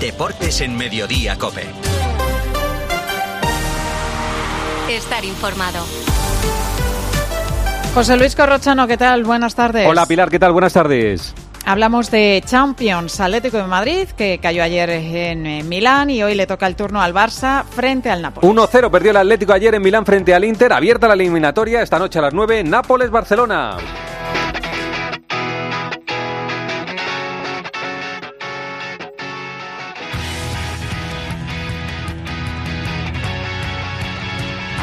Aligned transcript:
Deportes 0.00 0.60
en 0.60 0.76
Mediodía 0.76 1.36
Cope. 1.36 1.66
Estar 4.88 5.24
informado. 5.24 5.84
José 7.94 8.16
Luis 8.16 8.36
Corrochano, 8.36 8.86
¿qué 8.86 8.96
tal? 8.96 9.24
Buenas 9.24 9.56
tardes. 9.56 9.88
Hola 9.88 10.06
Pilar, 10.06 10.30
¿qué 10.30 10.38
tal? 10.38 10.52
Buenas 10.52 10.72
tardes. 10.72 11.34
Hablamos 11.66 12.12
de 12.12 12.42
Champions 12.46 13.20
Atlético 13.20 13.56
de 13.56 13.64
Madrid, 13.64 14.08
que 14.16 14.38
cayó 14.40 14.62
ayer 14.62 14.88
en 14.88 15.68
Milán 15.68 16.10
y 16.10 16.22
hoy 16.22 16.36
le 16.36 16.46
toca 16.46 16.68
el 16.68 16.76
turno 16.76 17.02
al 17.02 17.12
Barça 17.12 17.64
frente 17.64 18.08
al 18.08 18.22
Nápoles. 18.22 18.48
1-0 18.48 18.90
perdió 18.92 19.10
el 19.10 19.16
Atlético 19.16 19.52
ayer 19.52 19.74
en 19.74 19.82
Milán 19.82 20.06
frente 20.06 20.32
al 20.32 20.44
Inter. 20.44 20.72
Abierta 20.72 21.08
la 21.08 21.14
eliminatoria 21.14 21.82
esta 21.82 21.98
noche 21.98 22.20
a 22.20 22.22
las 22.22 22.32
9, 22.32 22.62
Nápoles-Barcelona. 22.62 23.76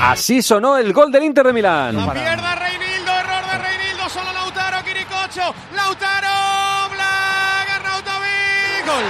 Así 0.05 0.43
sonó 0.43 0.77
el 0.77 0.93
gol 0.93 1.11
del 1.11 1.23
Inter 1.23 1.47
de 1.47 1.51
Milán. 1.53 1.95
La 1.95 2.13
pierda 2.13 2.55
Reinildo, 2.55 3.11
error 3.11 3.51
de 3.51 3.57
Reinildo, 3.57 4.07
solo 4.09 4.31
Lautaro, 4.33 4.77
Quiricocho, 4.83 5.55
Lautaro, 5.75 6.93
Black, 6.93 7.69
Arnautovic, 7.75 8.85
gol. 8.85 9.03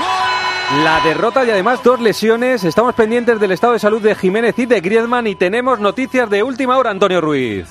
Gol. 0.00 0.84
La 0.84 1.00
derrota 1.00 1.44
y 1.44 1.50
además 1.50 1.80
dos 1.84 2.00
lesiones. 2.00 2.64
Estamos 2.64 2.92
pendientes 2.94 3.38
del 3.38 3.52
estado 3.52 3.74
de 3.74 3.78
salud 3.78 4.02
de 4.02 4.16
Jiménez 4.16 4.58
y 4.58 4.66
de 4.66 4.80
Griezmann 4.80 5.28
y 5.28 5.36
tenemos 5.36 5.78
noticias 5.78 6.28
de 6.28 6.42
última 6.42 6.76
hora, 6.76 6.90
Antonio 6.90 7.20
Ruiz. 7.20 7.68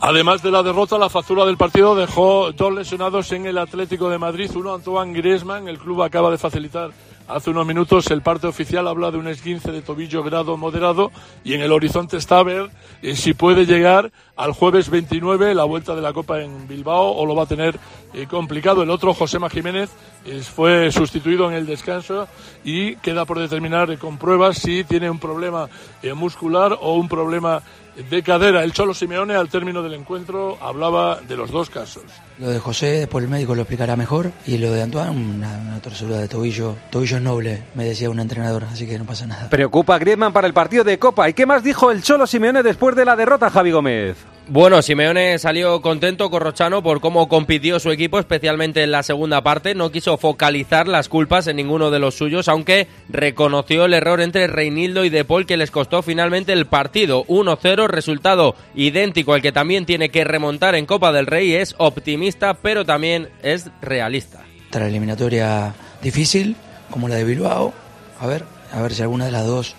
Además 0.00 0.42
de 0.42 0.50
la 0.50 0.62
derrota, 0.62 0.98
la 0.98 1.08
factura 1.08 1.46
del 1.46 1.56
partido 1.56 1.96
dejó 1.96 2.52
dos 2.52 2.72
lesionados 2.74 3.32
en 3.32 3.46
el 3.46 3.56
Atlético 3.56 4.10
de 4.10 4.18
Madrid. 4.18 4.50
Uno, 4.54 4.74
Antoine 4.74 5.14
Griezmann. 5.14 5.68
El 5.68 5.78
club 5.78 6.02
acaba 6.02 6.30
de 6.30 6.36
facilitar 6.36 6.90
hace 7.28 7.50
unos 7.50 7.66
minutos 7.66 8.10
el 8.10 8.22
parte 8.22 8.46
oficial 8.46 8.88
habla 8.88 9.10
de 9.10 9.18
un 9.18 9.28
esguince 9.28 9.70
de 9.70 9.82
tobillo 9.82 10.22
grado 10.22 10.56
moderado 10.56 11.12
y 11.44 11.54
en 11.54 11.60
el 11.60 11.72
horizonte 11.72 12.16
está 12.16 12.38
a 12.38 12.42
ver 12.42 12.70
eh, 13.02 13.14
si 13.14 13.34
puede 13.34 13.66
llegar 13.66 14.10
al 14.36 14.52
jueves 14.52 14.88
29 14.88 15.54
la 15.54 15.64
vuelta 15.64 15.94
de 15.94 16.00
la 16.00 16.12
Copa 16.12 16.40
en 16.40 16.66
Bilbao 16.66 17.12
o 17.12 17.26
lo 17.26 17.34
va 17.34 17.44
a 17.44 17.46
tener 17.46 17.78
eh, 18.14 18.26
complicado. 18.26 18.82
El 18.82 18.90
otro, 18.90 19.12
Josema 19.12 19.50
Jiménez, 19.50 19.90
eh, 20.24 20.40
fue 20.40 20.90
sustituido 20.90 21.48
en 21.50 21.56
el 21.56 21.66
descanso 21.66 22.26
y 22.64 22.96
queda 22.96 23.26
por 23.26 23.38
determinar 23.38 23.96
con 23.98 24.16
pruebas 24.16 24.58
si 24.58 24.84
tiene 24.84 25.10
un 25.10 25.18
problema 25.18 25.68
muscular 26.14 26.78
o 26.80 26.94
un 26.94 27.08
problema 27.08 27.62
de 28.10 28.22
cadera. 28.22 28.64
El 28.64 28.72
Cholo 28.72 28.94
Simeone 28.94 29.34
al 29.34 29.48
término 29.48 29.82
del 29.82 29.94
encuentro 29.94 30.56
hablaba 30.60 31.20
de 31.20 31.36
los 31.36 31.50
dos 31.50 31.68
casos. 31.68 32.04
Lo 32.38 32.50
de 32.50 32.60
José, 32.60 33.00
después 33.00 33.24
el 33.24 33.30
médico 33.30 33.54
lo 33.54 33.62
explicará 33.62 33.96
mejor. 33.96 34.30
Y 34.46 34.58
lo 34.58 34.72
de 34.72 34.82
Antoine, 34.82 35.10
una, 35.10 35.58
una 35.58 35.80
torcedura 35.80 36.18
de 36.18 36.28
tobillo. 36.28 36.76
Tobillo 36.90 37.16
es 37.16 37.22
noble, 37.22 37.62
me 37.74 37.84
decía 37.84 38.08
un 38.10 38.20
entrenador, 38.20 38.64
así 38.64 38.86
que 38.86 38.98
no 38.98 39.04
pasa 39.04 39.26
nada. 39.26 39.50
Preocupa 39.50 39.96
a 39.96 39.98
Griezmann 39.98 40.32
para 40.32 40.46
el 40.46 40.54
partido 40.54 40.84
de 40.84 40.98
Copa. 40.98 41.28
¿Y 41.28 41.34
qué 41.34 41.46
más 41.46 41.64
dijo 41.64 41.90
el 41.90 42.02
Cholo 42.02 42.26
Simeone 42.26 42.62
después 42.62 42.94
de 42.94 43.04
la 43.04 43.16
derrota, 43.16 43.50
Javi 43.50 43.72
Gómez? 43.72 44.16
Bueno, 44.50 44.80
Simeone 44.80 45.38
salió 45.38 45.82
contento 45.82 46.30
Corrochano 46.30 46.82
por 46.82 47.02
cómo 47.02 47.28
compitió 47.28 47.78
su 47.78 47.90
equipo, 47.90 48.18
especialmente 48.18 48.82
en 48.82 48.90
la 48.90 49.02
segunda 49.02 49.42
parte. 49.42 49.74
No 49.74 49.90
quiso 49.90 50.16
focalizar 50.16 50.88
las 50.88 51.10
culpas 51.10 51.46
en 51.48 51.56
ninguno 51.56 51.90
de 51.90 51.98
los 51.98 52.14
suyos, 52.14 52.48
aunque 52.48 52.86
reconoció 53.10 53.84
el 53.84 53.92
error 53.92 54.22
entre 54.22 54.46
Reinildo 54.46 55.04
y 55.04 55.10
De 55.10 55.26
Paul 55.26 55.44
que 55.44 55.58
les 55.58 55.70
costó 55.70 56.00
finalmente 56.00 56.54
el 56.54 56.64
partido. 56.64 57.26
1-0, 57.26 57.88
resultado 57.88 58.54
idéntico 58.74 59.34
al 59.34 59.42
que 59.42 59.52
también 59.52 59.84
tiene 59.84 60.08
que 60.08 60.24
remontar 60.24 60.76
en 60.76 60.86
Copa 60.86 61.12
del 61.12 61.26
Rey. 61.26 61.54
Es 61.54 61.74
optimista, 61.76 62.27
pero 62.62 62.84
también 62.84 63.28
es 63.42 63.70
realista. 63.80 64.44
Esta 64.64 64.86
eliminatoria 64.86 65.74
difícil, 66.02 66.56
como 66.90 67.08
la 67.08 67.16
de 67.16 67.24
Bilbao. 67.24 67.72
A 68.20 68.26
ver, 68.26 68.44
a 68.72 68.82
ver 68.82 68.94
si 68.94 69.02
alguna 69.02 69.26
de 69.26 69.32
las 69.32 69.46
dos 69.46 69.74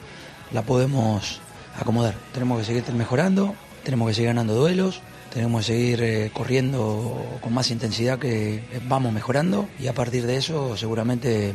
la 0.52 0.64
podemos 0.64 1.42
acomodar. 1.80 2.16
Tenemos 2.34 2.60
que 2.60 2.66
seguir 2.66 2.84
mejorando, 2.94 3.56
tenemos 3.84 4.08
que 4.08 4.14
seguir 4.16 4.30
ganando 4.30 4.56
duelos, 4.56 5.02
tenemos 5.34 5.62
que 5.62 5.74
seguir 5.74 6.02
eh, 6.02 6.32
corriendo 6.34 7.40
con 7.42 7.54
más 7.54 7.72
intensidad 7.72 8.20
que 8.20 8.64
vamos 8.88 9.14
mejorando 9.14 9.68
y 9.80 9.88
a 9.88 9.94
partir 9.94 10.26
de 10.26 10.38
eso 10.38 10.76
seguramente 10.76 11.54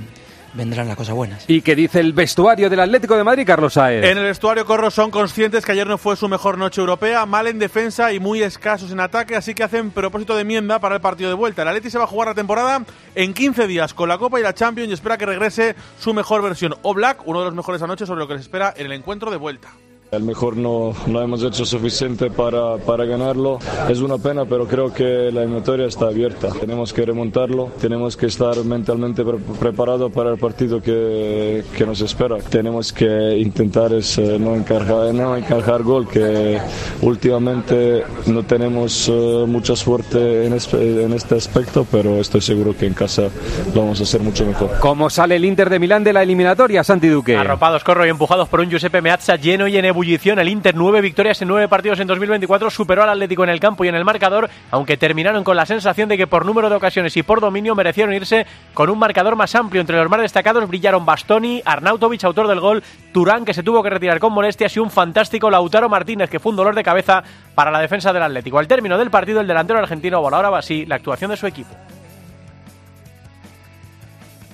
vendrán 0.54 0.88
las 0.88 0.96
cosas 0.96 1.14
buenas. 1.14 1.44
¿Y 1.48 1.62
qué 1.62 1.74
dice 1.74 2.00
el 2.00 2.12
vestuario 2.12 2.70
del 2.70 2.80
Atlético 2.80 3.16
de 3.16 3.24
Madrid, 3.24 3.44
Carlos 3.46 3.74
Saez? 3.74 4.04
En 4.04 4.18
el 4.18 4.24
vestuario 4.24 4.64
Corro 4.64 4.90
son 4.90 5.10
conscientes 5.10 5.64
que 5.64 5.72
ayer 5.72 5.86
no 5.86 5.98
fue 5.98 6.16
su 6.16 6.28
mejor 6.28 6.56
noche 6.56 6.80
europea, 6.80 7.26
mal 7.26 7.46
en 7.46 7.58
defensa 7.58 8.12
y 8.12 8.20
muy 8.20 8.42
escasos 8.42 8.90
en 8.90 9.00
ataque, 9.00 9.36
así 9.36 9.54
que 9.54 9.64
hacen 9.64 9.90
propósito 9.90 10.34
de 10.34 10.42
enmienda 10.42 10.78
para 10.78 10.94
el 10.94 11.00
partido 11.00 11.28
de 11.28 11.34
vuelta. 11.34 11.62
El 11.62 11.68
Atleti 11.68 11.90
se 11.90 11.98
va 11.98 12.04
a 12.04 12.08
jugar 12.08 12.28
la 12.28 12.34
temporada 12.34 12.84
en 13.14 13.34
15 13.34 13.66
días 13.66 13.94
con 13.94 14.08
la 14.08 14.18
Copa 14.18 14.40
y 14.40 14.42
la 14.42 14.54
Champions 14.54 14.90
y 14.90 14.94
espera 14.94 15.18
que 15.18 15.26
regrese 15.26 15.74
su 15.98 16.14
mejor 16.14 16.42
versión. 16.42 16.74
O 16.82 16.94
Black, 16.94 17.22
uno 17.26 17.40
de 17.40 17.46
los 17.46 17.54
mejores 17.54 17.82
anoche 17.82 18.06
sobre 18.06 18.20
lo 18.20 18.28
que 18.28 18.34
les 18.34 18.42
espera 18.42 18.72
en 18.76 18.86
el 18.86 18.92
encuentro 18.92 19.30
de 19.30 19.36
vuelta. 19.36 19.72
A 20.12 20.18
lo 20.18 20.26
mejor 20.26 20.56
no, 20.56 20.92
no 21.06 21.20
hemos 21.20 21.42
hecho 21.42 21.64
suficiente 21.64 22.30
para, 22.30 22.76
para, 22.76 23.04
ganarlo. 23.04 23.58
Es 23.88 24.00
una 24.00 24.16
pena, 24.16 24.44
pero 24.44 24.66
creo 24.66 24.92
que 24.92 25.30
la 25.32 25.42
eliminatoria 25.42 25.86
está 25.86 26.06
abierta. 26.06 26.50
Tenemos 26.60 26.92
que 26.92 27.04
remontarlo, 27.04 27.72
tenemos 27.80 28.16
que 28.16 28.26
estar 28.26 28.56
mentalmente 28.64 29.24
pre 29.24 29.38
preparados 29.58 30.12
para 30.12 30.30
el 30.30 30.38
partido 30.38 30.80
que, 30.80 31.64
que, 31.76 31.84
nos 31.84 32.00
espera. 32.00 32.38
Tenemos 32.38 32.92
que 32.92 33.38
intentar 33.38 33.92
es, 33.92 34.16
eh, 34.18 34.38
no, 34.38 34.54
encargar, 34.54 35.12
no 35.12 35.36
encargar 35.36 35.82
gol, 35.82 36.06
que 36.06 36.60
últimamente 37.02 38.04
no 38.26 38.44
tenemos 38.44 39.08
uh, 39.08 39.46
mucha 39.48 39.74
suerte 39.74 40.46
en, 40.46 40.52
en, 40.52 41.12
este 41.12 41.34
aspecto, 41.34 41.86
pero 41.90 42.20
estoy 42.20 42.40
seguro 42.40 42.76
que 42.76 42.86
en 42.86 42.94
casa 42.94 43.30
lo 43.74 43.80
vamos 43.80 43.98
a 43.98 44.04
hacer 44.04 44.20
mucho 44.20 44.46
mejor. 44.46 44.70
¿Cómo 44.78 45.10
sale 45.10 45.36
el 45.36 45.44
Inter 45.44 45.70
de 45.70 45.80
Milán 45.80 46.04
de 46.04 46.12
la 46.12 46.22
eliminatoria, 46.22 46.84
Santi 46.84 47.08
Duque? 47.08 47.36
Arropados, 47.36 47.82
corro 47.82 48.06
y 48.06 48.10
empujados 48.10 48.48
por 48.48 48.60
un 48.60 48.70
Giuseppe 48.70 49.02
Meazza 49.02 49.34
lleno 49.36 49.66
y 49.66 49.76
en 49.76 49.84
ebullición. 49.94 50.40
El 50.40 50.48
Inter, 50.48 50.74
nueve 50.74 51.00
victorias 51.00 51.40
en 51.40 51.48
nueve 51.48 51.68
partidos 51.68 52.00
en 52.00 52.08
2024, 52.08 52.68
superó 52.68 53.04
al 53.04 53.10
Atlético 53.10 53.44
en 53.44 53.50
el 53.50 53.60
campo 53.60 53.84
y 53.84 53.88
en 53.88 53.94
el 53.94 54.04
marcador, 54.04 54.50
aunque 54.72 54.96
terminaron 54.96 55.44
con 55.44 55.56
la 55.56 55.64
sensación 55.64 56.08
de 56.08 56.16
que 56.16 56.26
por 56.26 56.44
número 56.44 56.68
de 56.68 56.76
ocasiones 56.76 57.16
y 57.16 57.22
por 57.22 57.40
dominio 57.40 57.74
merecieron 57.76 58.12
irse 58.12 58.44
con 58.74 58.90
un 58.90 58.98
marcador 58.98 59.36
más 59.36 59.54
amplio. 59.54 59.80
Entre 59.80 59.96
los 59.96 60.10
más 60.10 60.20
destacados 60.20 60.68
brillaron 60.68 61.06
Bastoni, 61.06 61.62
Arnautovic, 61.64 62.24
autor 62.24 62.48
del 62.48 62.60
gol, 62.60 62.82
Turán, 63.12 63.44
que 63.44 63.54
se 63.54 63.62
tuvo 63.62 63.82
que 63.82 63.90
retirar 63.90 64.18
con 64.18 64.32
molestias, 64.32 64.76
y 64.76 64.80
un 64.80 64.90
fantástico 64.90 65.48
Lautaro 65.48 65.88
Martínez, 65.88 66.28
que 66.28 66.40
fue 66.40 66.50
un 66.50 66.56
dolor 66.56 66.74
de 66.74 66.82
cabeza 66.82 67.22
para 67.54 67.70
la 67.70 67.78
defensa 67.78 68.12
del 68.12 68.24
Atlético. 68.24 68.58
Al 68.58 68.66
término 68.66 68.98
del 68.98 69.10
partido, 69.10 69.40
el 69.40 69.46
delantero 69.46 69.78
argentino 69.78 70.20
valoraba 70.20 70.58
así 70.58 70.84
la 70.86 70.96
actuación 70.96 71.30
de 71.30 71.36
su 71.36 71.46
equipo. 71.46 71.74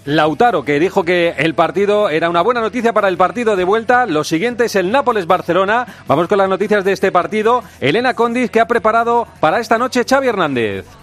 Lautaro, 0.04 0.64
que 0.64 0.80
dijo 0.80 1.04
que 1.04 1.34
el 1.38 1.54
partido 1.54 2.08
era 2.08 2.30
una 2.30 2.42
buena 2.42 2.60
noticia 2.60 2.92
para 2.92 3.08
el 3.08 3.16
partido 3.16 3.56
de 3.56 3.64
vuelta. 3.64 4.06
Lo 4.06 4.24
siguiente 4.24 4.64
es 4.64 4.76
el 4.76 4.90
Nápoles-Barcelona. 4.90 5.86
Vamos 6.06 6.28
con 6.28 6.38
las 6.38 6.48
noticias 6.48 6.84
de 6.84 6.92
este 6.92 7.12
partido. 7.12 7.62
Elena 7.80 8.14
Condis, 8.14 8.50
que 8.50 8.60
ha 8.60 8.66
preparado 8.66 9.26
para 9.40 9.60
esta 9.60 9.78
noche 9.78 10.04
Xavi 10.08 10.28
Hernández. 10.28 10.99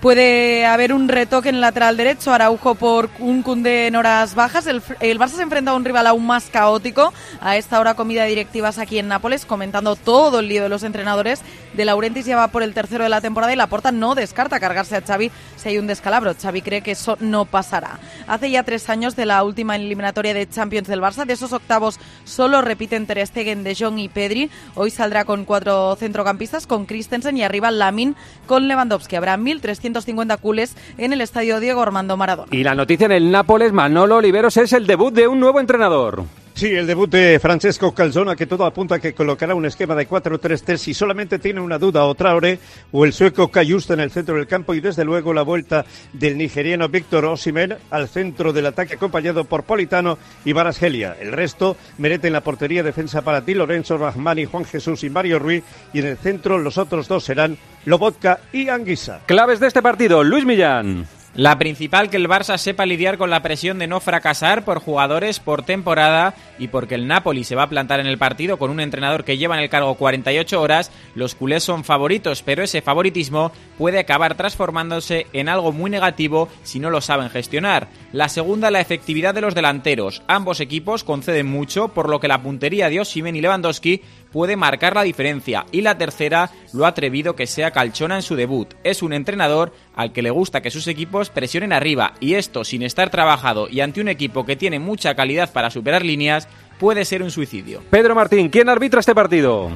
Puede 0.00 0.64
haber 0.64 0.94
un 0.94 1.08
retoque 1.08 1.50
en 1.50 1.56
el 1.56 1.60
lateral 1.60 1.98
derecho, 1.98 2.32
Araujo 2.32 2.74
por 2.74 3.10
un 3.18 3.42
Cunde 3.42 3.86
en 3.86 3.96
horas 3.96 4.34
bajas. 4.34 4.66
El, 4.66 4.80
el, 5.00 5.18
Barça 5.18 5.36
se 5.36 5.42
enfrenta 5.42 5.72
a 5.72 5.74
un 5.74 5.84
rival 5.84 6.06
aún 6.06 6.26
más 6.26 6.44
caótico. 6.46 7.12
A 7.42 7.58
esta 7.58 7.78
hora 7.78 7.92
comida 7.92 8.24
directivas 8.24 8.78
aquí 8.78 8.98
en 8.98 9.08
Nápoles, 9.08 9.44
comentando 9.44 9.96
todo 9.96 10.40
el 10.40 10.48
lío 10.48 10.62
de 10.62 10.70
los 10.70 10.84
entrenadores. 10.84 11.42
De 11.74 11.84
Laurentiis 11.84 12.24
ya 12.24 12.36
va 12.36 12.48
por 12.48 12.62
el 12.62 12.72
tercero 12.72 13.04
de 13.04 13.10
la 13.10 13.20
temporada 13.20 13.52
y 13.52 13.56
Laporta 13.56 13.92
no 13.92 14.14
descarta 14.14 14.58
cargarse 14.58 14.96
a 14.96 15.02
Xavi 15.02 15.30
si 15.56 15.68
hay 15.68 15.76
un 15.76 15.86
descalabro. 15.86 16.34
Xavi 16.34 16.62
cree 16.62 16.80
que 16.80 16.92
eso 16.92 17.18
no 17.20 17.44
pasará. 17.44 18.00
Hace 18.26 18.50
ya 18.50 18.62
tres 18.62 18.88
años 18.88 19.16
de 19.16 19.26
la 19.26 19.44
última 19.44 19.76
eliminatoria 19.76 20.32
de 20.32 20.48
Champions 20.48 20.88
del 20.88 21.02
Barça. 21.02 21.26
De 21.26 21.34
esos 21.34 21.52
octavos 21.52 22.00
solo 22.24 22.62
repiten 22.62 23.06
Ter 23.06 23.26
Stegen, 23.26 23.66
y 23.98 24.08
Pedri. 24.08 24.50
Hoy 24.76 24.90
saldrá 24.90 25.26
con 25.26 25.44
cuatro 25.44 25.94
centrocampistas, 25.96 26.66
con 26.66 26.86
Christensen 26.86 27.36
y 27.36 27.42
arriba 27.42 27.70
Lamin 27.70 28.16
con 28.46 28.66
Lewandowski. 28.66 29.16
Habrá 29.16 29.36
1.300 29.36 29.89
250 29.92 30.36
cules 30.38 30.76
en 30.98 31.12
el 31.12 31.20
estadio 31.20 31.60
Diego 31.60 31.82
Armando 31.82 32.16
Maradona. 32.16 32.48
Y 32.50 32.62
la 32.62 32.74
noticia 32.74 33.06
en 33.06 33.12
el 33.12 33.30
Nápoles, 33.30 33.72
Manolo 33.72 34.16
Oliveros, 34.16 34.56
es 34.56 34.72
el 34.72 34.86
debut 34.86 35.12
de 35.12 35.28
un 35.28 35.40
nuevo 35.40 35.60
entrenador. 35.60 36.24
Sí, 36.60 36.74
el 36.74 36.86
debut 36.86 37.10
de 37.10 37.38
Francesco 37.40 37.94
Calzona, 37.94 38.36
que 38.36 38.44
todo 38.44 38.66
apunta 38.66 38.96
a 38.96 38.98
que 38.98 39.14
colocará 39.14 39.54
un 39.54 39.64
esquema 39.64 39.94
de 39.94 40.06
4-3-3 40.06 40.76
si 40.76 40.92
solamente 40.92 41.38
tiene 41.38 41.58
una 41.58 41.78
duda 41.78 42.04
o 42.04 42.14
Traore 42.14 42.58
o 42.92 43.06
el 43.06 43.14
sueco 43.14 43.50
Cayusta 43.50 43.94
en 43.94 44.00
el 44.00 44.10
centro 44.10 44.34
del 44.36 44.46
campo 44.46 44.74
y 44.74 44.80
desde 44.80 45.02
luego 45.02 45.32
la 45.32 45.40
vuelta 45.40 45.86
del 46.12 46.36
nigeriano 46.36 46.90
Víctor 46.90 47.24
Osimen 47.24 47.78
al 47.90 48.10
centro 48.10 48.52
del 48.52 48.66
ataque 48.66 48.96
acompañado 48.96 49.44
por 49.44 49.62
Politano 49.62 50.18
y 50.44 50.52
Barasgelia. 50.52 51.16
El 51.18 51.32
resto 51.32 51.78
merece 51.96 52.26
en 52.26 52.34
la 52.34 52.42
portería 52.42 52.82
defensa 52.82 53.22
para 53.22 53.42
ti 53.42 53.54
Lorenzo 53.54 53.96
Rahmani, 53.96 54.44
Juan 54.44 54.66
Jesús 54.66 55.02
y 55.02 55.08
Mario 55.08 55.38
Ruiz 55.38 55.64
y 55.94 56.00
en 56.00 56.08
el 56.08 56.18
centro 56.18 56.58
los 56.58 56.76
otros 56.76 57.08
dos 57.08 57.24
serán 57.24 57.56
Lobotka 57.86 58.38
y 58.52 58.68
Anguisa. 58.68 59.22
Claves 59.24 59.60
de 59.60 59.68
este 59.68 59.80
partido, 59.80 60.22
Luis 60.22 60.44
Millán. 60.44 61.06
La 61.36 61.58
principal 61.58 62.10
que 62.10 62.16
el 62.16 62.28
Barça 62.28 62.58
sepa 62.58 62.86
lidiar 62.86 63.16
con 63.16 63.30
la 63.30 63.40
presión 63.40 63.78
de 63.78 63.86
no 63.86 64.00
fracasar 64.00 64.64
por 64.64 64.80
jugadores, 64.80 65.38
por 65.38 65.62
temporada 65.62 66.34
y 66.58 66.66
porque 66.66 66.96
el 66.96 67.06
Napoli 67.06 67.44
se 67.44 67.54
va 67.54 67.62
a 67.62 67.68
plantar 67.68 68.00
en 68.00 68.08
el 68.08 68.18
partido 68.18 68.58
con 68.58 68.68
un 68.68 68.80
entrenador 68.80 69.22
que 69.22 69.38
lleva 69.38 69.56
en 69.56 69.62
el 69.62 69.70
cargo 69.70 69.94
48 69.94 70.60
horas, 70.60 70.90
los 71.14 71.36
culés 71.36 71.62
son 71.62 71.84
favoritos, 71.84 72.42
pero 72.42 72.64
ese 72.64 72.82
favoritismo 72.82 73.52
puede 73.78 74.00
acabar 74.00 74.34
transformándose 74.34 75.28
en 75.32 75.48
algo 75.48 75.70
muy 75.70 75.88
negativo 75.88 76.48
si 76.64 76.80
no 76.80 76.90
lo 76.90 77.00
saben 77.00 77.30
gestionar. 77.30 77.86
La 78.12 78.28
segunda, 78.28 78.72
la 78.72 78.80
efectividad 78.80 79.32
de 79.32 79.40
los 79.40 79.54
delanteros. 79.54 80.22
Ambos 80.26 80.58
equipos 80.58 81.04
conceden 81.04 81.46
mucho, 81.46 81.88
por 81.88 82.08
lo 82.08 82.18
que 82.18 82.26
la 82.26 82.42
puntería 82.42 82.90
de 82.90 82.98
Osimhen 82.98 83.36
y 83.36 83.40
Lewandowski 83.40 84.02
puede 84.32 84.56
marcar 84.56 84.94
la 84.94 85.02
diferencia. 85.02 85.66
Y 85.70 85.82
la 85.82 85.96
tercera, 85.96 86.50
lo 86.72 86.86
atrevido 86.86 87.36
que 87.36 87.46
sea 87.46 87.70
Calchona 87.70 88.16
en 88.16 88.22
su 88.22 88.36
debut. 88.36 88.74
Es 88.84 89.02
un 89.02 89.12
entrenador 89.12 89.72
al 89.94 90.12
que 90.12 90.22
le 90.22 90.30
gusta 90.30 90.60
que 90.60 90.70
sus 90.70 90.86
equipos 90.86 91.30
presionen 91.30 91.72
arriba 91.72 92.14
y 92.20 92.34
esto 92.34 92.64
sin 92.64 92.82
estar 92.82 93.10
trabajado 93.10 93.68
y 93.68 93.80
ante 93.80 94.00
un 94.00 94.08
equipo 94.08 94.44
que 94.44 94.56
tiene 94.56 94.78
mucha 94.78 95.14
calidad 95.14 95.52
para 95.52 95.70
superar 95.70 96.04
líneas 96.04 96.48
puede 96.78 97.04
ser 97.04 97.22
un 97.22 97.30
suicidio. 97.30 97.82
Pedro 97.90 98.14
Martín, 98.14 98.48
¿quién 98.48 98.68
arbitra 98.68 99.00
este 99.00 99.14
partido? 99.14 99.70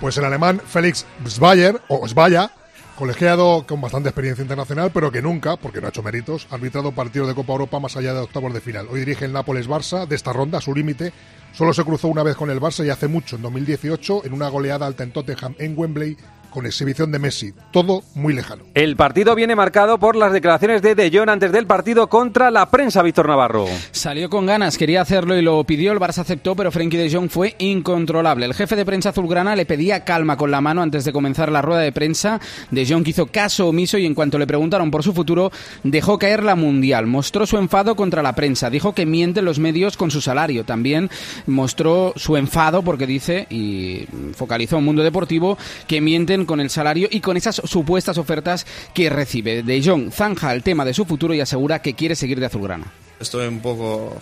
Pues 0.00 0.16
el 0.18 0.24
alemán 0.24 0.60
Félix 0.64 1.06
Zweyer, 1.26 1.80
o 1.88 2.06
Svaya, 2.06 2.50
colegiado 2.96 3.64
con 3.66 3.80
bastante 3.80 4.08
experiencia 4.10 4.42
internacional, 4.42 4.90
pero 4.92 5.10
que 5.10 5.22
nunca, 5.22 5.56
porque 5.56 5.80
no 5.80 5.86
ha 5.86 5.90
hecho 5.90 6.02
méritos, 6.02 6.46
ha 6.50 6.56
arbitrado 6.56 6.92
partidos 6.92 7.28
de 7.28 7.34
Copa 7.34 7.52
Europa 7.52 7.80
más 7.80 7.96
allá 7.96 8.12
de 8.12 8.20
octavos 8.20 8.52
de 8.52 8.60
final. 8.60 8.86
Hoy 8.90 9.00
dirige 9.00 9.24
el 9.24 9.32
Nápoles-Barça 9.32 10.06
de 10.06 10.14
esta 10.14 10.32
ronda, 10.32 10.60
su 10.60 10.74
límite. 10.74 11.12
Solo 11.52 11.72
se 11.72 11.84
cruzó 11.84 12.08
una 12.08 12.22
vez 12.22 12.36
con 12.36 12.50
el 12.50 12.60
Barça 12.60 12.84
y 12.84 12.90
hace 12.90 13.08
mucho, 13.08 13.36
en 13.36 13.42
2018, 13.42 14.26
en 14.26 14.32
una 14.32 14.48
goleada 14.48 14.86
alta 14.86 15.04
en 15.04 15.12
Tottenham 15.12 15.54
en 15.58 15.76
Wembley, 15.76 16.16
con 16.52 16.66
exhibición 16.66 17.10
de 17.10 17.18
Messi. 17.18 17.52
Todo 17.70 18.02
muy 18.14 18.34
lejano. 18.34 18.64
El 18.74 18.96
partido 18.96 19.34
viene 19.34 19.56
marcado 19.56 19.98
por 19.98 20.16
las 20.16 20.32
declaraciones 20.32 20.82
de 20.82 20.94
De 20.94 21.10
Jong 21.10 21.30
antes 21.30 21.50
del 21.50 21.66
partido 21.66 22.08
contra 22.08 22.50
la 22.50 22.70
prensa, 22.70 23.02
Víctor 23.02 23.28
Navarro. 23.28 23.66
Salió 23.90 24.28
con 24.30 24.46
ganas, 24.46 24.78
quería 24.78 25.00
hacerlo 25.00 25.36
y 25.36 25.42
lo 25.42 25.64
pidió, 25.64 25.92
el 25.92 25.98
Barça 25.98 26.18
aceptó, 26.18 26.54
pero 26.54 26.70
Frenkie 26.70 26.98
De 26.98 27.10
Jong 27.10 27.30
fue 27.30 27.56
incontrolable. 27.58 28.46
El 28.46 28.54
jefe 28.54 28.76
de 28.76 28.84
prensa 28.84 29.10
azulgrana 29.10 29.56
le 29.56 29.66
pedía 29.66 30.04
calma 30.04 30.36
con 30.36 30.50
la 30.50 30.60
mano 30.60 30.82
antes 30.82 31.04
de 31.04 31.12
comenzar 31.12 31.50
la 31.50 31.62
rueda 31.62 31.80
de 31.80 31.92
prensa. 31.92 32.40
De 32.70 32.86
Jong 32.86 33.06
hizo 33.08 33.26
caso 33.26 33.68
omiso 33.68 33.98
y 33.98 34.06
en 34.06 34.14
cuanto 34.14 34.38
le 34.38 34.46
preguntaron 34.46 34.90
por 34.90 35.02
su 35.02 35.12
futuro, 35.12 35.50
dejó 35.82 36.18
caer 36.18 36.44
la 36.44 36.54
mundial. 36.54 37.06
Mostró 37.06 37.46
su 37.46 37.56
enfado 37.56 37.96
contra 37.96 38.22
la 38.22 38.34
prensa, 38.34 38.70
dijo 38.70 38.94
que 38.94 39.06
mienten 39.06 39.44
los 39.44 39.58
medios 39.58 39.96
con 39.96 40.10
su 40.10 40.20
salario. 40.20 40.64
También 40.64 41.10
mostró 41.46 42.12
su 42.16 42.36
enfado 42.36 42.82
porque 42.82 43.06
dice, 43.06 43.46
y 43.50 44.06
focalizó 44.34 44.78
en 44.78 44.84
mundo 44.84 45.02
deportivo, 45.02 45.56
que 45.86 46.00
mienten 46.00 46.41
con 46.46 46.60
el 46.60 46.70
salario 46.70 47.08
y 47.10 47.20
con 47.20 47.36
esas 47.36 47.56
supuestas 47.64 48.18
ofertas 48.18 48.66
que 48.94 49.10
recibe. 49.10 49.62
De 49.62 49.82
Jong 49.82 50.10
zanja 50.12 50.52
el 50.52 50.62
tema 50.62 50.84
de 50.84 50.94
su 50.94 51.04
futuro 51.04 51.34
y 51.34 51.40
asegura 51.40 51.82
que 51.82 51.94
quiere 51.94 52.14
seguir 52.14 52.40
de 52.40 52.46
azulgrana. 52.46 52.86
Estoy 53.20 53.46
un 53.46 53.60
poco 53.60 54.20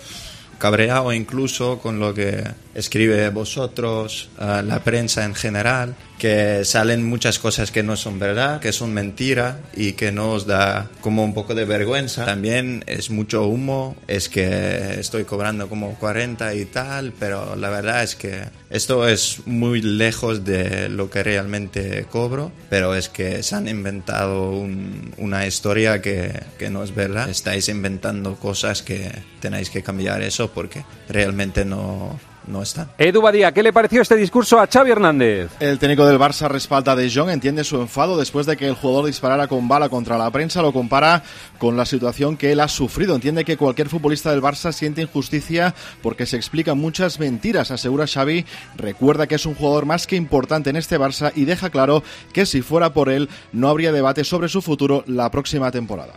cabreado 0.60 1.12
incluso 1.12 1.78
con 1.78 1.98
lo 1.98 2.14
que 2.14 2.44
escribe 2.74 3.30
vosotros, 3.30 4.28
uh, 4.38 4.62
la 4.62 4.80
prensa 4.84 5.24
en 5.24 5.34
general, 5.34 5.96
que 6.18 6.64
salen 6.64 7.04
muchas 7.08 7.38
cosas 7.38 7.72
que 7.72 7.82
no 7.82 7.96
son 7.96 8.18
verdad, 8.18 8.60
que 8.60 8.72
son 8.72 8.92
mentira 8.92 9.58
y 9.74 9.92
que 9.92 10.12
nos 10.12 10.46
da 10.46 10.88
como 11.00 11.24
un 11.24 11.32
poco 11.34 11.54
de 11.54 11.64
vergüenza. 11.64 12.26
También 12.26 12.84
es 12.86 13.10
mucho 13.10 13.46
humo, 13.46 13.96
es 14.06 14.28
que 14.28 15.00
estoy 15.00 15.24
cobrando 15.24 15.68
como 15.68 15.94
40 15.94 16.54
y 16.54 16.66
tal, 16.66 17.12
pero 17.18 17.56
la 17.56 17.70
verdad 17.70 18.02
es 18.02 18.14
que 18.14 18.44
esto 18.70 19.06
es 19.06 19.46
muy 19.46 19.82
lejos 19.82 20.44
de 20.44 20.88
lo 20.88 21.10
que 21.10 21.22
realmente 21.22 22.06
cobro, 22.10 22.52
pero 22.68 22.94
es 22.94 23.08
que 23.08 23.42
se 23.42 23.56
han 23.56 23.68
inventado 23.68 24.50
un, 24.52 25.12
una 25.18 25.46
historia 25.46 26.00
que, 26.00 26.40
que 26.56 26.70
no 26.70 26.84
es 26.84 26.94
verdad. 26.94 27.28
Estáis 27.28 27.68
inventando 27.68 28.36
cosas 28.36 28.82
que 28.82 29.10
tenéis 29.40 29.70
que 29.70 29.82
cambiar 29.82 30.22
eso 30.22 30.52
porque 30.52 30.84
realmente 31.08 31.64
no, 31.64 32.18
no 32.46 32.62
está. 32.62 32.88
Edu 32.98 33.20
Badía, 33.20 33.52
¿qué 33.52 33.62
le 33.62 33.72
pareció 33.72 34.02
este 34.02 34.16
discurso 34.16 34.58
a 34.58 34.66
Xavi 34.66 34.90
Hernández? 34.90 35.50
El 35.60 35.78
técnico 35.78 36.06
del 36.06 36.18
Barça 36.18 36.48
respalda 36.48 36.92
a 36.92 36.96
De 36.96 37.10
Jong, 37.10 37.30
entiende 37.30 37.64
su 37.64 37.80
enfado 37.80 38.18
después 38.18 38.46
de 38.46 38.56
que 38.56 38.66
el 38.66 38.74
jugador 38.74 39.06
disparara 39.06 39.46
con 39.46 39.68
bala 39.68 39.88
contra 39.88 40.18
la 40.18 40.30
prensa, 40.30 40.62
lo 40.62 40.72
compara 40.72 41.22
con 41.58 41.76
la 41.76 41.84
situación 41.84 42.36
que 42.36 42.52
él 42.52 42.60
ha 42.60 42.68
sufrido. 42.68 43.14
Entiende 43.14 43.44
que 43.44 43.56
cualquier 43.56 43.88
futbolista 43.88 44.30
del 44.30 44.42
Barça 44.42 44.72
siente 44.72 45.02
injusticia 45.02 45.74
porque 46.02 46.26
se 46.26 46.36
explican 46.36 46.78
muchas 46.78 47.20
mentiras, 47.20 47.70
asegura 47.70 48.06
Xavi. 48.06 48.44
Recuerda 48.76 49.26
que 49.26 49.34
es 49.34 49.46
un 49.46 49.54
jugador 49.54 49.86
más 49.86 50.06
que 50.06 50.16
importante 50.16 50.70
en 50.70 50.76
este 50.76 50.98
Barça 50.98 51.32
y 51.34 51.44
deja 51.44 51.70
claro 51.70 52.02
que 52.32 52.46
si 52.46 52.62
fuera 52.62 52.92
por 52.92 53.08
él 53.08 53.28
no 53.52 53.68
habría 53.68 53.92
debate 53.92 54.24
sobre 54.24 54.48
su 54.48 54.62
futuro 54.62 55.04
la 55.06 55.30
próxima 55.30 55.70
temporada. 55.70 56.14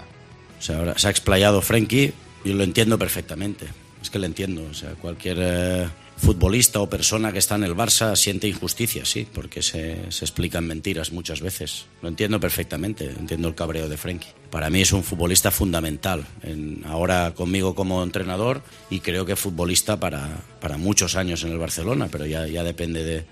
O 0.60 0.62
sea, 0.62 0.78
ahora 0.78 0.98
se 0.98 1.08
ha 1.08 1.12
explayado 1.12 1.62
Frenkie 1.62 2.14
y 2.46 2.54
lo 2.54 2.64
entiendo 2.64 2.98
perfectamente. 2.98 3.68
Es 4.02 4.10
que 4.10 4.20
lo 4.20 4.26
entiendo. 4.26 4.64
O 4.70 4.74
sea, 4.74 4.92
cualquier 4.92 5.38
eh, 5.40 5.88
futbolista 6.24 6.80
o 6.80 6.88
persona 6.88 7.36
que 7.36 7.44
está 7.44 7.60
en 7.60 7.68
el 7.68 7.76
Barça 7.76 8.16
siente 8.16 8.48
injusticia, 8.48 9.04
sí, 9.04 9.28
porque 9.28 9.62
se, 9.62 10.10
se, 10.10 10.24
explican 10.24 10.66
mentiras 10.66 11.12
muchas 11.12 11.42
veces. 11.42 11.86
Lo 12.02 12.08
entiendo 12.08 12.40
perfectamente, 12.40 13.12
entiendo 13.12 13.50
el 13.50 13.56
cabreo 13.56 13.90
de 13.90 13.98
Frenkie. 13.98 14.32
Para 14.50 14.70
mí 14.70 14.82
es 14.82 14.94
un 14.94 15.04
futbolista 15.04 15.52
fundamental, 15.52 16.26
en, 16.42 16.82
ahora 16.88 17.34
conmigo 17.36 17.76
como 17.76 18.02
entrenador 18.02 18.64
y 18.90 19.02
creo 19.02 19.26
que 19.26 19.36
futbolista 19.36 20.00
para, 20.00 20.30
para 20.62 20.78
muchos 20.78 21.18
años 21.18 21.44
en 21.44 21.52
el 21.52 21.60
Barcelona, 21.60 22.08
pero 22.10 22.26
ya, 22.26 22.48
ya 22.48 22.64
depende 22.64 23.04
de, 23.04 23.26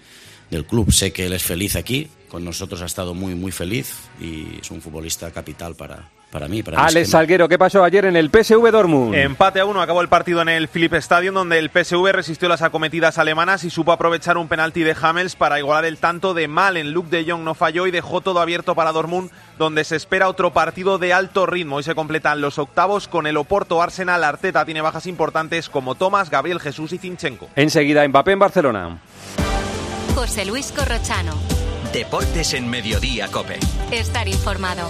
del 0.50 0.66
club. 0.66 0.92
Sé 0.92 1.14
que 1.14 1.26
él 1.28 1.34
es 1.34 1.44
feliz 1.44 1.78
aquí, 1.78 2.10
con 2.28 2.44
nosotros 2.44 2.82
ha 2.82 2.86
estado 2.86 3.14
muy, 3.14 3.36
muy 3.36 3.54
feliz 3.54 3.94
y 4.20 4.60
es 4.60 4.70
un 4.70 4.82
futbolista 4.82 5.32
capital 5.32 5.76
para, 5.76 6.12
para 6.32 6.48
mí. 6.48 6.64
Para 6.64 6.86
Alex 6.86 7.12
Salguero, 7.12 7.48
¿qué 7.48 7.60
pasó 7.60 7.84
ayer 7.84 8.06
en 8.06 8.16
el 8.16 8.32
PSV 8.32 8.72
Dortmund? 8.72 9.14
Empate 9.14 9.60
a 9.60 9.66
uno, 9.66 9.82
acabó 9.82 10.02
el 10.02 10.08
partido 10.08 10.42
en 10.42 10.50
el 10.50 10.68
Philipp 10.68 10.94
Stadium, 10.96 11.36
donde 11.36 11.60
el 11.60 11.70
PSV 11.70 12.12
resistió 12.12 12.50
las 12.50 12.62
acometidas 12.62 13.18
alemanas 13.18 13.64
y 13.64 13.70
supo 13.70 13.92
aprovechar 13.92 14.38
un 14.38 14.48
penalti 14.48 14.82
de 14.82 14.96
Hamels 15.00 15.36
para 15.36 15.60
igualar 15.60 15.86
el 15.86 15.98
tanto 15.98 16.34
de 16.34 16.48
mal. 16.48 16.78
En 16.78 16.92
Luke 16.92 17.10
de 17.10 17.30
Jong 17.30 17.44
no 17.44 17.54
falló 17.54 17.86
y 17.86 17.92
dejó 17.92 18.22
todo 18.22 18.40
abierto 18.40 18.74
para 18.74 18.92
Dortmund, 18.92 19.30
donde 19.60 19.84
se 19.84 19.98
espera 19.98 20.30
otro 20.30 20.54
partido 20.54 20.98
de 20.98 21.14
alto 21.14 21.46
ritmo. 21.46 21.76
Hoy 21.76 21.84
se 21.84 21.96
completan 21.96 22.42
los 22.42 22.58
octavos 22.58 23.08
con 23.08 23.28
el 23.28 23.38
Oporto 23.38 23.82
Arsenal. 23.82 24.24
Arteta 24.24 24.66
tiene 24.66 24.82
bajas 24.82 25.06
importantes 25.06 25.70
como 25.70 25.96
Tomás, 25.96 26.30
Gabriel 26.30 26.60
Jesús 26.60 26.94
y 26.94 26.98
Zinchenko. 26.98 27.50
Enseguida, 27.56 28.08
Mbappé 28.08 28.32
en 28.32 28.40
Barcelona. 28.40 29.00
José 30.16 30.46
Luis 30.46 30.72
Corrochano. 30.72 31.34
Deportes 31.94 32.54
en 32.54 32.70
Mediodía, 32.70 33.28
Cope. 33.28 33.60
Estar 33.92 34.28
informado. 34.28 34.90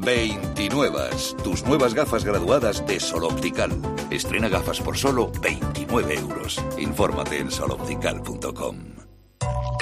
29. 0.00 0.98
Tus 1.44 1.64
nuevas 1.64 1.94
gafas 1.94 2.24
graduadas 2.24 2.86
de 2.86 2.98
Sol 2.98 3.24
Optical. 3.24 3.70
Estrena 4.10 4.48
gafas 4.48 4.80
por 4.80 4.96
solo 4.96 5.30
29 5.42 6.14
euros. 6.14 6.62
Infórmate 6.78 7.38
en 7.38 7.50
soloptical.com. 7.50 8.76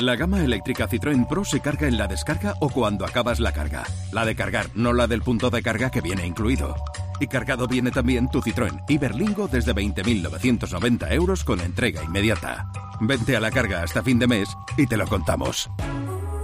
La 0.00 0.14
gama 0.14 0.44
eléctrica 0.44 0.88
Citroën 0.88 1.26
Pro 1.26 1.44
se 1.44 1.60
carga 1.60 1.88
en 1.88 1.98
la 1.98 2.06
descarga 2.06 2.54
o 2.60 2.68
cuando 2.68 3.04
acabas 3.04 3.40
la 3.40 3.52
carga. 3.52 3.84
La 4.12 4.24
de 4.24 4.36
cargar, 4.36 4.66
no 4.74 4.92
la 4.92 5.06
del 5.06 5.22
punto 5.22 5.50
de 5.50 5.62
carga 5.62 5.90
que 5.90 6.00
viene 6.00 6.26
incluido. 6.26 6.76
Y 7.20 7.26
cargado 7.26 7.66
viene 7.66 7.90
también 7.90 8.28
tu 8.30 8.40
Citroën 8.40 8.84
Iberlingo 8.88 9.48
desde 9.48 9.74
20.990 9.74 11.12
euros 11.12 11.42
con 11.42 11.60
entrega 11.60 12.02
inmediata. 12.04 12.70
Vente 13.00 13.36
a 13.36 13.40
la 13.40 13.50
carga 13.50 13.82
hasta 13.82 14.02
fin 14.02 14.18
de 14.18 14.28
mes 14.28 14.48
y 14.76 14.86
te 14.86 14.96
lo 14.96 15.06
contamos. 15.06 15.68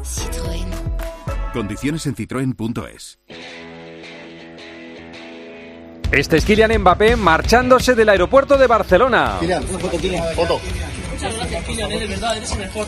Citroën. 0.03 0.67
Condiciones 1.53 2.07
en 2.07 2.17
citroen.es. 2.17 3.21
Este 6.15 6.37
es 6.37 6.45
Kylian 6.45 6.79
Mbappé 6.79 7.17
marchándose 7.17 7.97
del 7.97 8.09
aeropuerto 8.09 8.57
de 8.57 8.69
Barcelona. 8.69 9.37
Kylian, 9.41 9.65
foto, 9.65 9.99
Kylian. 9.99 10.25
Foto. 10.37 10.61
Muchas 11.13 11.35
gracias, 11.35 11.65
Kylian, 11.65 11.89
de 11.91 12.07
verdad, 12.07 12.37
eres 12.37 12.53
el 12.53 12.59
mejor. 12.61 12.87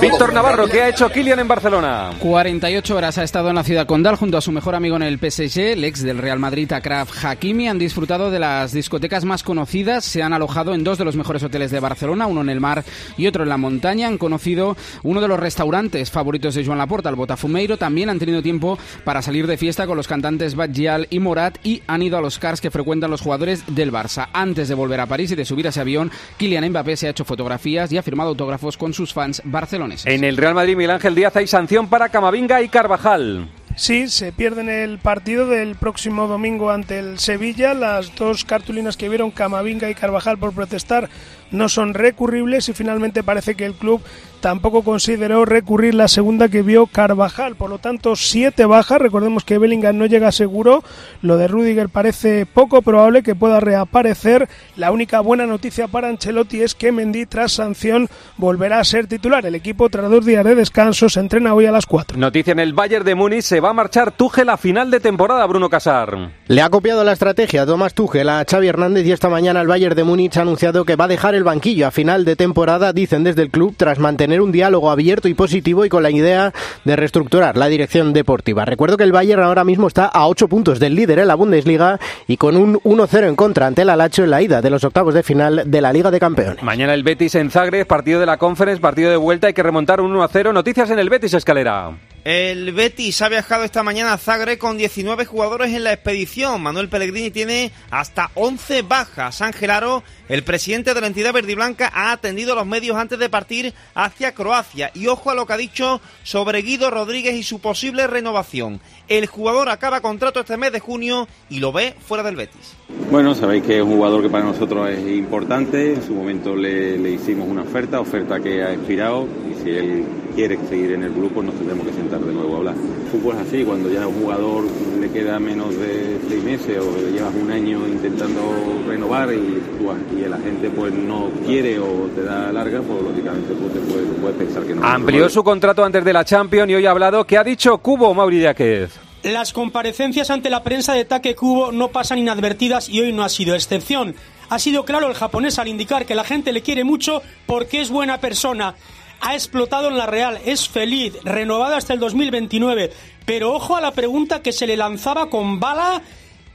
Víctor 0.00 0.32
Navarro, 0.32 0.66
¿qué 0.66 0.80
ha 0.80 0.88
hecho 0.88 1.10
Kylian 1.10 1.40
en 1.40 1.48
Barcelona? 1.48 2.12
48 2.18 2.96
horas 2.96 3.18
ha 3.18 3.22
estado 3.22 3.50
en 3.50 3.56
la 3.56 3.62
ciudad 3.62 3.86
condal 3.86 4.16
junto 4.16 4.38
a 4.38 4.40
su 4.40 4.52
mejor 4.52 4.74
amigo 4.74 4.96
en 4.96 5.02
el 5.02 5.18
PSG, 5.18 5.72
el 5.72 5.84
ex 5.84 6.02
del 6.02 6.16
Real 6.16 6.38
Madrid, 6.38 6.72
Akraf 6.72 7.22
Hakimi. 7.22 7.68
Han 7.68 7.78
disfrutado 7.78 8.30
de 8.30 8.38
las 8.38 8.72
discotecas 8.72 9.26
más 9.26 9.42
conocidas, 9.42 10.06
se 10.06 10.22
han 10.22 10.32
alojado 10.32 10.72
en 10.72 10.82
dos 10.82 10.96
de 10.96 11.04
los 11.04 11.16
mejores 11.16 11.42
hoteles 11.42 11.70
de 11.70 11.80
Barcelona, 11.80 12.26
uno 12.26 12.40
en 12.40 12.48
el 12.48 12.60
mar 12.60 12.84
y 13.18 13.26
otro 13.26 13.42
en 13.42 13.50
la 13.50 13.58
montaña. 13.58 14.08
Han 14.08 14.16
conocido 14.16 14.78
uno 15.02 15.20
de 15.20 15.28
los 15.28 15.38
restaurantes 15.38 16.10
favoritos 16.10 16.54
de 16.54 16.64
Joan 16.64 16.78
Laporta, 16.78 17.10
el 17.10 17.16
Botafumeiro. 17.16 17.76
También 17.76 18.08
han 18.08 18.18
tenido 18.18 18.42
tiempo 18.42 18.78
para 19.04 19.20
salir 19.20 19.46
de 19.46 19.58
fiesta 19.58 19.86
con 19.86 19.98
los 19.98 20.08
cantantes 20.08 20.54
Badgial 20.54 21.06
y 21.10 21.18
Morat 21.18 21.58
y 21.64 21.82
han 21.86 22.02
ido 22.02 22.16
a 22.16 22.22
los 22.22 22.38
cars 22.38 22.62
que 22.62 22.70
frecuentan 22.70 23.10
los 23.10 23.20
jugadores 23.20 23.62
del 23.66 23.92
Barça. 23.92 24.28
Antes 24.32 24.68
de 24.68 24.74
volver 24.74 25.00
a 25.00 25.06
París 25.06 25.32
y 25.32 25.36
de 25.36 25.44
subir 25.44 25.66
a 25.66 25.68
ese 25.68 25.82
avión, 25.82 26.10
Kylian 26.38 26.70
Mbappé 26.70 26.96
se 26.96 27.08
ha 27.08 27.10
hecho 27.10 27.26
fotografías 27.26 27.92
y 27.92 27.98
ha 27.98 28.02
firmado 28.02 28.30
autógrafos 28.30 28.78
con 28.78 28.94
sus 29.02 29.12
fans 29.12 29.42
barceloneses. 29.44 30.06
En 30.06 30.22
el 30.22 30.36
Real 30.36 30.54
Madrid, 30.54 30.76
Miguel 30.76 30.92
Ángel 30.92 31.16
Díaz, 31.16 31.34
hay 31.34 31.48
sanción 31.48 31.88
para 31.88 32.08
Camavinga 32.08 32.62
y 32.62 32.68
Carvajal. 32.68 33.48
Sí, 33.74 34.08
se 34.08 34.32
pierden 34.32 34.68
el 34.68 34.98
partido 34.98 35.46
del 35.46 35.74
próximo 35.74 36.28
domingo 36.28 36.70
ante 36.70 37.00
el 37.00 37.18
Sevilla. 37.18 37.74
Las 37.74 38.14
dos 38.14 38.44
cartulinas 38.44 38.96
que 38.96 39.08
vieron 39.08 39.32
Camavinga 39.32 39.90
y 39.90 39.94
Carvajal 39.94 40.38
por 40.38 40.52
protestar 40.52 41.08
no 41.52 41.68
son 41.68 41.94
recurribles 41.94 42.68
y 42.68 42.72
finalmente 42.72 43.22
parece 43.22 43.54
que 43.54 43.66
el 43.66 43.74
club 43.74 44.02
tampoco 44.42 44.82
consideró 44.82 45.44
recurrir 45.44 45.94
la 45.94 46.08
segunda 46.08 46.48
que 46.48 46.62
vio 46.62 46.86
Carvajal. 46.86 47.54
Por 47.54 47.70
lo 47.70 47.78
tanto, 47.78 48.16
siete 48.16 48.66
bajas. 48.66 49.00
Recordemos 49.00 49.44
que 49.44 49.56
Bellingham 49.56 49.96
no 49.96 50.06
llega 50.06 50.32
seguro. 50.32 50.82
Lo 51.22 51.36
de 51.36 51.46
Rudiger 51.48 51.88
parece 51.88 52.44
poco 52.44 52.82
probable 52.82 53.22
que 53.22 53.36
pueda 53.36 53.60
reaparecer. 53.60 54.48
La 54.76 54.90
única 54.90 55.20
buena 55.20 55.46
noticia 55.46 55.86
para 55.86 56.08
Ancelotti 56.08 56.60
es 56.60 56.74
que 56.74 56.90
Mendy, 56.90 57.24
tras 57.24 57.52
sanción, 57.52 58.08
volverá 58.36 58.80
a 58.80 58.84
ser 58.84 59.06
titular. 59.06 59.46
El 59.46 59.54
equipo, 59.54 59.88
tras 59.88 60.10
dos 60.10 60.26
días 60.26 60.44
de 60.44 60.56
descanso, 60.56 61.08
se 61.08 61.20
entrena 61.20 61.54
hoy 61.54 61.66
a 61.66 61.72
las 61.72 61.86
4. 61.86 62.18
Noticia 62.18 62.52
en 62.52 62.58
el 62.58 62.72
Bayern 62.74 63.04
de 63.04 63.14
Múnich, 63.14 63.42
se 63.42 63.60
va 63.60 63.70
a 63.70 63.74
marchar 63.74 64.10
Tuchel 64.10 64.48
a 64.48 64.56
final 64.56 64.90
de 64.90 64.98
temporada, 64.98 65.46
Bruno 65.46 65.70
Casar. 65.70 66.32
Le 66.48 66.62
ha 66.62 66.68
copiado 66.68 67.04
la 67.04 67.12
estrategia 67.12 67.64
Tomás 67.64 67.94
Tuchel 67.94 68.28
a 68.28 68.44
Xavi 68.44 68.66
Hernández 68.66 69.06
y 69.06 69.12
esta 69.12 69.28
mañana 69.28 69.60
el 69.60 69.68
Bayern 69.68 69.94
de 69.94 70.02
Múnich 70.02 70.36
ha 70.36 70.42
anunciado 70.42 70.84
que 70.84 70.96
va 70.96 71.04
a 71.04 71.08
dejar 71.08 71.36
el 71.36 71.41
banquillo 71.44 71.86
a 71.86 71.90
final 71.90 72.24
de 72.24 72.36
temporada, 72.36 72.92
dicen 72.92 73.24
desde 73.24 73.42
el 73.42 73.50
club, 73.50 73.74
tras 73.76 73.98
mantener 73.98 74.40
un 74.40 74.52
diálogo 74.52 74.90
abierto 74.90 75.28
y 75.28 75.34
positivo 75.34 75.84
y 75.84 75.88
con 75.88 76.02
la 76.02 76.10
idea 76.10 76.52
de 76.84 76.96
reestructurar 76.96 77.56
la 77.56 77.68
dirección 77.68 78.12
deportiva. 78.12 78.64
Recuerdo 78.64 78.96
que 78.96 79.04
el 79.04 79.12
Bayern 79.12 79.42
ahora 79.42 79.64
mismo 79.64 79.86
está 79.86 80.06
a 80.06 80.26
8 80.26 80.48
puntos 80.48 80.78
del 80.78 80.94
líder 80.94 81.18
en 81.18 81.28
la 81.28 81.34
Bundesliga 81.34 81.98
y 82.26 82.36
con 82.36 82.56
un 82.56 82.74
1-0 82.80 83.28
en 83.28 83.36
contra 83.36 83.66
ante 83.66 83.82
el 83.82 83.90
Alacho 83.90 84.24
en 84.24 84.30
la 84.30 84.42
ida 84.42 84.62
de 84.62 84.70
los 84.70 84.84
octavos 84.84 85.14
de 85.14 85.22
final 85.22 85.64
de 85.66 85.80
la 85.80 85.92
Liga 85.92 86.10
de 86.10 86.20
Campeones. 86.20 86.62
Mañana 86.62 86.94
el 86.94 87.02
Betis 87.02 87.34
en 87.34 87.50
Zagreb, 87.50 87.86
partido 87.86 88.20
de 88.20 88.26
la 88.26 88.38
Conference, 88.38 88.80
partido 88.80 89.10
de 89.10 89.16
vuelta, 89.16 89.48
hay 89.48 89.54
que 89.54 89.62
remontar 89.62 90.00
un 90.00 90.14
1-0. 90.14 90.52
Noticias 90.52 90.90
en 90.90 90.98
el 90.98 91.10
Betis 91.10 91.34
Escalera. 91.34 91.92
El 92.24 92.72
Betis 92.72 93.20
ha 93.20 93.28
viajado 93.28 93.64
esta 93.64 93.82
mañana 93.82 94.12
a 94.12 94.18
Zagreb 94.18 94.56
con 94.56 94.78
19 94.78 95.24
jugadores 95.24 95.74
en 95.74 95.82
la 95.82 95.92
expedición. 95.92 96.62
Manuel 96.62 96.88
Pellegrini 96.88 97.32
tiene 97.32 97.72
hasta 97.90 98.30
11 98.34 98.82
bajas. 98.82 99.42
Ángel 99.42 99.70
Aro, 99.70 100.04
el 100.28 100.44
presidente 100.44 100.94
de 100.94 101.00
la 101.00 101.06
entidad 101.06 101.32
verdiblanca, 101.32 101.90
ha 101.94 102.12
atendido 102.12 102.52
a 102.52 102.56
los 102.56 102.66
medios 102.66 102.96
antes 102.96 103.18
de 103.18 103.28
partir 103.28 103.74
hacia 103.94 104.32
Croacia. 104.32 104.90
Y 104.94 105.06
ojo 105.06 105.30
a 105.30 105.34
lo 105.34 105.46
que 105.46 105.52
ha 105.52 105.56
dicho 105.56 106.00
sobre 106.22 106.62
Guido 106.62 106.90
Rodríguez 106.90 107.34
y 107.34 107.42
su 107.42 107.60
posible 107.60 108.06
renovación. 108.06 108.80
El 109.08 109.26
jugador 109.26 109.68
acaba 109.68 110.00
contrato 110.00 110.40
este 110.40 110.56
mes 110.56 110.72
de 110.72 110.80
junio 110.80 111.28
y 111.50 111.60
lo 111.60 111.72
ve 111.72 111.94
fuera 112.06 112.22
del 112.22 112.36
Betis. 112.36 112.74
Bueno, 113.10 113.34
sabéis 113.34 113.64
que 113.64 113.78
es 113.78 113.82
un 113.82 113.96
jugador 113.96 114.22
que 114.22 114.30
para 114.30 114.44
nosotros 114.44 114.88
es 114.90 115.06
importante. 115.06 115.94
En 115.94 116.02
su 116.02 116.14
momento 116.14 116.56
le, 116.56 116.98
le 116.98 117.10
hicimos 117.10 117.48
una 117.48 117.62
oferta, 117.62 118.00
oferta 118.00 118.40
que 118.40 118.62
ha 118.62 118.72
expirado. 118.72 119.26
Y 119.50 119.62
si 119.62 119.70
él 119.70 120.04
quiere 120.34 120.58
seguir 120.68 120.92
en 120.92 121.02
el 121.02 121.10
pues 121.10 121.46
nos 121.46 121.54
tendremos 121.54 121.86
que 121.86 121.92
sentar 121.92 122.20
de 122.20 122.32
nuevo 122.32 122.54
a 122.54 122.58
hablar. 122.58 122.74
El 122.74 123.10
fútbol 123.10 123.36
es 123.36 123.48
así, 123.48 123.64
cuando 123.64 123.90
ya 123.90 124.04
a 124.04 124.06
un 124.06 124.20
jugador 124.20 124.64
le 125.00 125.10
queda 125.10 125.38
menos 125.38 125.76
de 125.78 126.18
seis 126.28 126.42
meses 126.42 126.78
o 126.78 126.96
le 126.96 127.12
llevas 127.12 127.34
un 127.34 127.50
año 127.50 127.86
intentando 127.86 128.40
renovar 128.86 129.32
y, 129.32 130.21
y 130.26 130.28
la 130.28 130.38
gente 130.38 130.70
pues 130.70 130.92
no 130.92 131.30
quiere 131.46 131.78
o 131.78 132.08
te 132.14 132.22
da 132.22 132.52
larga, 132.52 132.80
pues 132.80 133.02
lógicamente 133.02 133.54
pues, 133.54 133.72
te 133.72 133.80
puedes, 133.80 134.20
puedes 134.20 134.36
pensar 134.36 134.62
que 134.64 134.74
no. 134.74 134.86
Amplió 134.86 135.28
su 135.28 135.42
contrato 135.42 135.84
antes 135.84 136.04
de 136.04 136.12
la 136.12 136.24
Champions 136.24 136.70
y 136.70 136.74
hoy 136.74 136.86
ha 136.86 136.90
hablado. 136.90 137.26
¿Qué 137.26 137.38
ha 137.38 137.44
dicho 137.44 137.78
Cubo, 137.78 138.14
Mauri 138.14 138.38
Díaz? 138.38 139.00
Las 139.22 139.52
comparecencias 139.52 140.30
ante 140.30 140.50
la 140.50 140.62
prensa 140.62 140.94
de 140.94 141.04
Take 141.04 141.34
Kubo 141.34 141.70
no 141.70 141.88
pasan 141.88 142.18
inadvertidas 142.18 142.88
y 142.88 143.00
hoy 143.00 143.12
no 143.12 143.22
ha 143.22 143.28
sido 143.28 143.54
excepción. 143.54 144.16
Ha 144.48 144.58
sido 144.58 144.84
claro 144.84 145.08
el 145.08 145.14
japonés 145.14 145.58
al 145.58 145.68
indicar 145.68 146.06
que 146.06 146.14
la 146.14 146.24
gente 146.24 146.52
le 146.52 146.62
quiere 146.62 146.84
mucho 146.84 147.22
porque 147.46 147.80
es 147.80 147.90
buena 147.90 148.18
persona. 148.18 148.74
Ha 149.20 149.34
explotado 149.34 149.88
en 149.88 149.96
la 149.96 150.06
Real, 150.06 150.40
es 150.44 150.68
feliz, 150.68 151.14
renovado 151.22 151.76
hasta 151.76 151.94
el 151.94 152.00
2029. 152.00 152.90
Pero 153.24 153.52
ojo 153.54 153.76
a 153.76 153.80
la 153.80 153.92
pregunta 153.92 154.42
que 154.42 154.52
se 154.52 154.66
le 154.66 154.76
lanzaba 154.76 155.30
con 155.30 155.60
bala. 155.60 156.02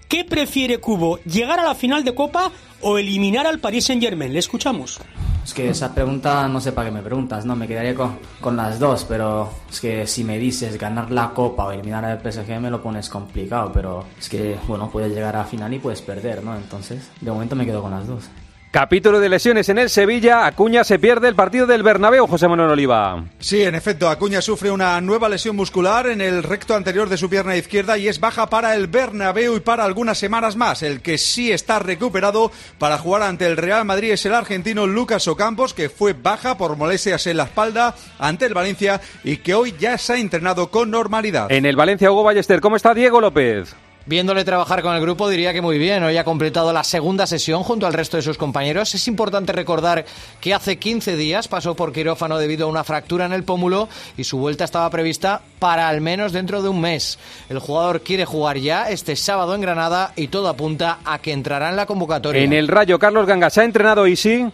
¿Qué 0.08 0.24
prefiere 0.24 0.78
Kubo? 0.78 1.20
¿Llegar 1.26 1.60
a 1.60 1.64
la 1.64 1.76
final 1.76 2.06
de 2.06 2.16
Copa 2.16 2.50
o 2.82 2.98
eliminar 2.98 3.46
al 3.46 3.60
Paris 3.60 3.86
Saint 3.86 4.02
Germain? 4.02 4.32
Le 4.32 4.40
escuchamos. 4.40 5.02
Es 5.44 5.54
que 5.54 5.70
esa 5.70 5.94
pregunta 5.94 6.48
no 6.48 6.62
sé 6.62 6.72
para 6.72 6.88
qué 6.88 6.96
me 6.96 7.02
preguntas, 7.02 7.46
¿no? 7.46 7.58
Me 7.58 7.68
quedaría 7.68 7.94
con, 7.94 8.18
con, 8.40 8.56
las 8.56 8.80
dos, 8.80 9.04
pero 9.04 9.50
es 9.70 9.82
que 9.82 10.08
si 10.08 10.24
me 10.24 10.38
dices 10.40 10.78
ganar 10.78 11.12
la 11.12 11.32
Copa 11.32 11.66
o 11.66 11.72
eliminar 11.72 12.06
al 12.06 12.20
PSG 12.20 12.60
me 12.62 12.70
lo 12.70 12.82
pones 12.82 13.10
complicado, 13.10 13.72
pero 13.74 14.06
es 14.18 14.30
que, 14.30 14.58
bueno, 14.66 14.90
puedes 14.90 15.14
llegar 15.14 15.36
a 15.36 15.44
final 15.44 15.74
y 15.74 15.80
puedes 15.80 16.02
perder, 16.02 16.42
¿no? 16.42 16.56
Entonces, 16.56 17.10
de 17.20 17.32
momento 17.32 17.58
me 17.58 17.66
quedo 17.66 17.82
con 17.82 17.92
las 17.92 18.08
dos. 18.08 18.30
Capítulo 18.78 19.20
de 19.20 19.28
lesiones 19.28 19.70
en 19.70 19.80
el 19.80 19.90
Sevilla. 19.90 20.46
Acuña 20.46 20.84
se 20.84 21.00
pierde 21.00 21.28
el 21.28 21.34
partido 21.34 21.66
del 21.66 21.82
Bernabéu, 21.82 22.28
José 22.28 22.48
Manuel 22.48 22.70
Oliva. 22.70 23.24
Sí, 23.40 23.64
en 23.64 23.74
efecto, 23.74 24.08
Acuña 24.08 24.40
sufre 24.40 24.70
una 24.70 25.02
nueva 25.02 25.30
lesión 25.30 25.56
muscular 25.56 26.06
en 26.06 26.22
el 26.22 26.44
recto 26.44 26.76
anterior 26.76 27.10
de 27.10 27.18
su 27.18 27.28
pierna 27.28 27.58
izquierda 27.58 27.98
y 27.98 28.08
es 28.08 28.20
baja 28.20 28.52
para 28.52 28.76
el 28.76 28.86
Bernabéu 28.86 29.56
y 29.56 29.62
para 29.62 29.84
algunas 29.84 30.20
semanas 30.20 30.56
más. 30.56 30.84
El 30.84 31.02
que 31.02 31.18
sí 31.18 31.52
está 31.52 31.80
recuperado 31.80 32.52
para 32.78 33.00
jugar 33.00 33.24
ante 33.24 33.48
el 33.48 33.58
Real 33.58 33.84
Madrid 33.84 34.12
es 34.12 34.24
el 34.28 34.36
argentino 34.36 34.86
Lucas 34.86 35.28
Ocampos, 35.28 35.74
que 35.74 35.90
fue 35.90 36.14
baja 36.14 36.56
por 36.56 36.78
molestias 36.78 37.26
en 37.26 37.38
la 37.38 37.46
espalda 37.46 37.96
ante 38.20 38.46
el 38.46 38.54
Valencia 38.54 39.02
y 39.24 39.38
que 39.38 39.56
hoy 39.56 39.74
ya 39.80 39.98
se 39.98 40.14
ha 40.14 40.18
entrenado 40.20 40.70
con 40.70 40.92
normalidad. 40.92 41.52
En 41.52 41.66
el 41.66 41.76
Valencia 41.76 42.12
Hugo 42.12 42.22
Ballester, 42.22 42.62
¿cómo 42.62 42.76
está 42.76 42.94
Diego 42.94 43.22
López? 43.22 43.76
Viéndole 44.08 44.46
trabajar 44.46 44.82
con 44.82 44.96
el 44.96 45.02
grupo 45.02 45.28
diría 45.28 45.52
que 45.52 45.62
muy 45.62 45.78
bien. 45.78 46.02
Hoy 46.02 46.16
ha 46.16 46.24
completado 46.24 46.72
la 46.72 46.86
segunda 46.86 47.28
sesión 47.28 47.64
junto 47.64 47.86
al 47.86 47.92
resto 47.92 48.16
de 48.16 48.24
sus 48.24 48.38
compañeros. 48.38 48.96
Es 48.96 49.06
importante 49.10 49.52
recordar 49.52 50.06
que 50.40 50.54
hace 50.54 50.78
15 50.78 51.18
días 51.18 51.50
pasó 51.50 51.76
por 51.76 51.92
quirófano 51.92 52.38
debido 52.38 52.68
a 52.68 52.70
una 52.70 52.86
fractura 52.86 53.26
en 53.26 53.34
el 53.34 53.44
pómulo 53.44 53.90
y 54.16 54.24
su 54.24 54.38
vuelta 54.38 54.64
estaba 54.64 54.90
prevista 54.90 55.42
para 55.60 55.90
al 55.90 56.00
menos 56.00 56.32
dentro 56.32 56.62
de 56.62 56.70
un 56.70 56.80
mes. 56.80 57.20
El 57.50 57.60
jugador 57.60 58.00
quiere 58.00 58.24
jugar 58.24 58.58
ya 58.58 58.90
este 58.90 59.18
sábado 59.18 59.54
en 59.56 59.60
Granada 59.60 60.14
y 60.16 60.30
todo 60.30 60.48
apunta 60.48 61.00
a 61.04 61.20
que 61.20 61.34
entrará 61.34 61.70
en 61.70 61.76
la 61.76 61.86
convocatoria. 61.86 62.42
En 62.42 62.54
el 62.54 62.70
Rayo, 62.70 63.00
Carlos 63.00 63.28
Ganga 63.28 63.50
se 63.50 63.60
ha 63.60 63.66
entrenado 63.66 64.08
y 64.08 64.16
sí. 64.16 64.48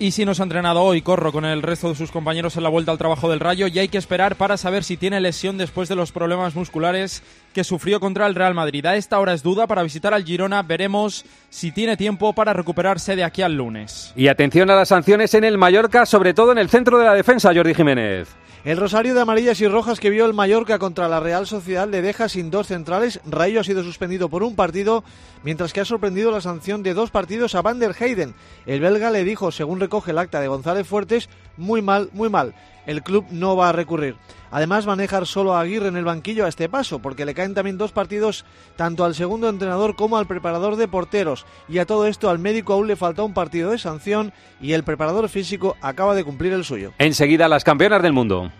Y 0.00 0.12
si 0.12 0.24
nos 0.24 0.40
ha 0.40 0.44
entrenado 0.44 0.80
hoy, 0.80 1.02
corro 1.02 1.30
con 1.30 1.44
el 1.44 1.60
resto 1.60 1.90
de 1.90 1.94
sus 1.94 2.10
compañeros 2.10 2.56
en 2.56 2.62
la 2.62 2.70
vuelta 2.70 2.90
al 2.90 2.96
trabajo 2.96 3.28
del 3.28 3.38
Rayo 3.38 3.66
y 3.66 3.78
hay 3.78 3.88
que 3.88 3.98
esperar 3.98 4.36
para 4.36 4.56
saber 4.56 4.82
si 4.82 4.96
tiene 4.96 5.20
lesión 5.20 5.58
después 5.58 5.90
de 5.90 5.94
los 5.94 6.10
problemas 6.10 6.54
musculares 6.54 7.22
que 7.52 7.64
sufrió 7.64 8.00
contra 8.00 8.26
el 8.26 8.34
Real 8.34 8.54
Madrid. 8.54 8.86
A 8.86 8.96
esta 8.96 9.18
hora 9.18 9.32
es 9.32 9.42
duda 9.42 9.66
para 9.66 9.82
visitar 9.82 10.14
al 10.14 10.24
Girona. 10.24 10.62
Veremos 10.62 11.24
si 11.48 11.72
tiene 11.72 11.96
tiempo 11.96 12.32
para 12.32 12.52
recuperarse 12.52 13.16
de 13.16 13.24
aquí 13.24 13.42
al 13.42 13.56
lunes. 13.56 14.12
Y 14.16 14.28
atención 14.28 14.70
a 14.70 14.76
las 14.76 14.88
sanciones 14.88 15.34
en 15.34 15.44
el 15.44 15.58
Mallorca, 15.58 16.06
sobre 16.06 16.34
todo 16.34 16.52
en 16.52 16.58
el 16.58 16.68
centro 16.68 16.98
de 16.98 17.04
la 17.04 17.14
defensa, 17.14 17.52
Jordi 17.54 17.74
Jiménez. 17.74 18.28
El 18.62 18.76
rosario 18.76 19.14
de 19.14 19.22
amarillas 19.22 19.58
y 19.62 19.68
rojas 19.68 20.00
que 20.00 20.10
vio 20.10 20.26
el 20.26 20.34
Mallorca 20.34 20.78
contra 20.78 21.08
la 21.08 21.18
Real 21.18 21.46
Sociedad 21.46 21.88
le 21.88 22.02
deja 22.02 22.28
sin 22.28 22.50
dos 22.50 22.66
centrales. 22.66 23.18
Rayo 23.24 23.60
ha 23.60 23.64
sido 23.64 23.82
suspendido 23.82 24.28
por 24.28 24.42
un 24.42 24.54
partido, 24.54 25.02
mientras 25.42 25.72
que 25.72 25.80
ha 25.80 25.86
sorprendido 25.86 26.30
la 26.30 26.42
sanción 26.42 26.82
de 26.82 26.92
dos 26.92 27.10
partidos 27.10 27.54
a 27.54 27.62
Van 27.62 27.78
der 27.78 27.96
Heyden. 27.98 28.34
El 28.66 28.80
belga 28.80 29.10
le 29.10 29.24
dijo, 29.24 29.50
según 29.50 29.80
recoge 29.80 30.10
el 30.10 30.18
acta 30.18 30.42
de 30.42 30.48
González 30.48 30.86
Fuertes, 30.86 31.30
muy 31.56 31.80
mal, 31.80 32.10
muy 32.12 32.28
mal. 32.28 32.54
El 32.90 33.04
club 33.04 33.24
no 33.30 33.54
va 33.54 33.68
a 33.68 33.72
recurrir. 33.72 34.16
Además, 34.50 34.88
va 34.88 34.94
a 34.94 34.96
dejar 34.96 35.24
solo 35.24 35.54
a 35.54 35.60
Aguirre 35.60 35.86
en 35.86 35.96
el 35.96 36.04
banquillo 36.04 36.44
a 36.44 36.48
este 36.48 36.68
paso, 36.68 36.98
porque 36.98 37.24
le 37.24 37.34
caen 37.34 37.54
también 37.54 37.78
dos 37.78 37.92
partidos 37.92 38.44
tanto 38.74 39.04
al 39.04 39.14
segundo 39.14 39.48
entrenador 39.48 39.94
como 39.94 40.16
al 40.16 40.26
preparador 40.26 40.74
de 40.74 40.88
porteros. 40.88 41.46
Y 41.68 41.78
a 41.78 41.86
todo 41.86 42.08
esto, 42.08 42.28
al 42.28 42.40
médico 42.40 42.72
aún 42.72 42.88
le 42.88 42.96
falta 42.96 43.22
un 43.22 43.32
partido 43.32 43.70
de 43.70 43.78
sanción 43.78 44.32
y 44.60 44.72
el 44.72 44.82
preparador 44.82 45.28
físico 45.28 45.76
acaba 45.80 46.16
de 46.16 46.24
cumplir 46.24 46.52
el 46.52 46.64
suyo. 46.64 46.92
Enseguida, 46.98 47.46
las 47.46 47.62
campeonas 47.62 48.02
del 48.02 48.12
mundo. 48.12 48.50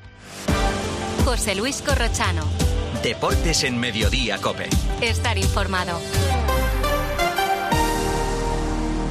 José 1.24 1.56
Luis 1.56 1.82
Corrochano. 1.82 2.44
Deportes 3.02 3.64
en 3.64 3.80
Mediodía, 3.80 4.38
Cope. 4.38 4.68
Estar 5.00 5.38
informado. 5.38 5.98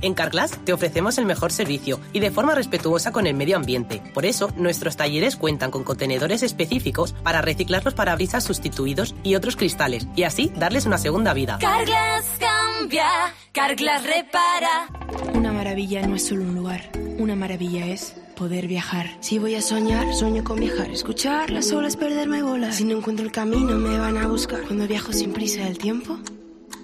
En 0.00 0.14
Carglass 0.14 0.58
te 0.64 0.72
ofrecemos 0.72 1.18
el 1.18 1.26
mejor 1.26 1.52
servicio 1.52 2.00
y 2.12 2.20
de 2.20 2.30
forma 2.30 2.54
respetuosa 2.54 3.12
con 3.12 3.26
el 3.26 3.34
medio 3.34 3.56
ambiente. 3.56 4.02
Por 4.14 4.26
eso, 4.26 4.50
nuestros 4.56 4.96
talleres 4.96 5.36
cuentan 5.36 5.70
con 5.70 5.84
contenedores 5.84 6.42
específicos 6.42 7.12
para 7.22 7.42
reciclar 7.42 7.84
los 7.84 7.94
parabrisas 7.94 8.42
sustituidos 8.44 9.14
y 9.22 9.34
otros 9.34 9.56
cristales 9.56 10.06
y 10.16 10.24
así 10.24 10.50
darles 10.56 10.86
una 10.86 10.98
segunda 10.98 11.34
vida. 11.34 11.58
Carglass 11.60 12.38
cambia, 12.38 13.06
Carglass 13.52 14.02
repara. 14.04 14.88
Una 15.34 15.52
maravilla 15.52 16.06
no 16.06 16.16
es 16.16 16.26
solo 16.26 16.42
un 16.44 16.54
lugar, 16.54 16.90
una 17.18 17.36
maravilla 17.36 17.86
es 17.86 18.16
poder 18.34 18.66
viajar. 18.66 19.10
Si 19.20 19.38
voy 19.38 19.54
a 19.54 19.62
soñar, 19.62 20.12
sueño 20.14 20.42
con 20.42 20.58
viajar. 20.58 20.90
Escuchar 20.90 21.50
las 21.50 21.70
olas, 21.70 21.96
perderme 21.96 22.42
bola. 22.42 22.72
Si 22.72 22.82
no 22.84 22.96
encuentro 22.96 23.24
el 23.24 23.30
camino, 23.30 23.76
me 23.76 23.98
van 23.98 24.16
a 24.16 24.26
buscar. 24.26 24.62
Cuando 24.62 24.88
viajo 24.88 25.12
sin 25.12 25.32
prisa, 25.32 25.68
el 25.68 25.78
tiempo 25.78 26.18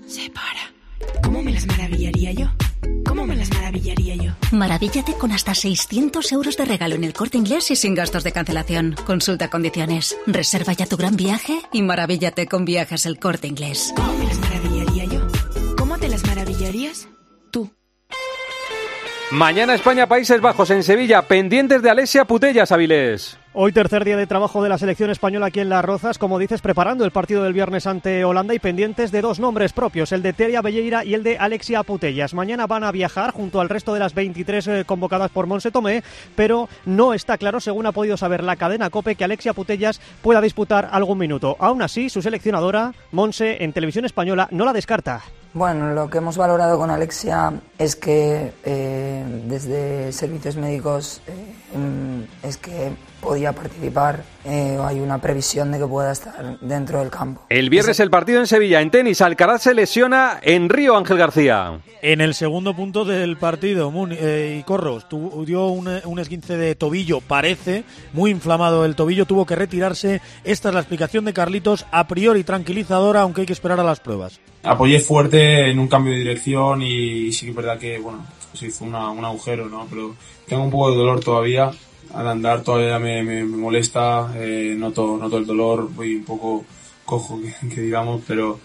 se 0.07 0.31
para. 0.31 0.78
¿Cómo 1.23 1.43
me 1.43 1.53
las 1.53 1.67
maravillaría 1.67 2.33
yo? 2.33 2.47
¿Cómo 3.07 3.27
me 3.27 3.37
las 3.37 3.51
maravillaría 3.53 4.15
yo? 4.17 4.33
Maravíllate 4.53 5.15
con 5.15 5.33
hasta 5.33 5.55
600 5.55 6.33
euros 6.33 6.57
de 6.57 6.65
regalo 6.65 6.95
en 6.95 7.05
el 7.05 7.13
corte 7.13 7.39
inglés 7.39 7.71
y 7.71 7.77
sin 7.77 7.95
gastos 7.95 8.25
de 8.25 8.33
cancelación. 8.33 8.97
Consulta 9.07 9.49
condiciones. 9.51 10.17
Reserva 10.27 10.73
ya 10.73 10.87
tu 10.87 10.97
gran 10.97 11.17
viaje 11.17 11.61
y 11.73 11.83
maravíllate 11.83 12.47
con 12.47 12.65
viajes 12.65 13.07
el 13.07 13.19
corte 13.19 13.49
inglés. 13.49 13.93
¿Cómo 13.97 14.13
me 14.15 14.25
las 14.25 14.39
maravillaría 14.39 15.05
yo? 15.05 15.27
¿Cómo 15.77 15.99
te 15.99 16.09
las 16.09 16.25
maravillarías? 16.27 17.09
Tú. 17.51 17.71
Mañana 19.31 19.75
España-Países 19.75 20.41
Bajos 20.41 20.71
en 20.71 20.83
Sevilla, 20.83 21.23
pendientes 21.23 21.83
de 21.83 21.91
Alessia 21.91 22.25
Putellas, 22.25 22.73
Avilés. 22.73 23.39
Hoy 23.61 23.73
tercer 23.73 24.05
día 24.05 24.17
de 24.17 24.29
trabajo 24.29 24.63
de 24.63 24.69
la 24.69 24.79
selección 24.79 25.11
española 25.11 25.47
aquí 25.47 25.59
en 25.59 25.69
Las 25.69 25.85
Rozas, 25.85 26.17
como 26.17 26.39
dices, 26.39 26.61
preparando 26.61 27.05
el 27.05 27.11
partido 27.11 27.43
del 27.43 27.53
viernes 27.53 27.89
ante 27.89 28.25
Holanda 28.25 28.55
y 28.55 28.61
pendientes 28.61 29.11
de 29.11 29.21
dos 29.21 29.41
nombres 29.41 29.73
propios, 29.73 30.13
el 30.13 30.23
de 30.23 30.33
Teria 30.33 30.63
Belleira 30.63 31.05
y 31.05 31.15
el 31.15 31.25
de 31.25 31.39
Alexia 31.39 31.83
Putellas. 31.83 32.35
Mañana 32.35 32.69
van 32.69 32.85
a 32.85 32.93
viajar 32.93 33.33
junto 33.33 33.61
al 33.61 33.69
resto 33.69 33.93
de 33.93 33.99
las 33.99 34.15
23 34.15 34.69
eh, 34.69 34.85
convocadas 34.87 35.33
por 35.33 35.49
Monse 35.49 35.73
Tomé, 35.73 36.05
pero 36.37 36.69
no 36.87 37.15
está 37.15 37.37
claro, 37.37 37.59
según 37.59 37.87
ha 37.87 37.91
podido 37.91 38.17
saber 38.17 38.45
la 38.45 38.55
cadena 38.55 38.91
COPE, 38.91 39.17
que 39.17 39.25
Alexia 39.25 39.55
Putellas 39.55 40.01
pueda 40.23 40.41
disputar 40.41 40.89
algún 40.93 41.19
minuto. 41.19 41.57
Aún 41.59 41.83
así, 41.83 42.09
su 42.11 42.23
seleccionadora, 42.23 42.95
Monse, 43.11 43.65
en 43.65 43.73
televisión 43.73 44.05
española, 44.05 44.47
no 44.53 44.67
la 44.67 44.73
descarta. 44.73 45.25
Bueno, 45.55 45.95
lo 45.95 46.11
que 46.11 46.19
hemos 46.19 46.37
valorado 46.37 46.79
con 46.79 46.91
Alexia 46.91 47.53
es 47.79 47.97
que 47.97 48.53
eh, 48.65 49.43
desde 49.47 50.13
servicios 50.13 50.57
médicos 50.57 51.23
eh, 51.27 52.27
es 52.43 52.57
que 52.59 52.93
podía 53.21 53.53
participar 53.53 54.23
eh, 54.45 54.79
hay 54.83 55.01
una 55.01 55.21
previsión 55.21 55.71
de 55.73 55.79
que 55.79 55.87
pueda 55.87 56.13
estar 56.13 56.59
dentro 56.61 57.01
del 57.01 57.11
campo. 57.11 57.43
El 57.51 57.69
viernes 57.69 58.01
el 58.01 58.09
partido 58.09 58.41
en 58.41 58.47
Sevilla. 58.47 58.81
En 58.81 58.91
tenis, 58.91 59.21
Alcaraz 59.21 59.63
se 59.63 59.75
lesiona 59.75 60.39
en 60.43 60.71
Río 60.71 60.97
Ángel 60.97 61.19
García. 61.19 61.81
En 62.01 62.21
el 62.23 62.33
segundo 62.33 62.75
punto 62.75 63.05
del 63.05 63.37
partido, 63.37 63.93
y 64.11 64.63
Corros 64.63 65.07
dio 65.45 65.67
un, 65.67 65.89
un 66.05 66.19
esguince 66.19 66.57
de 66.57 66.75
tobillo, 66.77 67.21
parece, 67.21 67.85
muy 68.15 68.31
inflamado 68.31 68.85
el 68.85 68.95
tobillo, 68.95 69.27
tuvo 69.27 69.45
que 69.45 69.57
retirarse. 69.57 70.23
Esta 70.45 70.69
es 70.69 70.75
la 70.75 70.81
explicación 70.81 71.25
de 71.27 71.35
Carlitos, 71.35 71.85
a 71.91 72.07
priori 72.07 72.45
tranquilizadora, 72.45 73.23
aunque 73.23 73.43
hay 73.43 73.47
que 73.47 73.53
esperar 73.53 73.81
a 73.81 73.85
las 73.85 74.01
pruebas. 74.01 74.41
Apoyé 74.63 75.01
fuerte 75.01 75.71
en 75.71 75.79
un 75.79 75.89
cambio 75.89 76.13
de 76.13 76.21
dirección 76.21 76.83
y 76.83 77.33
sí 77.33 77.47
que 77.47 77.51
es 77.51 77.57
verdad 77.57 77.79
que, 77.79 77.99
bueno, 77.99 78.25
se 78.55 78.67
hizo 78.67 78.85
un 78.85 78.95
agujero, 78.95 79.69
¿no? 79.69 79.87
Pero 79.91 80.15
tengo 80.47 80.65
un 80.65 80.71
poco 80.71 80.91
de 80.93 80.97
dolor 80.97 81.21
todavía. 81.21 81.71
Al 82.15 82.29
andar 82.29 82.63
todavía 82.63 82.99
me, 82.99 83.23
me, 83.23 83.45
molesta, 83.45 84.33
eh, 84.37 84.75
noto, 84.77 85.17
noto 85.17 85.39
el 85.39 85.47
dolor, 85.47 85.91
voy 85.93 86.17
un 86.17 86.25
poco 86.25 86.65
cojo, 87.05 87.41
que, 87.75 87.81
digamos, 87.81 88.23
pero 88.27 88.59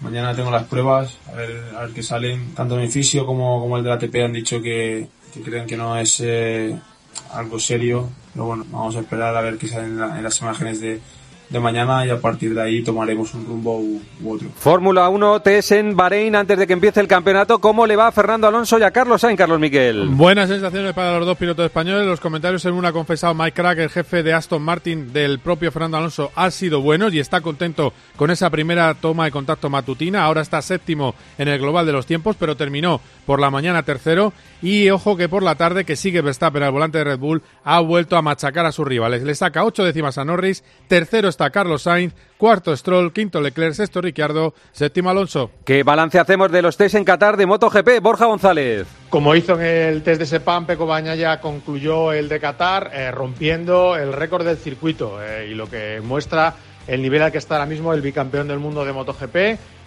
mañana 0.00 0.34
tengo 0.34 0.50
las 0.50 0.64
pruebas, 0.64 1.16
a 1.28 1.32
ver, 1.32 1.62
a 1.76 1.80
ver 1.82 1.90
qué 1.90 2.02
salen. 2.02 2.54
Tanto 2.54 2.76
mi 2.76 2.88
fisio 2.88 3.26
como, 3.26 3.60
como 3.60 3.76
el 3.76 3.82
de 3.82 3.88
la 3.90 3.96
ATP 3.96 4.14
han 4.24 4.32
dicho 4.32 4.60
que, 4.60 5.08
que 5.32 5.42
creen 5.42 5.66
que 5.66 5.76
no 5.76 5.96
es 5.98 6.20
eh, 6.20 6.78
algo 7.32 7.58
serio, 7.58 8.08
pero 8.32 8.46
bueno, 8.46 8.64
vamos 8.70 8.96
a 8.96 9.00
esperar 9.00 9.36
a 9.36 9.40
ver 9.40 9.58
qué 9.58 9.68
salen 9.68 9.98
en 10.00 10.22
las 10.22 10.40
imágenes 10.40 10.80
de, 10.80 11.00
de 11.48 11.60
mañana 11.60 12.04
y 12.04 12.10
a 12.10 12.20
partir 12.20 12.54
de 12.54 12.62
ahí 12.62 12.82
tomaremos 12.82 13.32
un 13.34 13.46
rumbo 13.46 13.78
u, 13.78 14.00
otro. 14.26 14.48
Fórmula 14.56 15.08
1 15.08 15.40
TES 15.40 15.72
en 15.72 15.96
Bahrein 15.96 16.34
antes 16.34 16.58
de 16.58 16.66
que 16.66 16.72
empiece 16.72 17.00
el 17.00 17.08
campeonato. 17.08 17.60
¿Cómo 17.60 17.86
le 17.86 17.96
va 17.96 18.08
a 18.08 18.12
Fernando 18.12 18.48
Alonso 18.48 18.78
y 18.78 18.82
a 18.82 18.90
Carlos 18.90 19.20
Sainz, 19.20 19.38
Carlos 19.38 19.60
Miquel? 19.60 20.08
Buenas 20.08 20.48
sensaciones 20.48 20.92
para 20.92 21.18
los 21.18 21.26
dos 21.26 21.36
pilotos 21.36 21.64
españoles. 21.64 22.06
Los 22.06 22.20
comentarios 22.20 22.62
según 22.62 22.84
ha 22.84 22.92
confesado 22.92 23.34
Mike 23.34 23.52
Crack, 23.52 23.78
el 23.78 23.90
jefe 23.90 24.22
de 24.22 24.32
Aston 24.32 24.62
Martin 24.62 25.12
del 25.12 25.38
propio 25.38 25.70
Fernando 25.70 25.98
Alonso, 25.98 26.32
han 26.34 26.50
sido 26.52 26.80
buenos 26.80 27.14
y 27.14 27.20
está 27.20 27.40
contento 27.40 27.92
con 28.16 28.30
esa 28.30 28.50
primera 28.50 28.94
toma 28.94 29.26
de 29.26 29.30
contacto 29.30 29.70
matutina. 29.70 30.24
Ahora 30.24 30.42
está 30.42 30.60
séptimo 30.62 31.14
en 31.38 31.48
el 31.48 31.58
global 31.58 31.86
de 31.86 31.92
los 31.92 32.06
tiempos, 32.06 32.36
pero 32.38 32.56
terminó 32.56 33.00
por 33.26 33.40
la 33.40 33.50
mañana 33.50 33.82
tercero. 33.82 34.32
Y 34.62 34.88
ojo 34.88 35.16
que 35.16 35.28
por 35.28 35.42
la 35.42 35.56
tarde, 35.56 35.84
que 35.84 35.96
sigue 35.96 36.22
Verstappen 36.22 36.62
al 36.62 36.72
volante 36.72 36.98
de 36.98 37.04
Red 37.04 37.18
Bull, 37.18 37.42
ha 37.64 37.80
vuelto 37.80 38.16
a 38.16 38.22
machacar 38.22 38.64
a 38.64 38.72
sus 38.72 38.86
rivales. 38.86 39.22
Le 39.22 39.34
saca 39.34 39.64
ocho 39.64 39.84
décimas 39.84 40.16
a 40.16 40.24
Norris, 40.24 40.64
tercero 40.88 41.28
está 41.28 41.50
Carlos 41.50 41.82
Sainz, 41.82 42.14
cuarto 42.38 42.74
Stroll, 42.74 43.12
quinto 43.12 43.40
Leclerc, 43.40 43.74
sexto 43.74 44.00
Ricciardo, 44.00 44.54
séptimo 44.72 45.10
Alonso. 45.10 45.50
¿Qué 45.64 45.82
balance 45.82 46.18
hacemos 46.18 46.50
de 46.50 46.62
los 46.62 46.76
test 46.76 46.94
en 46.94 47.04
Qatar 47.04 47.36
de 47.36 47.46
MotoGP? 47.46 48.00
Borja 48.00 48.26
González. 48.26 48.86
Como 49.10 49.34
hizo 49.34 49.54
en 49.60 49.66
el 49.66 50.02
test 50.02 50.20
de 50.20 50.26
Sepam, 50.26 50.66
Peco 50.66 50.86
ya 51.00 51.40
concluyó 51.40 52.12
el 52.12 52.28
de 52.28 52.40
Qatar 52.40 52.90
eh, 52.94 53.10
rompiendo 53.10 53.96
el 53.96 54.12
récord 54.12 54.46
del 54.46 54.56
circuito 54.56 55.22
eh, 55.22 55.48
y 55.50 55.54
lo 55.54 55.68
que 55.68 56.00
muestra 56.02 56.54
el 56.86 57.02
nivel 57.02 57.22
al 57.22 57.32
que 57.32 57.38
está 57.38 57.56
ahora 57.56 57.66
mismo 57.66 57.92
el 57.92 58.00
bicampeón 58.00 58.48
del 58.48 58.58
mundo 58.58 58.84
de 58.84 58.92
MotoGP 58.92 59.36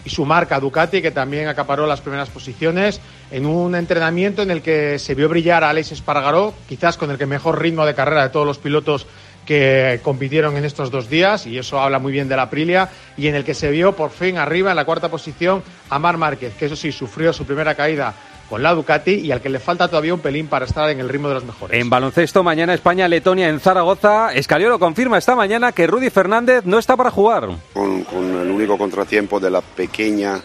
y 0.06 0.10
su 0.10 0.26
marca 0.26 0.60
Ducati, 0.60 1.02
que 1.02 1.12
también 1.12 1.48
acaparó 1.48 1.86
las 1.86 2.02
primeras 2.02 2.30
posiciones 2.30 3.02
en 3.32 3.46
un 3.46 3.76
entrenamiento 3.76 4.42
en 4.42 4.52
el 4.52 4.62
que 4.62 5.00
se 5.00 5.16
vio 5.16 5.30
brillar 5.30 5.64
a 5.64 5.70
Alex 5.70 5.92
Espargaró, 5.92 6.54
quizás 6.68 6.98
con 6.98 7.12
el 7.12 7.18
que 7.18 7.26
mejor 7.26 7.62
ritmo 7.62 7.86
de 7.86 7.96
carrera 7.96 8.24
de 8.24 8.30
todos 8.30 8.46
los 8.46 8.58
pilotos 8.58 9.08
que 9.46 10.00
compitieron 10.04 10.58
en 10.58 10.66
estos 10.66 10.92
dos 10.92 11.10
días 11.10 11.48
y 11.48 11.58
eso 11.58 11.80
habla 11.80 11.98
muy 11.98 12.12
bien 12.12 12.30
de 12.30 12.36
la 12.36 12.44
Aprilia 12.44 12.90
y 13.18 13.28
en 13.28 13.36
el 13.36 13.44
que 13.44 13.56
se 13.56 13.72
vio 13.72 13.96
por 13.96 14.12
fin 14.12 14.38
arriba 14.38 14.70
en 14.70 14.76
la 14.76 14.86
cuarta 14.86 15.10
posición 15.10 15.64
a 15.90 15.98
Mar 15.98 16.18
Márquez, 16.18 16.54
que 16.54 16.66
eso 16.68 16.76
sí 16.76 16.92
sufrió 16.92 17.34
su 17.34 17.46
primera 17.46 17.74
caída 17.74 18.14
con 18.50 18.64
la 18.64 18.74
Ducati 18.74 19.12
y 19.12 19.32
al 19.32 19.42
que 19.42 19.50
le 19.50 19.60
falta 19.60 19.88
todavía 19.88 20.14
un 20.14 20.20
pelín 20.20 20.48
para 20.48 20.66
estar 20.66 20.90
en 20.90 21.00
el 21.00 21.08
ritmo 21.08 21.28
de 21.28 21.36
los 21.36 21.46
mejores. 21.46 21.80
En 21.80 21.90
baloncesto, 21.90 22.44
mañana 22.44 22.74
España-Letonia 22.74 23.48
en 23.48 23.60
Zaragoza. 23.60 24.34
Escaliolo 24.34 24.80
confirma 24.80 25.18
esta 25.20 25.36
mañana 25.36 25.72
que 25.72 25.86
Rudy 25.86 26.10
Fernández 26.10 26.66
no 26.66 26.80
está 26.80 26.98
para 26.98 27.12
jugar. 27.12 27.48
Con, 27.74 28.06
el 28.12 28.50
único 28.50 28.78
contratiempo 28.78 29.40
de 29.40 29.52
la 29.52 29.62
pequeña 29.62 30.42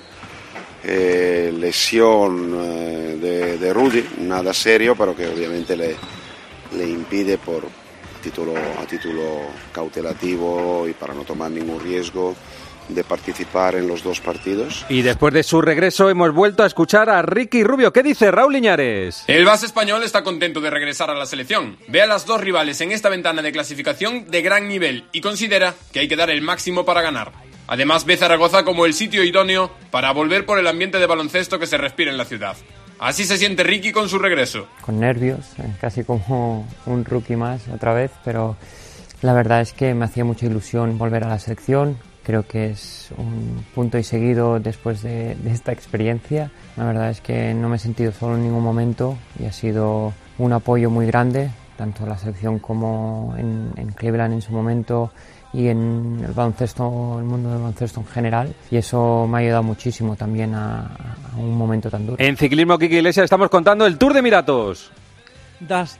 eh, 0.84 1.52
lesión 1.58 2.52
eh, 2.62 3.56
de, 3.58 3.72
Rudy, 3.72 4.04
nada 4.18 4.52
serio, 4.52 4.94
pero 4.96 5.16
que 5.16 5.26
obviamente 5.26 5.74
le, 5.74 5.96
le 6.76 6.86
impide 6.86 7.38
por, 7.38 7.64
título, 8.22 8.54
a 8.56 8.86
título 8.86 9.22
cautelativo 9.72 10.86
y 10.88 10.92
para 10.92 11.14
no 11.14 11.22
tomar 11.22 11.50
ningún 11.50 11.80
riesgo 11.80 12.34
de 12.88 13.04
participar 13.04 13.74
en 13.74 13.88
los 13.88 14.02
dos 14.02 14.20
partidos. 14.20 14.84
Y 14.88 15.02
después 15.02 15.32
de 15.34 15.42
su 15.42 15.60
regreso 15.60 16.10
hemos 16.10 16.32
vuelto 16.32 16.62
a 16.62 16.66
escuchar 16.66 17.10
a 17.10 17.22
Ricky 17.22 17.64
Rubio. 17.64 17.92
¿Qué 17.92 18.02
dice 18.02 18.30
Raúl 18.30 18.52
Liñares? 18.52 19.24
El 19.26 19.44
base 19.44 19.66
español 19.66 20.02
está 20.02 20.22
contento 20.22 20.60
de 20.60 20.70
regresar 20.70 21.10
a 21.10 21.14
la 21.14 21.26
selección. 21.26 21.76
Ve 21.88 22.02
a 22.02 22.06
las 22.06 22.26
dos 22.26 22.40
rivales 22.40 22.80
en 22.80 22.92
esta 22.92 23.08
ventana 23.08 23.42
de 23.42 23.52
clasificación 23.52 24.30
de 24.30 24.42
gran 24.42 24.68
nivel 24.68 25.04
y 25.12 25.20
considera 25.20 25.74
que 25.92 26.00
hay 26.00 26.08
que 26.08 26.16
dar 26.16 26.30
el 26.30 26.42
máximo 26.42 26.84
para 26.84 27.02
ganar. 27.02 27.32
Además 27.66 28.04
ve 28.04 28.16
Zaragoza 28.16 28.64
como 28.64 28.84
el 28.84 28.94
sitio 28.94 29.24
idóneo 29.24 29.70
para 29.90 30.12
volver 30.12 30.44
por 30.44 30.58
el 30.58 30.66
ambiente 30.66 30.98
de 30.98 31.06
baloncesto 31.06 31.58
que 31.58 31.66
se 31.66 31.78
respira 31.78 32.10
en 32.10 32.18
la 32.18 32.26
ciudad. 32.26 32.56
Así 32.98 33.24
se 33.24 33.38
siente 33.38 33.64
Ricky 33.64 33.92
con 33.92 34.08
su 34.08 34.18
regreso. 34.18 34.66
Con 34.82 35.00
nervios, 35.00 35.40
eh, 35.58 35.72
casi 35.80 36.04
como 36.04 36.68
un 36.86 37.04
rookie 37.04 37.36
más 37.36 37.66
otra 37.68 37.92
vez, 37.92 38.10
pero 38.24 38.56
la 39.22 39.32
verdad 39.32 39.62
es 39.62 39.72
que 39.72 39.94
me 39.94 40.04
hacía 40.04 40.24
mucha 40.24 40.46
ilusión 40.46 40.96
volver 40.98 41.24
a 41.24 41.28
la 41.28 41.38
selección. 41.38 41.98
Creo 42.24 42.46
que 42.46 42.70
es 42.70 43.10
un 43.18 43.64
punto 43.74 43.98
y 43.98 44.02
seguido 44.02 44.58
después 44.58 45.02
de, 45.02 45.36
esta 45.46 45.72
experiencia. 45.72 46.50
La 46.76 46.84
verdad 46.84 47.10
es 47.10 47.20
que 47.20 47.54
no 47.54 47.68
me 47.68 47.76
he 47.76 47.78
sentido 47.78 48.12
solo 48.12 48.36
en 48.36 48.42
ningún 48.42 48.62
momento 48.62 49.16
y 49.38 49.44
ha 49.44 49.52
sido 49.52 50.12
un 50.38 50.52
apoyo 50.52 50.90
muy 50.90 51.06
grande, 51.06 51.50
tanto 51.76 52.06
la 52.06 52.16
selección 52.16 52.58
como 52.58 53.34
en, 53.36 53.72
en 53.76 53.88
Cleveland 53.92 54.34
en 54.34 54.42
su 54.42 54.52
momento 54.52 55.10
y 55.54 55.68
en 55.68 56.20
el 56.26 56.32
baloncesto, 56.32 57.16
el 57.18 57.24
mundo 57.24 57.50
del 57.50 57.58
baloncesto 57.58 58.00
en 58.00 58.06
general. 58.06 58.54
Y 58.70 58.76
eso 58.76 59.26
me 59.28 59.38
ha 59.38 59.40
ayudado 59.40 59.62
muchísimo 59.62 60.16
también 60.16 60.52
a, 60.54 60.90
un 61.38 61.56
momento 61.56 61.88
tan 61.90 62.06
duro. 62.06 62.16
En 62.18 62.36
ciclismo, 62.36 62.76
Kiki 62.76 62.96
Iglesias, 62.96 63.24
estamos 63.24 63.48
contando 63.48 63.86
el 63.86 63.96
Tour 63.96 64.12
de 64.12 64.18
Emiratos. 64.18 64.90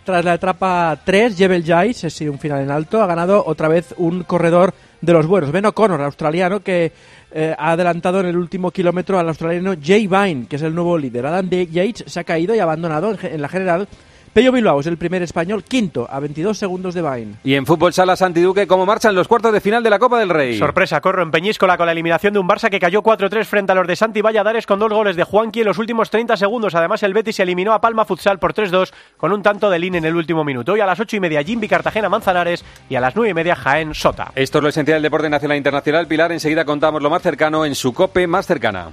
tras 0.04 0.24
la 0.24 0.34
etapa 0.34 0.98
3, 1.04 1.36
Jebel 1.36 1.64
Jais, 1.64 2.02
es 2.02 2.20
un 2.22 2.38
final 2.38 2.62
en 2.62 2.70
alto, 2.70 3.00
ha 3.00 3.06
ganado 3.06 3.44
otra 3.46 3.68
vez 3.68 3.94
un 3.96 4.24
corredor 4.24 4.74
de 5.04 5.12
los 5.12 5.26
buenos. 5.26 5.52
Ben 5.52 5.66
O'Connor, 5.66 6.00
australiano, 6.00 6.60
que 6.60 6.92
eh, 7.32 7.54
ha 7.56 7.72
adelantado 7.72 8.20
en 8.20 8.26
el 8.26 8.36
último 8.36 8.70
kilómetro 8.70 9.18
al 9.18 9.28
australiano 9.28 9.74
Jay 9.82 10.06
Vine, 10.06 10.46
que 10.46 10.56
es 10.56 10.62
el 10.62 10.74
nuevo 10.74 10.96
líder. 10.96 11.26
Adam 11.26 11.48
Yates 11.48 12.04
se 12.06 12.20
ha 12.20 12.24
caído 12.24 12.54
y 12.54 12.58
abandonado 12.58 13.12
en, 13.12 13.34
en 13.34 13.42
la 13.42 13.48
general 13.48 13.88
Pello 14.34 14.50
Bilbao 14.50 14.80
es 14.80 14.88
el 14.88 14.98
primer 14.98 15.22
español, 15.22 15.62
quinto, 15.62 16.08
a 16.10 16.18
22 16.18 16.58
segundos 16.58 16.92
de 16.92 17.02
Bain. 17.02 17.38
Y 17.44 17.54
en 17.54 17.64
fútbol 17.64 17.92
sala 17.92 18.16
Santiduque, 18.16 18.66
¿cómo 18.66 18.84
marchan 18.84 19.14
los 19.14 19.28
cuartos 19.28 19.52
de 19.52 19.60
final 19.60 19.84
de 19.84 19.90
la 19.90 20.00
Copa 20.00 20.18
del 20.18 20.28
Rey? 20.28 20.58
Sorpresa, 20.58 21.00
corro 21.00 21.22
en 21.22 21.30
Peñíscola 21.30 21.76
con 21.76 21.86
la 21.86 21.92
eliminación 21.92 22.32
de 22.32 22.40
un 22.40 22.48
Barça 22.48 22.68
que 22.68 22.80
cayó 22.80 23.00
4-3 23.00 23.44
frente 23.44 23.70
a 23.70 23.76
los 23.76 23.86
de 23.86 23.94
Santi 23.94 24.22
Valladares 24.22 24.66
con 24.66 24.80
dos 24.80 24.92
goles 24.92 25.14
de 25.14 25.22
Juanqui 25.22 25.60
en 25.60 25.66
los 25.66 25.78
últimos 25.78 26.10
30 26.10 26.36
segundos. 26.36 26.74
Además, 26.74 27.04
el 27.04 27.14
Betis 27.14 27.36
se 27.36 27.44
eliminó 27.44 27.74
a 27.74 27.80
Palma 27.80 28.04
Futsal 28.04 28.40
por 28.40 28.54
3-2 28.54 28.92
con 29.18 29.32
un 29.32 29.40
tanto 29.40 29.70
de 29.70 29.78
Lin 29.78 29.94
en 29.94 30.04
el 30.04 30.16
último 30.16 30.42
minuto. 30.42 30.72
Hoy 30.72 30.80
a 30.80 30.86
las 30.86 30.98
8 30.98 31.14
y 31.14 31.20
media, 31.20 31.44
Jimby 31.44 31.68
Cartagena 31.68 32.08
Manzanares 32.08 32.64
y 32.88 32.96
a 32.96 33.00
las 33.00 33.14
9 33.14 33.30
y 33.30 33.34
media, 33.34 33.54
Jaén 33.54 33.94
Sota. 33.94 34.32
Esto 34.34 34.58
es 34.58 34.62
lo 34.64 34.70
esencial 34.70 34.96
del 34.96 35.04
deporte 35.04 35.30
nacional 35.30 35.54
e 35.54 35.58
internacional. 35.58 36.08
Pilar, 36.08 36.32
enseguida 36.32 36.64
contamos 36.64 37.00
lo 37.00 37.08
más 37.08 37.22
cercano 37.22 37.64
en 37.64 37.76
su 37.76 37.94
COPE 37.94 38.26
más 38.26 38.48
cercana. 38.48 38.88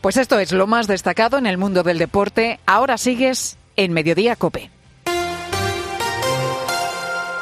Pues 0.00 0.18
esto 0.18 0.38
es 0.38 0.52
lo 0.52 0.68
más 0.68 0.86
destacado 0.86 1.36
en 1.36 1.46
el 1.46 1.58
mundo 1.58 1.82
del 1.82 1.98
deporte. 1.98 2.60
Ahora 2.64 2.96
sigues 2.96 3.58
en 3.74 3.92
Mediodía 3.92 4.36
Cope. 4.36 4.70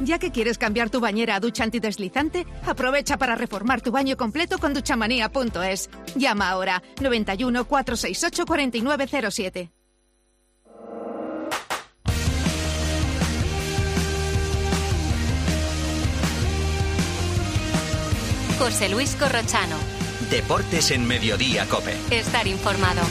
Ya 0.00 0.18
que 0.18 0.32
quieres 0.32 0.58
cambiar 0.58 0.90
tu 0.90 1.00
bañera 1.00 1.36
a 1.36 1.40
ducha 1.40 1.64
antideslizante, 1.64 2.46
aprovecha 2.66 3.18
para 3.18 3.36
reformar 3.36 3.80
tu 3.80 3.92
baño 3.92 4.16
completo 4.16 4.58
con 4.58 4.74
duchamanía.es. 4.74 5.90
Llama 6.16 6.50
ahora 6.50 6.82
91 7.00 7.64
468 7.64 8.46
4907. 8.46 9.70
José 18.58 18.88
Luis 18.88 19.16
Corrochano. 19.16 19.76
Deportes 20.30 20.92
en 20.92 21.04
Mediodía 21.06 21.66
Cope. 21.66 21.96
Estar 22.12 22.46
informado. 22.46 23.02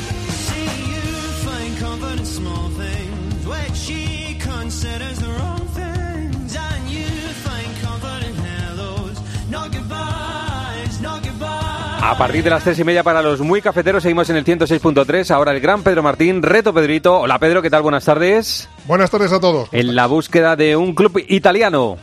A 12.04 12.18
partir 12.18 12.44
de 12.44 12.50
las 12.50 12.64
tres 12.64 12.80
y 12.80 12.84
media 12.84 13.04
para 13.04 13.22
los 13.22 13.42
muy 13.42 13.62
cafeteros 13.62 14.02
seguimos 14.02 14.28
en 14.32 14.36
el 14.36 14.44
106.3. 14.44 15.30
Ahora 15.30 15.52
el 15.52 15.60
gran 15.60 15.84
Pedro 15.84 16.02
Martín, 16.02 16.42
reto 16.42 16.74
Pedrito. 16.74 17.20
Hola 17.20 17.38
Pedro, 17.38 17.62
¿qué 17.62 17.70
tal? 17.70 17.84
Buenas 17.84 18.06
tardes. 18.06 18.68
Buenas 18.88 19.12
tardes 19.12 19.32
a 19.32 19.40
todos. 19.40 19.70
En 19.72 19.94
la 19.94 20.08
búsqueda 20.08 20.56
de 20.56 20.76
un 20.76 20.96
club 20.96 21.24
italiano. 21.28 21.98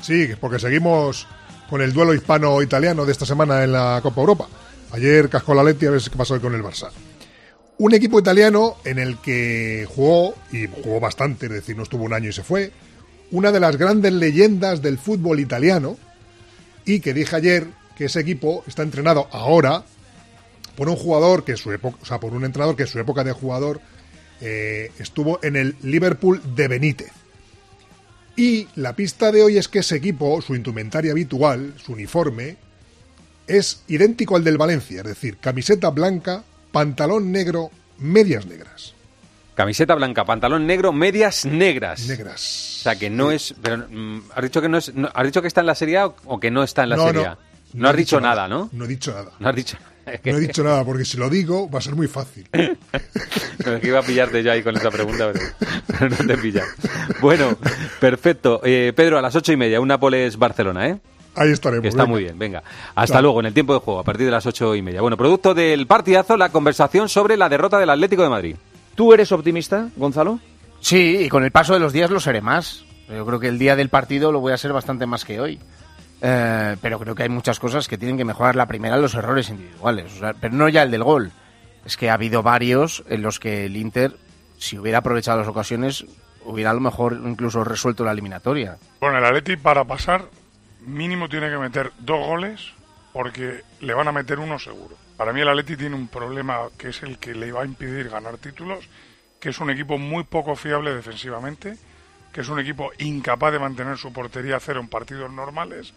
Sí, 0.00 0.30
porque 0.40 0.58
seguimos 0.58 1.26
con 1.68 1.82
el 1.82 1.92
duelo 1.92 2.14
hispano-italiano 2.14 3.04
de 3.04 3.12
esta 3.12 3.26
semana 3.26 3.62
en 3.64 3.72
la 3.72 4.00
Copa 4.02 4.22
Europa. 4.22 4.48
Ayer 4.92 5.28
cascó 5.28 5.52
la 5.52 5.62
Leti 5.62 5.84
a 5.86 5.90
ver 5.90 6.00
qué 6.00 6.16
pasó 6.16 6.40
con 6.40 6.54
el 6.54 6.62
Barça. 6.62 6.88
Un 7.76 7.92
equipo 7.92 8.18
italiano 8.18 8.76
en 8.84 8.98
el 8.98 9.18
que 9.18 9.86
jugó, 9.94 10.34
y 10.52 10.66
jugó 10.68 11.00
bastante, 11.00 11.46
es 11.46 11.52
decir, 11.52 11.76
no 11.76 11.82
estuvo 11.82 12.04
un 12.04 12.14
año 12.14 12.30
y 12.30 12.32
se 12.32 12.42
fue, 12.42 12.72
una 13.30 13.52
de 13.52 13.60
las 13.60 13.76
grandes 13.76 14.12
leyendas 14.12 14.80
del 14.80 14.96
fútbol 14.96 15.38
italiano, 15.38 15.98
y 16.86 17.00
que 17.00 17.12
dije 17.12 17.36
ayer 17.36 17.66
que 17.96 18.06
ese 18.06 18.20
equipo 18.20 18.64
está 18.66 18.82
entrenado 18.82 19.28
ahora 19.32 19.84
por 20.76 20.88
un 20.88 20.96
jugador 20.96 21.44
que 21.44 21.56
su 21.56 21.72
época, 21.72 21.98
o 22.02 22.04
sea, 22.04 22.18
por 22.20 22.32
un 22.32 22.44
entrenador 22.44 22.74
que 22.76 22.82
en 22.82 22.88
su 22.88 22.98
época 22.98 23.22
de 23.24 23.32
jugador 23.32 23.80
eh, 24.40 24.90
estuvo 24.98 25.38
en 25.42 25.56
el 25.56 25.76
Liverpool 25.82 26.40
de 26.56 26.68
Benítez. 26.68 27.12
Y 28.36 28.66
la 28.74 28.94
pista 28.96 29.30
de 29.30 29.42
hoy 29.44 29.58
es 29.58 29.68
que 29.68 29.78
ese 29.78 29.96
equipo, 29.96 30.42
su 30.42 30.56
indumentaria 30.56 31.12
habitual, 31.12 31.74
su 31.84 31.92
uniforme, 31.92 32.56
es 33.46 33.82
idéntico 33.86 34.34
al 34.36 34.42
del 34.42 34.58
Valencia, 34.58 34.98
es 35.02 35.06
decir, 35.06 35.36
camiseta 35.36 35.90
blanca, 35.90 36.42
pantalón 36.72 37.30
negro, 37.30 37.70
medias 37.98 38.46
negras. 38.46 38.92
Camiseta 39.54 39.94
blanca, 39.94 40.24
pantalón 40.24 40.66
negro, 40.66 40.92
medias 40.92 41.44
negras. 41.44 42.08
Negras. 42.08 42.78
O 42.80 42.82
sea, 42.82 42.96
que 42.96 43.08
no 43.08 43.30
es... 43.30 43.54
Pero, 43.62 43.86
mm, 43.88 44.22
¿has, 44.34 44.42
dicho 44.42 44.60
que 44.60 44.68
no 44.68 44.78
es 44.78 44.92
no- 44.94 45.08
¿Has 45.14 45.24
dicho 45.26 45.40
que 45.40 45.46
está 45.46 45.60
en 45.60 45.66
la 45.66 45.76
Serie 45.76 45.98
A 45.98 46.06
o- 46.06 46.40
que 46.40 46.50
no 46.50 46.64
está 46.64 46.82
en 46.82 46.88
la 46.88 46.96
No, 46.96 47.06
Serie. 47.06 47.26
A? 47.26 47.30
No, 47.30 47.38
No 47.74 47.88
has 47.88 47.96
dicho 47.96 48.16
dicho 48.16 48.20
nada, 48.20 48.48
nada. 48.48 48.48
¿no? 48.48 48.68
No 48.72 48.84
he 48.84 48.88
dicho 48.88 49.12
nada. 49.12 49.32
No 49.38 49.48
has 49.48 49.56
dicho 49.56 49.76
No 50.24 50.36
he 50.36 50.40
dicho 50.40 50.62
nada, 50.64 50.84
porque 50.84 51.04
si 51.04 51.16
lo 51.16 51.28
digo 51.30 51.68
va 51.70 51.78
a 51.78 51.82
ser 51.82 51.94
muy 51.94 52.08
fácil. 52.08 52.48
Es 52.52 53.80
que 53.80 53.86
iba 53.88 54.00
a 54.00 54.02
pillarte 54.02 54.42
ya 54.42 54.52
ahí 54.52 54.62
con 54.62 54.76
esa 54.76 54.90
pregunta, 54.90 55.30
pero, 55.32 55.46
pero 55.86 56.10
no 56.18 56.26
te 56.26 56.36
pilla. 56.38 56.64
Bueno, 57.20 57.56
perfecto. 58.00 58.60
Eh, 58.64 58.92
Pedro, 58.94 59.18
a 59.18 59.22
las 59.22 59.34
ocho 59.36 59.52
y 59.52 59.56
media, 59.56 59.80
un 59.80 59.88
Nápoles-Barcelona, 59.88 60.88
¿eh? 60.88 60.98
Ahí 61.36 61.50
estaremos. 61.50 61.82
Que 61.82 61.88
está 61.88 62.02
venga. 62.02 62.12
muy 62.12 62.22
bien, 62.24 62.38
venga. 62.38 62.62
Hasta 62.94 63.14
Claro. 63.14 63.22
luego, 63.22 63.40
en 63.40 63.46
el 63.46 63.54
tiempo 63.54 63.72
de 63.74 63.80
juego, 63.80 64.00
a 64.00 64.04
partir 64.04 64.26
de 64.26 64.32
las 64.32 64.44
ocho 64.46 64.74
y 64.74 64.82
media. 64.82 65.00
Bueno, 65.00 65.16
producto 65.16 65.54
del 65.54 65.86
partidazo, 65.86 66.36
la 66.36 66.50
conversación 66.50 67.08
sobre 67.08 67.36
la 67.36 67.48
derrota 67.48 67.78
del 67.78 67.90
Atlético 67.90 68.22
de 68.22 68.28
Madrid. 68.28 68.56
¿Tú 68.94 69.12
eres 69.14 69.32
optimista, 69.32 69.88
Gonzalo? 69.96 70.38
Sí, 70.80 71.18
y 71.24 71.28
con 71.28 71.42
el 71.44 71.50
paso 71.50 71.72
de 71.74 71.80
los 71.80 71.92
días 71.92 72.10
lo 72.10 72.20
seré 72.20 72.40
más. 72.40 72.84
Yo 73.08 73.24
creo 73.26 73.40
que 73.40 73.48
el 73.48 73.58
día 73.58 73.74
del 73.76 73.88
partido 73.88 74.30
lo 74.30 74.40
voy 74.40 74.52
a 74.52 74.58
ser 74.58 74.72
bastante 74.72 75.06
más 75.06 75.24
que 75.24 75.40
hoy. 75.40 75.58
Eh, 76.20 76.76
pero 76.80 76.98
creo 76.98 77.14
que 77.14 77.24
hay 77.24 77.28
muchas 77.28 77.58
cosas 77.58 77.88
que 77.88 77.98
tienen 77.98 78.16
que 78.16 78.24
mejorar. 78.24 78.56
La 78.56 78.66
primera, 78.66 78.96
los 78.96 79.14
errores 79.14 79.48
individuales. 79.50 80.12
O 80.14 80.18
sea, 80.18 80.34
pero 80.34 80.54
no 80.54 80.68
ya 80.68 80.82
el 80.82 80.90
del 80.90 81.04
gol. 81.04 81.32
Es 81.84 81.96
que 81.96 82.10
ha 82.10 82.14
habido 82.14 82.42
varios 82.42 83.04
en 83.08 83.22
los 83.22 83.38
que 83.38 83.66
el 83.66 83.76
Inter, 83.76 84.16
si 84.58 84.78
hubiera 84.78 84.98
aprovechado 84.98 85.38
las 85.38 85.48
ocasiones, 85.48 86.06
hubiera 86.44 86.70
a 86.70 86.74
lo 86.74 86.80
mejor 86.80 87.20
incluso 87.24 87.64
resuelto 87.64 88.04
la 88.04 88.12
eliminatoria. 88.12 88.78
Bueno, 89.00 89.18
el 89.18 89.24
Atleti 89.24 89.56
para 89.56 89.84
pasar 89.84 90.24
mínimo 90.86 91.28
tiene 91.28 91.50
que 91.50 91.58
meter 91.58 91.92
dos 91.98 92.26
goles 92.26 92.72
porque 93.12 93.62
le 93.80 93.94
van 93.94 94.08
a 94.08 94.12
meter 94.12 94.38
uno 94.38 94.58
seguro. 94.58 94.96
Para 95.16 95.32
mí 95.32 95.40
el 95.40 95.48
Atleti 95.48 95.76
tiene 95.76 95.94
un 95.94 96.08
problema 96.08 96.58
que 96.76 96.88
es 96.88 97.02
el 97.02 97.18
que 97.18 97.34
le 97.34 97.52
va 97.52 97.62
a 97.62 97.66
impedir 97.66 98.08
ganar 98.08 98.38
títulos, 98.38 98.88
que 99.38 99.50
es 99.50 99.58
un 99.60 99.70
equipo 99.70 99.98
muy 99.98 100.24
poco 100.24 100.56
fiable 100.56 100.94
defensivamente, 100.94 101.76
que 102.34 102.40
es 102.40 102.48
un 102.48 102.58
equipo 102.58 102.90
incapaz 102.98 103.52
de 103.52 103.60
mantener 103.60 103.96
su 103.96 104.12
portería 104.12 104.56
a 104.56 104.60
cero 104.60 104.80
en 104.80 104.88
partidos 104.88 105.32
normales 105.32 105.94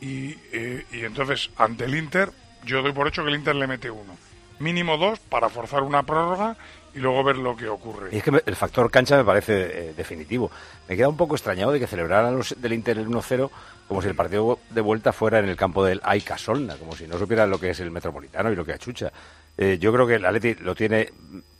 y, 0.00 0.36
eh, 0.52 0.84
y 0.92 1.04
entonces 1.04 1.50
ante 1.56 1.84
el 1.84 1.94
Inter 1.94 2.30
yo 2.64 2.82
doy 2.82 2.92
por 2.92 3.06
hecho 3.08 3.22
que 3.22 3.30
el 3.30 3.36
Inter 3.36 3.54
le 3.54 3.66
mete 3.66 3.90
uno. 3.90 4.16
Mínimo 4.58 4.98
dos 4.98 5.20
para 5.20 5.48
forzar 5.48 5.82
una 5.84 6.02
prórroga 6.02 6.56
y 6.92 6.98
luego 6.98 7.22
ver 7.22 7.36
lo 7.36 7.56
que 7.56 7.68
ocurre. 7.68 8.08
Y 8.10 8.16
es 8.16 8.24
que 8.24 8.42
el 8.44 8.56
factor 8.56 8.90
cancha 8.90 9.16
me 9.16 9.24
parece 9.24 9.90
eh, 9.90 9.94
definitivo. 9.96 10.50
Me 10.88 10.96
queda 10.96 11.08
un 11.08 11.16
poco 11.16 11.36
extrañado 11.36 11.70
de 11.70 11.78
que 11.78 11.86
celebraran 11.86 12.36
los 12.36 12.60
del 12.60 12.72
Inter 12.72 12.98
el 12.98 13.06
1-0 13.06 13.48
como 13.86 14.02
si 14.02 14.08
el 14.08 14.16
partido 14.16 14.58
de 14.70 14.80
vuelta 14.80 15.12
fuera 15.12 15.38
en 15.38 15.48
el 15.48 15.56
campo 15.56 15.84
del 15.84 16.00
Aika 16.02 16.36
Solna, 16.36 16.76
como 16.76 16.96
si 16.96 17.06
no 17.06 17.18
supieran 17.18 17.48
lo 17.48 17.60
que 17.60 17.70
es 17.70 17.80
el 17.80 17.90
Metropolitano 17.90 18.50
y 18.50 18.56
lo 18.56 18.64
que 18.64 18.72
achucha. 18.72 19.12
Eh, 19.56 19.78
yo 19.80 19.92
creo 19.92 20.06
que 20.06 20.16
el 20.16 20.26
Atleti 20.26 20.54
lo 20.56 20.74
tiene, 20.74 21.12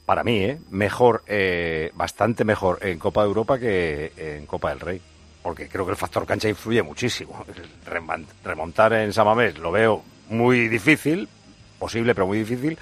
para 0.09 0.23
mí, 0.23 0.39
eh, 0.39 0.57
mejor, 0.71 1.23
eh, 1.27 1.91
bastante 1.93 2.43
mejor 2.43 2.79
en 2.81 2.97
Copa 2.97 3.21
de 3.21 3.27
Europa 3.27 3.59
que 3.59 4.11
en 4.17 4.47
Copa 4.47 4.69
del 4.69 4.79
Rey. 4.79 4.99
Porque 5.43 5.67
creo 5.67 5.85
que 5.85 5.91
el 5.91 5.97
factor 5.97 6.25
cancha 6.25 6.49
influye 6.49 6.81
muchísimo. 6.81 7.45
El 7.55 8.25
Remontar 8.43 8.93
en 8.93 9.13
Samamés 9.13 9.59
lo 9.59 9.71
veo 9.71 10.03
muy 10.29 10.67
difícil, 10.67 11.29
posible 11.77 12.15
pero 12.15 12.25
muy 12.25 12.39
difícil, 12.39 12.75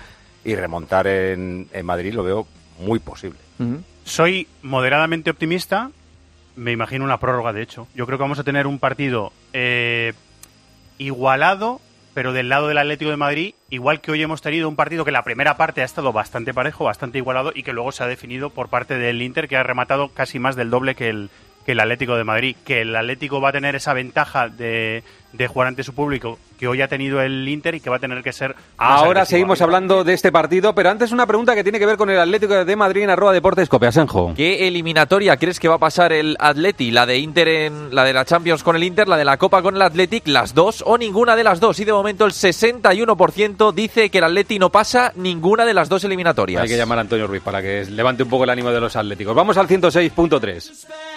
y 0.45 0.55
remontar 0.55 1.05
en, 1.05 1.67
en 1.73 1.85
Madrid 1.85 2.13
lo 2.13 2.23
veo 2.23 2.47
muy 2.79 2.99
posible. 2.99 3.39
Soy 4.05 4.47
moderadamente 4.61 5.29
optimista. 5.29 5.91
Me 6.55 6.71
imagino 6.71 7.03
una 7.03 7.19
prórroga, 7.19 7.51
de 7.51 7.61
hecho. 7.61 7.89
Yo 7.93 8.05
creo 8.05 8.17
que 8.17 8.23
vamos 8.23 8.39
a 8.39 8.45
tener 8.45 8.67
un 8.67 8.79
partido 8.79 9.33
eh, 9.51 10.13
igualado, 10.97 11.81
pero 12.17 12.33
del 12.33 12.49
lado 12.49 12.67
del 12.67 12.79
Atlético 12.79 13.11
de 13.11 13.17
Madrid, 13.17 13.53
igual 13.69 14.01
que 14.01 14.09
hoy 14.09 14.23
hemos 14.23 14.41
tenido 14.41 14.67
un 14.67 14.75
partido 14.75 15.05
que 15.05 15.11
la 15.11 15.21
primera 15.21 15.55
parte 15.55 15.83
ha 15.83 15.85
estado 15.85 16.11
bastante 16.11 16.51
parejo, 16.51 16.83
bastante 16.83 17.19
igualado, 17.19 17.51
y 17.53 17.61
que 17.61 17.73
luego 17.73 17.91
se 17.91 18.03
ha 18.03 18.07
definido 18.07 18.49
por 18.49 18.69
parte 18.69 18.97
del 18.97 19.21
Inter, 19.21 19.47
que 19.47 19.55
ha 19.55 19.61
rematado 19.61 20.09
casi 20.09 20.39
más 20.39 20.55
del 20.55 20.71
doble 20.71 20.95
que 20.95 21.09
el, 21.09 21.29
que 21.67 21.73
el 21.73 21.81
Atlético 21.81 22.15
de 22.15 22.23
Madrid, 22.23 22.55
que 22.63 22.79
el 22.79 22.95
Atlético 22.95 23.41
va 23.41 23.49
a 23.49 23.51
tener 23.51 23.75
esa 23.75 23.91
ventaja 23.91 24.47
de, 24.47 25.03
de 25.33 25.47
jugar 25.47 25.67
ante 25.67 25.83
su 25.83 25.93
público 25.93 26.39
que 26.57 26.65
hoy 26.65 26.81
ha 26.81 26.87
tenido 26.87 27.21
el 27.21 27.47
Inter 27.47 27.75
y 27.75 27.81
que 27.81 27.89
va 27.89 27.97
a 27.97 27.99
tener 27.99 28.23
que 28.23 28.31
ser. 28.31 28.55
Ahora 28.77 29.25
seguimos 29.25 29.61
hablando 29.61 30.03
de 30.05 30.13
este 30.13 30.31
partido, 30.31 30.73
pero 30.73 30.89
antes 30.89 31.11
una 31.11 31.27
pregunta 31.27 31.53
que 31.55 31.63
tiene 31.63 31.77
que 31.77 31.85
ver 31.85 31.97
con 31.97 32.09
el 32.09 32.19
Atlético 32.19 32.65
de 32.65 32.75
Madrid 32.75 33.03
en 33.03 33.09
arroba 33.09 33.33
deportes 33.33 33.67
Cope 33.67 33.85
Asenjo. 33.85 34.33
¿Qué 34.33 34.65
eliminatoria 34.67 35.35
crees 35.35 35.59
que 35.59 35.67
va 35.67 35.75
a 35.75 35.79
pasar 35.79 36.13
el 36.13 36.37
Atleti? 36.39 36.89
¿La 36.89 37.05
de 37.05 37.17
Inter 37.17 37.47
en 37.49 37.93
la 37.93 38.05
de 38.05 38.13
la 38.13 38.23
Champions 38.23 38.63
con 38.63 38.77
el 38.77 38.83
Inter, 38.85 39.07
la 39.09 39.17
de 39.17 39.25
la 39.25 39.37
Copa 39.37 39.61
con 39.61 39.75
el 39.75 39.81
Athletic, 39.81 40.25
las 40.27 40.53
dos 40.53 40.83
o 40.87 40.97
ninguna 40.97 41.35
de 41.35 41.43
las 41.43 41.59
dos? 41.59 41.79
Y 41.79 41.85
de 41.85 41.91
momento 41.91 42.25
el 42.25 42.31
61% 42.31 43.73
dice 43.73 44.09
que 44.09 44.17
el 44.17 44.23
Atleti 44.23 44.57
no 44.57 44.71
pasa 44.71 45.11
ninguna 45.15 45.65
de 45.65 45.73
las 45.73 45.89
dos 45.89 46.05
eliminatorias. 46.05 46.63
Hay 46.63 46.69
que 46.69 46.77
llamar 46.77 46.97
a 46.97 47.01
Antonio 47.01 47.27
Ruiz 47.27 47.43
para 47.43 47.61
que 47.61 47.85
levante 47.85 48.23
un 48.23 48.29
poco 48.29 48.45
el 48.45 48.49
ánimo 48.49 48.71
de 48.71 48.79
los 48.79 48.95
atléticos. 48.95 49.35
Vamos 49.35 49.57
al 49.57 49.67
106.3. 49.67 51.16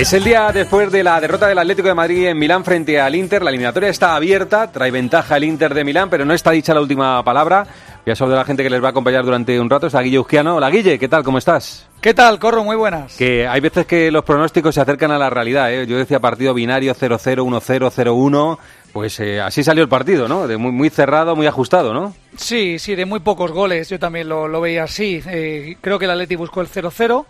Es 0.00 0.14
el 0.14 0.24
día 0.24 0.50
después 0.50 0.90
de 0.90 1.04
la 1.04 1.20
derrota 1.20 1.46
del 1.46 1.58
Atlético 1.58 1.88
de 1.88 1.94
Madrid 1.94 2.28
en 2.28 2.38
Milán 2.38 2.64
frente 2.64 2.98
al 2.98 3.14
Inter. 3.14 3.42
La 3.42 3.50
eliminatoria 3.50 3.90
está 3.90 4.16
abierta, 4.16 4.72
trae 4.72 4.90
ventaja 4.90 5.36
el 5.36 5.44
Inter 5.44 5.74
de 5.74 5.84
Milán, 5.84 6.08
pero 6.08 6.24
no 6.24 6.32
está 6.32 6.52
dicha 6.52 6.72
la 6.72 6.80
última 6.80 7.22
palabra. 7.22 7.66
Voy 8.06 8.12
a 8.12 8.16
saludar 8.16 8.38
a 8.38 8.40
la 8.40 8.46
gente 8.46 8.62
que 8.62 8.70
les 8.70 8.82
va 8.82 8.86
a 8.86 8.90
acompañar 8.92 9.22
durante 9.26 9.60
un 9.60 9.68
rato. 9.68 9.88
Está 9.88 10.00
Guille 10.00 10.18
Uzquiano. 10.18 10.56
Hola 10.56 10.70
Guille, 10.70 10.98
¿qué 10.98 11.06
tal? 11.06 11.22
¿Cómo 11.22 11.36
estás? 11.36 11.86
¿Qué 12.00 12.14
tal, 12.14 12.38
Corro? 12.38 12.64
Muy 12.64 12.76
buenas. 12.76 13.14
Que 13.14 13.46
hay 13.46 13.60
veces 13.60 13.84
que 13.84 14.10
los 14.10 14.24
pronósticos 14.24 14.74
se 14.74 14.80
acercan 14.80 15.10
a 15.10 15.18
la 15.18 15.28
realidad. 15.28 15.70
¿eh? 15.70 15.86
Yo 15.86 15.98
decía 15.98 16.18
partido 16.18 16.54
binario 16.54 16.94
0-0, 16.94 17.18
1-0, 17.18 17.90
0-1. 17.90 18.58
Pues 18.94 19.20
eh, 19.20 19.38
así 19.38 19.62
salió 19.62 19.82
el 19.82 19.90
partido, 19.90 20.28
¿no? 20.28 20.48
De 20.48 20.56
muy, 20.56 20.72
muy 20.72 20.88
cerrado, 20.88 21.36
muy 21.36 21.46
ajustado, 21.46 21.92
¿no? 21.92 22.14
Sí, 22.38 22.78
sí, 22.78 22.94
de 22.94 23.04
muy 23.04 23.20
pocos 23.20 23.52
goles. 23.52 23.90
Yo 23.90 23.98
también 23.98 24.30
lo, 24.30 24.48
lo 24.48 24.62
veía 24.62 24.84
así. 24.84 25.22
Eh, 25.26 25.76
creo 25.82 25.98
que 25.98 26.06
el 26.06 26.12
Atleti 26.12 26.36
buscó 26.36 26.62
el 26.62 26.68
0-0. 26.68 27.26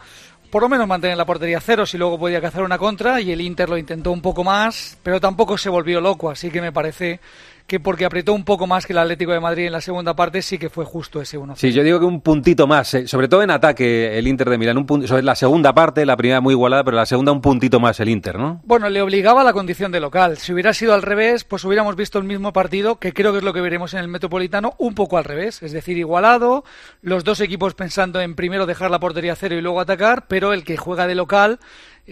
Por 0.50 0.62
lo 0.62 0.68
menos 0.68 0.88
mantener 0.88 1.16
la 1.16 1.24
portería 1.24 1.60
cero 1.60 1.86
si 1.86 1.96
luego 1.96 2.18
podía 2.18 2.40
cazar 2.40 2.64
una 2.64 2.76
contra 2.76 3.20
y 3.20 3.30
el 3.30 3.40
Inter 3.40 3.68
lo 3.68 3.78
intentó 3.78 4.10
un 4.10 4.20
poco 4.20 4.42
más, 4.42 4.98
pero 5.04 5.20
tampoco 5.20 5.56
se 5.56 5.68
volvió 5.68 6.00
loco, 6.00 6.28
así 6.28 6.50
que 6.50 6.60
me 6.60 6.72
parece 6.72 7.20
que 7.70 7.78
porque 7.78 8.04
apretó 8.04 8.32
un 8.32 8.42
poco 8.42 8.66
más 8.66 8.84
que 8.84 8.92
el 8.92 8.98
Atlético 8.98 9.30
de 9.30 9.38
Madrid 9.38 9.66
en 9.66 9.72
la 9.72 9.80
segunda 9.80 10.16
parte 10.16 10.42
sí 10.42 10.58
que 10.58 10.68
fue 10.68 10.84
justo 10.84 11.22
ese 11.22 11.38
1 11.38 11.54
Sí, 11.54 11.70
yo 11.70 11.84
digo 11.84 12.00
que 12.00 12.04
un 12.04 12.20
puntito 12.20 12.66
más, 12.66 12.94
eh, 12.94 13.06
sobre 13.06 13.28
todo 13.28 13.44
en 13.44 13.50
ataque 13.52 14.18
el 14.18 14.26
Inter 14.26 14.50
de 14.50 14.58
Milán, 14.58 14.76
un 14.76 14.86
punto, 14.86 15.06
sobre 15.06 15.22
la 15.22 15.36
segunda 15.36 15.72
parte, 15.72 16.04
la 16.04 16.16
primera 16.16 16.40
muy 16.40 16.52
igualada, 16.54 16.82
pero 16.82 16.96
la 16.96 17.06
segunda 17.06 17.30
un 17.30 17.40
puntito 17.40 17.78
más 17.78 18.00
el 18.00 18.08
Inter, 18.08 18.40
¿no? 18.40 18.60
Bueno, 18.64 18.88
le 18.88 19.00
obligaba 19.00 19.42
a 19.42 19.44
la 19.44 19.52
condición 19.52 19.92
de 19.92 20.00
local. 20.00 20.36
Si 20.38 20.52
hubiera 20.52 20.74
sido 20.74 20.94
al 20.94 21.02
revés, 21.02 21.44
pues 21.44 21.64
hubiéramos 21.64 21.94
visto 21.94 22.18
el 22.18 22.24
mismo 22.24 22.52
partido, 22.52 22.98
que 22.98 23.12
creo 23.12 23.30
que 23.30 23.38
es 23.38 23.44
lo 23.44 23.52
que 23.52 23.60
veremos 23.60 23.94
en 23.94 24.00
el 24.00 24.08
Metropolitano, 24.08 24.74
un 24.78 24.96
poco 24.96 25.16
al 25.16 25.22
revés, 25.22 25.62
es 25.62 25.70
decir, 25.70 25.96
igualado, 25.96 26.64
los 27.02 27.22
dos 27.22 27.40
equipos 27.40 27.74
pensando 27.74 28.20
en 28.20 28.34
primero 28.34 28.66
dejar 28.66 28.90
la 28.90 28.98
portería 28.98 29.36
cero 29.36 29.54
y 29.54 29.60
luego 29.60 29.78
atacar, 29.78 30.26
pero 30.26 30.52
el 30.52 30.64
que 30.64 30.76
juega 30.76 31.06
de 31.06 31.14
local 31.14 31.60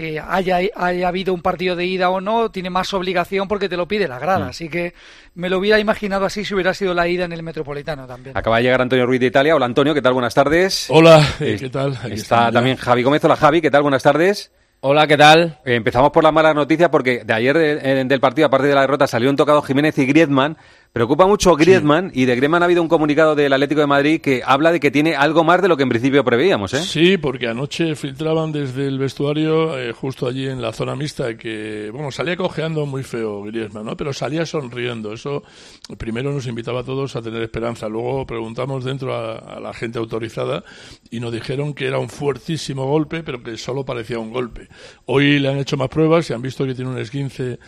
eh, 0.01 0.21
haya, 0.27 0.61
haya 0.77 1.09
habido 1.09 1.35
un 1.35 1.43
partido 1.43 1.75
de 1.75 1.85
ida 1.85 2.09
o 2.11 2.21
no, 2.21 2.51
tiene 2.51 2.71
más 2.71 2.95
obligación 2.95 3.49
porque 3.49 3.69
te 3.69 3.77
lo 3.77 3.89
pide 3.89 4.07
la 4.07 4.19
grada. 4.21 4.47
Mm. 4.47 4.49
Así 4.51 4.69
que 4.69 4.95
me 5.35 5.51
lo 5.51 5.59
hubiera 5.59 5.79
imaginado 5.81 6.25
así 6.25 6.45
si 6.45 6.55
hubiera 6.55 6.73
sido 6.73 6.95
la 6.95 7.09
ida 7.09 7.25
en 7.25 7.33
el 7.33 7.43
Metropolitano 7.43 8.07
también. 8.07 8.37
Acaba 8.37 8.59
de 8.59 8.63
llegar 8.63 8.81
Antonio 8.81 9.07
Ruiz 9.07 9.19
de 9.21 9.27
Italia. 9.27 9.57
Hola 9.57 9.67
Antonio, 9.67 9.93
¿qué 9.95 10.01
tal? 10.03 10.13
Buenas 10.13 10.35
tardes. 10.35 10.87
Hola, 10.89 11.19
eh, 11.41 11.55
Es- 11.55 11.61
¿qué 11.61 11.69
tal? 11.69 11.93
Aquí 11.97 12.13
Está 12.13 12.15
estamos 12.15 12.47
ya. 12.47 12.53
también 12.53 12.77
Javi 12.77 13.03
Gómez. 13.03 13.25
Hola 13.25 13.37
Javi, 13.37 13.61
¿qué 13.61 13.71
tal? 13.71 13.83
Buenas 13.83 14.03
tardes. 14.05 14.53
Hola, 14.81 15.09
¿qué 15.09 15.17
tal? 15.17 15.59
Eh, 15.65 15.75
empezamos 15.75 16.13
por 16.13 16.23
las 16.23 16.33
malas 16.33 16.55
noticias 16.55 16.89
porque 16.89 17.25
de 17.25 17.35
ayer 17.35 17.57
eh, 17.57 18.05
del 18.07 18.21
partido, 18.21 18.47
aparte 18.47 18.69
de 18.69 18.75
la 18.77 18.83
derrota, 18.83 19.09
salieron 19.09 19.35
tocados 19.35 19.67
Jiménez 19.67 19.99
y 19.99 20.07
Griezmann. 20.07 20.57
Preocupa 20.93 21.27
mucho 21.27 21.55
Griezmann 21.55 22.11
y 22.15 22.25
de 22.25 22.35
Griezmann 22.35 22.63
ha 22.63 22.65
habido 22.65 22.83
un 22.83 22.89
comunicado 22.89 23.35
del 23.35 23.53
Atlético 23.53 23.81
de 23.83 23.87
Madrid 23.87 24.21
que 24.21 24.43
habla 24.45 24.73
de 24.73 24.81
que 24.81 24.91
tiene 24.91 25.15
algo 25.15 25.45
más 25.45 25.61
de 25.63 25.69
lo 25.69 25.77
que 25.77 25.83
en 25.83 25.91
principio 25.91 26.25
preveíamos, 26.25 26.75
¿eh? 26.75 26.81
Sí, 26.83 27.19
porque 27.19 27.47
anoche 27.47 27.95
filtraban 27.95 28.53
desde 28.53 28.87
el 28.87 28.99
vestuario, 28.99 29.79
eh, 29.79 29.93
justo 29.93 30.27
allí 30.27 30.49
en 30.49 30.63
la 30.63 30.73
zona 30.73 30.97
mixta, 30.97 31.37
que, 31.37 31.91
bueno, 31.93 32.11
salía 32.11 32.37
cojeando 32.37 32.87
muy 32.87 33.03
feo 33.03 33.43
Griezmann, 33.43 33.85
¿no? 33.85 33.97
Pero 33.97 34.13
salía 34.13 34.47
sonriendo. 34.47 35.13
Eso 35.13 35.43
primero 35.99 36.33
nos 36.33 36.47
invitaba 36.47 36.81
a 36.81 36.85
todos 36.85 37.15
a 37.17 37.23
tener 37.23 37.43
esperanza. 37.43 37.89
Luego 37.89 38.27
preguntamos 38.27 38.85
dentro 38.85 39.15
a, 39.15 39.37
a 39.37 39.61
la 39.61 39.75
gente 39.75 39.99
autorizada 39.99 40.65
y 41.11 41.21
nos 41.21 41.33
dijeron 41.33 41.75
que 41.75 41.87
era 41.87 41.99
un 41.99 42.09
fuertísimo 42.09 42.87
golpe, 42.87 43.23
pero 43.23 43.43
que 43.43 43.57
solo 43.57 43.85
parecía 43.85 44.19
un 44.19 44.33
golpe. 44.33 44.69
Hoy 45.05 45.39
le 45.39 45.49
han 45.49 45.59
hecho 45.59 45.77
más 45.77 45.89
pruebas 45.91 46.29
y 46.31 46.33
han 46.33 46.43
visto 46.43 46.67
que 46.67 46.75
tiene 46.75 46.91
un 46.91 46.99
esguince 46.99 47.59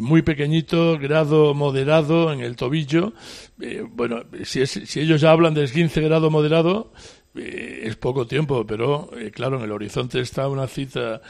muy 0.00 0.22
pequeñito, 0.22 0.98
grado 0.98 1.54
moderado 1.54 2.32
en 2.32 2.40
el 2.40 2.56
tobillo. 2.56 3.12
Eh, 3.60 3.84
bueno, 3.88 4.22
si, 4.44 4.60
es- 4.62 4.80
si 4.84 5.00
ellos 5.00 5.20
ya 5.20 5.30
hablan 5.30 5.54
de 5.54 5.64
esguince 5.64 6.00
grado 6.02 6.30
moderado, 6.30 6.92
eh, 7.34 7.82
es 7.84 7.96
poco 7.96 8.26
tiempo, 8.26 8.66
pero 8.66 9.10
eh, 9.18 9.30
claro, 9.30 9.58
en 9.58 9.64
el 9.64 9.72
horizonte 9.72 10.20
está 10.20 10.48
una 10.48 10.66
cita 10.66 11.20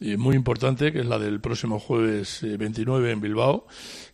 eh, 0.00 0.16
muy 0.16 0.36
importante, 0.36 0.92
que 0.92 1.00
es 1.00 1.06
la 1.06 1.18
del 1.18 1.40
próximo 1.40 1.80
jueves 1.80 2.42
eh, 2.44 2.56
29 2.56 3.10
en 3.10 3.20
Bilbao, 3.20 3.66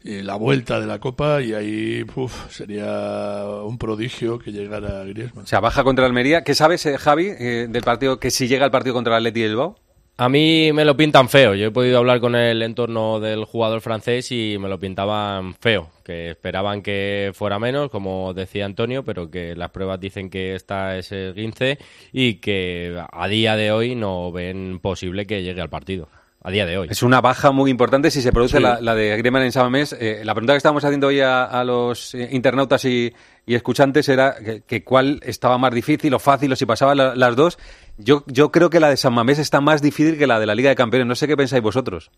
eh, 0.03 0.23
la 0.23 0.37
vuelta 0.37 0.81
de 0.81 0.87
la 0.87 0.99
Copa, 0.99 1.43
y 1.43 1.53
ahí 1.53 2.05
sería 2.49 3.45
un 3.65 3.77
prodigio 3.79 4.39
que 4.39 4.51
llegara 4.53 5.05
Griezmann. 5.05 5.45
O 5.45 5.47
sea, 5.47 5.61
baja 5.61 5.85
contra 5.85 6.07
Almería. 6.07 6.43
¿Qué 6.43 6.55
sabes, 6.55 6.87
eh, 6.87 6.97
Javi, 6.99 7.27
eh, 7.39 7.67
del 7.69 7.83
partido, 7.83 8.19
que 8.19 8.31
si 8.31 8.49
llega 8.49 8.65
el 8.65 8.71
partido 8.71 8.95
contra 8.95 9.13
el 9.17 9.19
Atleti 9.27 9.41
de 9.43 9.49
Bilbao? 9.49 9.77
A 10.23 10.29
mí 10.29 10.73
me 10.73 10.85
lo 10.85 10.97
pintan 10.97 11.29
feo. 11.29 11.53
Yo 11.55 11.67
he 11.67 11.71
podido 11.73 11.99
hablar 11.99 12.21
con 12.21 12.37
el 12.37 12.63
entorno 12.63 13.19
del 13.19 13.45
jugador 13.45 13.81
francés 13.81 14.31
y 14.31 14.57
me 14.61 14.69
lo 14.69 14.79
pintaban 14.79 15.55
feo. 15.55 15.91
Que 16.05 16.31
esperaban 16.31 16.81
que 16.81 17.33
fuera 17.35 17.59
menos, 17.59 17.91
como 17.91 18.33
decía 18.33 18.65
Antonio, 18.67 19.03
pero 19.05 19.29
que 19.33 19.57
las 19.57 19.71
pruebas 19.71 19.99
dicen 19.99 20.31
que 20.31 20.55
está 20.55 20.97
ese 20.97 21.33
15 21.35 21.77
y 22.13 22.35
que 22.35 22.97
a 23.11 23.27
día 23.27 23.57
de 23.57 23.73
hoy 23.73 23.97
no 23.97 24.31
ven 24.31 24.79
posible 24.81 25.27
que 25.27 25.43
llegue 25.43 25.61
al 25.61 25.71
partido. 25.71 26.09
A 26.45 26.51
día 26.51 26.67
de 26.67 26.77
hoy. 26.77 26.89
Es 26.91 27.05
una 27.05 27.21
baja 27.21 27.53
muy 27.53 27.71
importante 27.71 28.11
si 28.11 28.21
se 28.21 28.33
produce 28.33 28.57
Sí. 28.57 28.63
la, 28.65 28.81
la 28.81 28.97
de 28.97 29.17
Griezmann 29.17 29.45
en 29.45 29.53
Samamés. 29.53 29.93
Eh, 29.93 30.23
la 30.25 30.35
pregunta 30.35 30.53
que 30.55 30.57
estábamos 30.57 30.85
haciendo 30.85 31.07
hoy 31.07 31.21
a, 31.21 31.45
a 31.45 31.63
los 31.63 32.17
eh, 32.17 32.29
internautas 32.33 32.85
y, 32.85 33.13
y 33.47 33.55
escuchantes 33.55 34.09
era 34.09 34.35
que, 34.45 34.63
que 34.63 34.83
cuál 34.83 35.21
estaba 35.25 35.57
más 35.57 35.73
difícil 35.73 36.13
o 36.15 36.19
fácil 36.19 36.53
o 36.53 36.57
si 36.57 36.67
pasaban 36.67 36.97
la- 36.99 37.15
las 37.15 37.37
dos. 37.37 37.59
Yo, 37.99 38.25
yo 38.27 38.51
creo 38.51 38.71
que 38.71 38.81
la 38.81 38.89
de 38.89 38.97
San 38.97 39.15
Mamés 39.15 39.39
está 39.39 39.61
más 39.61 39.83
difícil 39.83 40.19
que 40.19 40.27
la 40.27 40.41
de 40.41 40.47
la 40.47 40.55
Liga 40.55 40.71
de 40.71 40.77
Campeones. 40.77 41.07
No 41.07 41.15
sé 41.15 41.27
qué 41.27 41.37
pensáis 41.37 41.63
vosotros. 41.63 42.11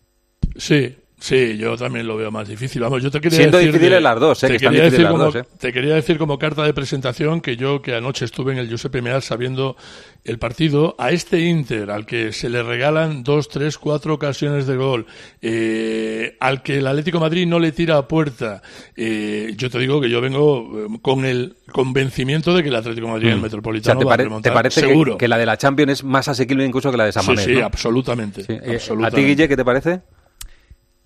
Sí, 0.57 0.95
sí, 1.19 1.57
yo 1.57 1.75
también 1.77 2.07
lo 2.07 2.15
veo 2.17 2.31
más 2.31 2.47
difícil. 2.47 2.81
Vamos, 2.81 3.01
yo 3.03 3.11
te 3.11 3.19
quería 3.19 3.37
Siendo 3.39 3.57
decir 3.57 3.71
difíciles 3.73 3.97
de- 3.97 4.01
las 4.01 4.19
dos, 4.19 4.43
eh, 4.43 4.47
te 4.47 4.53
que 4.53 4.59
quería 4.59 4.83
decir 4.83 5.01
las 5.01 5.11
como- 5.11 5.23
dos, 5.25 5.35
eh. 5.35 5.43
Te 5.59 5.73
quería 5.73 5.95
decir 5.95 6.17
como 6.17 6.37
carta 6.39 6.63
de 6.63 6.73
presentación 6.73 7.41
que 7.41 7.57
yo, 7.57 7.81
que 7.81 7.95
anoche 7.95 8.25
estuve 8.25 8.53
en 8.53 8.59
el 8.59 8.67
Giuseppe 8.69 9.01
Meazza 9.01 9.35
viendo 9.35 9.75
el 10.23 10.39
partido, 10.39 10.95
a 10.97 11.11
este 11.11 11.39
Inter, 11.41 11.91
al 11.91 12.05
que 12.07 12.31
se 12.31 12.49
le 12.49 12.63
regalan 12.63 13.23
dos, 13.23 13.47
tres, 13.47 13.77
cuatro 13.77 14.15
ocasiones 14.15 14.65
de 14.65 14.75
gol, 14.75 15.05
eh, 15.41 16.35
al 16.39 16.63
que 16.63 16.77
el 16.79 16.87
Atlético 16.87 17.17
de 17.19 17.21
Madrid 17.25 17.45
no 17.47 17.59
le 17.59 17.71
tira 17.71 17.97
a 17.97 18.07
puerta, 18.07 18.61
eh, 18.95 19.53
yo 19.55 19.69
te 19.69 19.77
digo 19.79 20.01
que 20.01 20.09
yo 20.09 20.21
vengo 20.21 20.87
eh, 20.95 20.99
con 21.01 21.25
el 21.25 21.55
convencimiento 21.71 22.55
de 22.55 22.63
que 22.63 22.69
el 22.69 22.75
Atlético 22.75 23.05
de 23.07 23.13
Madrid 23.13 23.27
en 23.27 23.33
el 23.33 23.39
Mm. 23.39 23.43
Metropolitano 23.43 23.99
o 23.99 24.01
sea, 24.01 24.03
¿te, 24.03 24.05
va 24.05 24.11
a 24.11 24.13
pare- 24.13 24.23
remontar, 24.23 24.51
te 24.51 24.55
parece 24.55 24.81
que- 24.81 24.87
seguro. 24.87 25.17
Que, 25.17 25.27
la 25.27 25.37
de 25.37 25.45
la 25.45 25.57
Champions 25.57 25.91
es 25.91 26.03
más 26.03 26.27
asequible 26.27 26.65
incluso 26.65 26.89
que 26.91 26.97
la 26.97 27.05
de 27.05 27.11
San 27.11 27.23
Sí, 27.23 27.29
Mamés? 27.29 27.45
sí, 27.45 27.53
¿no? 27.53 27.65
absolutamente, 27.65 28.43
Sí, 28.43 28.53
eh, 28.53 28.61
¿A 28.67 28.71
absolutamente. 28.73 29.21
ti, 29.21 29.27
Guille, 29.27 29.47
qué 29.47 29.55
te 29.57 29.65
parece? 29.65 30.01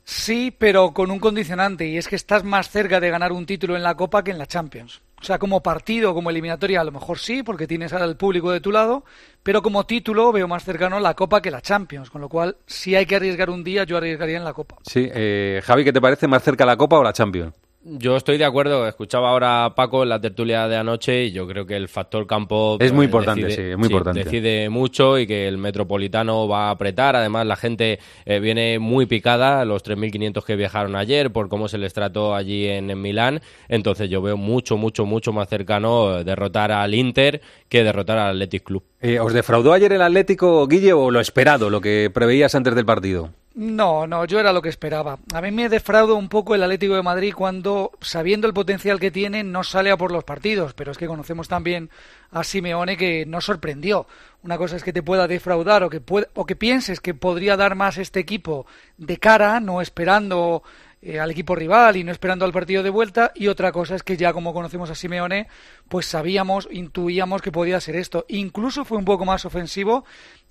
Sí, 0.10 0.50
pero 0.58 0.92
con 0.92 1.12
un 1.12 1.20
condicionante, 1.20 1.86
y 1.86 1.96
es 1.96 2.08
que 2.08 2.16
estás 2.16 2.44
más 2.44 2.72
cerca 2.72 3.00
de 3.00 3.12
ganar 3.12 3.32
un 3.32 3.46
título 3.46 3.76
en 3.76 3.84
la 3.84 3.94
Copa 3.94 4.24
que 4.24 4.32
en 4.32 4.40
la 4.40 4.48
Champions. 4.48 5.04
O 5.22 5.24
sea, 5.24 5.38
como 5.38 5.62
partido, 5.62 6.16
como 6.16 6.32
eliminatoria, 6.32 6.82
a 6.82 6.84
lo 6.84 6.92
mejor 6.92 7.20
sí, 7.20 7.44
porque 7.44 7.68
tienes 7.68 7.94
al 7.94 8.18
público 8.18 8.52
de 8.52 8.60
tu 8.60 8.72
lado, 8.72 9.04
pero 9.44 9.62
como 9.62 9.86
título 9.86 10.32
veo 10.32 10.48
más 10.48 10.64
cercano 10.64 11.00
la 11.00 11.14
Copa 11.14 11.44
que 11.44 11.52
la 11.52 11.62
Champions, 11.62 12.10
con 12.10 12.22
lo 12.22 12.28
cual, 12.28 12.58
si 12.66 12.96
hay 12.96 13.06
que 13.06 13.18
arriesgar 13.18 13.52
un 13.52 13.64
día, 13.64 13.84
yo 13.84 13.98
arriesgaría 13.98 14.38
en 14.38 14.46
la 14.46 14.54
Copa. 14.54 14.78
Sí, 14.82 15.08
eh, 15.14 15.62
Javi, 15.64 15.84
¿qué 15.84 15.94
te 15.94 16.02
parece 16.02 16.28
más 16.28 16.42
cerca 16.42 16.66
la 16.66 16.76
Copa 16.76 16.98
o 16.98 17.04
la 17.04 17.14
Champions? 17.14 17.54
Yo 17.98 18.16
estoy 18.16 18.38
de 18.38 18.46
acuerdo. 18.46 18.88
Escuchaba 18.88 19.30
ahora 19.30 19.66
a 19.66 19.76
Paco 19.76 20.04
en 20.04 20.10
la 20.10 20.22
tertulia 20.22 20.68
de 20.68 20.78
anoche 20.78 21.26
y 21.26 21.32
yo 21.32 21.48
creo 21.48 21.66
que 21.66 21.76
el 21.76 21.88
factor 21.88 22.28
campo 22.28 22.78
Es 22.80 22.94
muy 22.94 23.06
eh, 23.06 23.08
importante, 23.08 23.42
decide- 23.48 23.56
sí, 23.56 23.72
es 23.72 23.78
muy 23.78 23.88
importante. 23.88 24.24
Decide 24.24 24.70
mucho 24.70 25.18
y 25.18 25.26
que 25.26 25.48
el 25.48 25.58
metropolitano 25.58 26.48
va 26.48 26.68
a 26.68 26.72
apretar. 26.72 27.16
Además, 27.16 27.46
la 27.46 27.56
gente 27.56 28.00
eh, 28.26 28.40
viene 28.40 28.80
muy 28.80 29.06
picada, 29.06 29.66
los 29.66 29.84
3.500 29.84 30.44
que 30.46 30.56
viajaron 30.56 30.96
ayer, 30.96 31.32
por 31.32 31.50
cómo 31.50 31.68
se 31.68 31.78
les 31.78 31.94
trató 31.94 32.36
allí 32.36 32.68
en, 32.68 32.90
en 32.90 33.02
Milán. 33.02 33.42
Entonces, 33.68 34.10
yo 34.10 34.22
veo 34.22 34.38
mucho, 34.38 34.78
mucho, 34.78 35.06
mucho 35.06 35.34
más 35.34 35.50
cercano 35.50 36.20
eh, 36.20 36.24
derrotar 36.24 36.72
al 36.72 36.94
Inter 36.94 37.42
que 37.68 37.84
derrotar 37.84 38.18
al 38.18 38.30
Athletic 38.36 38.64
Club. 38.64 38.84
Eh, 39.02 39.20
¿Os 39.20 39.34
defraudó 39.34 39.74
ayer 39.74 39.94
el 39.94 40.02
Atlético, 40.02 40.68
Guille, 40.68 40.94
o 40.94 41.10
lo 41.10 41.20
esperado, 41.20 41.70
lo 41.70 41.82
que 41.82 42.12
preveías 42.14 42.54
antes 42.56 42.76
del 42.76 42.86
partido? 42.86 43.30
No, 43.60 44.08
no, 44.08 44.24
yo 44.24 44.40
era 44.40 44.54
lo 44.54 44.62
que 44.62 44.70
esperaba. 44.70 45.20
A 45.34 45.42
mí 45.42 45.52
me 45.52 45.68
defrauda 45.68 46.14
un 46.14 46.30
poco 46.30 46.56
el 46.56 46.64
Atlético 46.64 46.96
de 46.96 47.04
Madrid 47.04 47.34
cuando, 47.36 47.92
sabiendo 48.00 48.48
el 48.48 48.54
potencial 48.54 49.02
que 49.02 49.12
tiene, 49.12 49.44
no 49.44 49.66
sale 49.66 49.92
a 49.92 49.98
por 49.98 50.14
los 50.14 50.24
partidos. 50.24 50.74
Pero 50.74 50.94
es 50.94 50.98
que 50.98 51.08
conocemos 51.08 51.50
también 51.50 51.90
a 52.32 52.46
Simeone 52.46 52.96
que 52.96 53.26
no 53.26 53.42
sorprendió. 53.42 54.08
Una 54.44 54.58
cosa 54.58 54.78
es 54.78 54.84
que 54.86 54.94
te 54.94 55.04
pueda 55.04 55.28
defraudar 55.28 55.84
o 55.84 55.90
que, 55.90 56.02
o 56.36 56.46
que 56.46 56.56
pienses 56.56 57.02
que 57.02 57.14
podría 57.14 57.58
dar 57.58 57.76
más 57.76 57.98
este 57.98 58.22
equipo 58.22 58.66
de 58.98 59.18
cara, 59.18 59.60
no 59.60 59.82
esperando 59.82 60.64
eh, 61.02 61.18
al 61.18 61.32
equipo 61.32 61.56
rival 61.56 61.96
y 61.96 62.04
no 62.04 62.12
esperando 62.12 62.44
al 62.44 62.52
partido 62.52 62.84
de 62.84 62.90
vuelta. 62.90 63.32
Y 63.34 63.48
otra 63.48 63.72
cosa 63.72 63.96
es 63.96 64.04
que 64.04 64.18
ya 64.18 64.34
como 64.34 64.54
conocemos 64.54 64.90
a 64.90 64.96
Simeone, 64.96 65.48
pues 65.88 66.06
sabíamos, 66.06 66.68
intuíamos 66.72 67.42
que 67.42 67.52
podía 67.52 67.80
ser 67.80 67.96
esto. 67.96 68.26
Incluso 68.28 68.84
fue 68.84 68.98
un 68.98 69.06
poco 69.06 69.24
más 69.24 69.46
ofensivo 69.46 70.04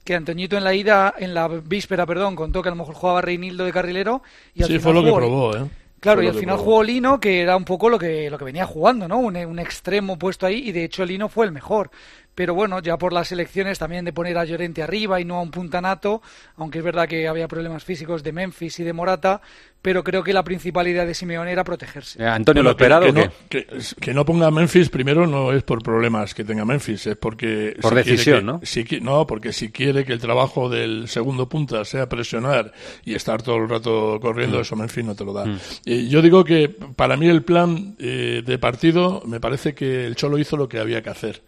que 0.08 0.14
Antoñito 0.16 0.56
en 0.56 0.64
la 0.64 0.74
ida, 0.74 1.14
en 1.18 1.34
la 1.34 1.48
víspera, 1.48 2.06
perdón, 2.06 2.36
contó 2.36 2.62
que 2.62 2.68
a 2.70 2.72
lo 2.72 2.76
mejor 2.76 2.94
jugaba 2.94 3.20
Reinildo 3.22 3.64
de 3.64 3.72
carrilero 3.72 4.22
y 4.54 4.62
al 4.62 4.68
Sí, 4.68 4.72
final 4.72 4.92
fue 4.92 4.94
lo 4.94 5.04
que 5.04 5.12
probó, 5.12 5.56
¿eh? 5.56 5.70
Claro, 6.00 6.22
y 6.22 6.28
al 6.28 6.34
final 6.34 6.56
probó. 6.56 6.58
jugó 6.58 6.82
Lino, 6.84 7.18
que 7.18 7.40
era 7.42 7.56
un 7.56 7.64
poco 7.64 7.88
lo 7.90 7.98
que, 7.98 8.30
lo 8.30 8.38
que 8.38 8.44
venía 8.44 8.66
jugando, 8.66 9.08
¿no? 9.08 9.18
Un, 9.18 9.36
un 9.36 9.58
extremo 9.58 10.16
puesto 10.18 10.46
ahí, 10.46 10.68
y 10.68 10.72
de 10.72 10.84
hecho 10.84 11.04
Lino 11.04 11.28
fue 11.28 11.44
el 11.46 11.52
mejor. 11.52 11.90
Pero 12.38 12.54
bueno, 12.54 12.78
ya 12.80 12.96
por 12.96 13.12
las 13.12 13.32
elecciones 13.32 13.80
también 13.80 14.04
de 14.04 14.12
poner 14.12 14.38
a 14.38 14.44
Llorente 14.44 14.80
arriba 14.80 15.20
y 15.20 15.24
no 15.24 15.38
a 15.38 15.42
un 15.42 15.50
puntanato, 15.50 16.22
aunque 16.56 16.78
es 16.78 16.84
verdad 16.84 17.08
que 17.08 17.26
había 17.26 17.48
problemas 17.48 17.82
físicos 17.82 18.22
de 18.22 18.30
Memphis 18.30 18.78
y 18.78 18.84
de 18.84 18.92
Morata, 18.92 19.40
pero 19.82 20.04
creo 20.04 20.22
que 20.22 20.32
la 20.32 20.44
principal 20.44 20.86
idea 20.86 21.04
de 21.04 21.14
Simeone 21.14 21.50
era 21.50 21.64
protegerse. 21.64 22.22
Eh, 22.22 22.26
Antonio, 22.28 22.62
¿lo 22.62 22.74
Bueno, 22.74 22.76
que- 22.76 22.84
esperado 22.84 23.02
que, 23.02 23.10
o 23.10 23.14
qué? 23.14 23.24
no, 23.24 23.32
que, 23.48 24.00
que 24.00 24.14
no 24.14 24.24
ponga 24.24 24.46
a 24.46 24.50
Memphis 24.52 24.88
primero 24.88 25.26
no 25.26 25.52
es 25.52 25.64
por 25.64 25.82
problemas 25.82 26.32
que 26.32 26.44
tenga 26.44 26.64
Memphis, 26.64 27.08
es 27.08 27.16
porque... 27.16 27.76
Por 27.80 27.92
quiere 27.94 28.10
decisión, 28.10 28.38
que- 28.38 28.44
¿no? 28.44 28.60
si 28.62 28.84
no, 29.00 29.26
porque 29.26 29.52
si 29.52 29.70
quiere 29.72 30.04
que 30.04 30.12
el 30.12 30.20
trabajo 30.20 30.68
del 30.68 31.08
segundo 31.08 31.48
punta 31.48 31.84
sea 31.84 32.08
presionar 32.08 32.72
y 33.04 33.14
estar 33.16 33.42
todo 33.42 33.56
el 33.56 33.68
rato 33.68 34.18
corriendo, 34.20 34.58
Mm. 34.58 34.60
eso 34.60 34.76
Memphis 34.76 35.04
no 35.04 35.14
te 35.16 35.24
lo 35.24 35.32
da. 35.32 35.44
Mm. 35.44 35.58
Eh, 35.86 36.06
yo 36.08 36.22
digo 36.22 36.44
que 36.44 36.68
para 36.68 37.16
mí 37.16 37.26
el 37.28 37.42
plan 37.42 37.96
eh, 37.98 38.42
de 38.46 38.58
partido 38.58 39.22
me 39.26 39.40
parece 39.40 39.74
que 39.74 40.06
el 40.06 40.14
Cholo 40.14 40.38
hizo 40.38 40.56
lo 40.56 40.68
que 40.68 40.78
había 40.78 41.02
que 41.02 41.10
hacer. 41.10 41.42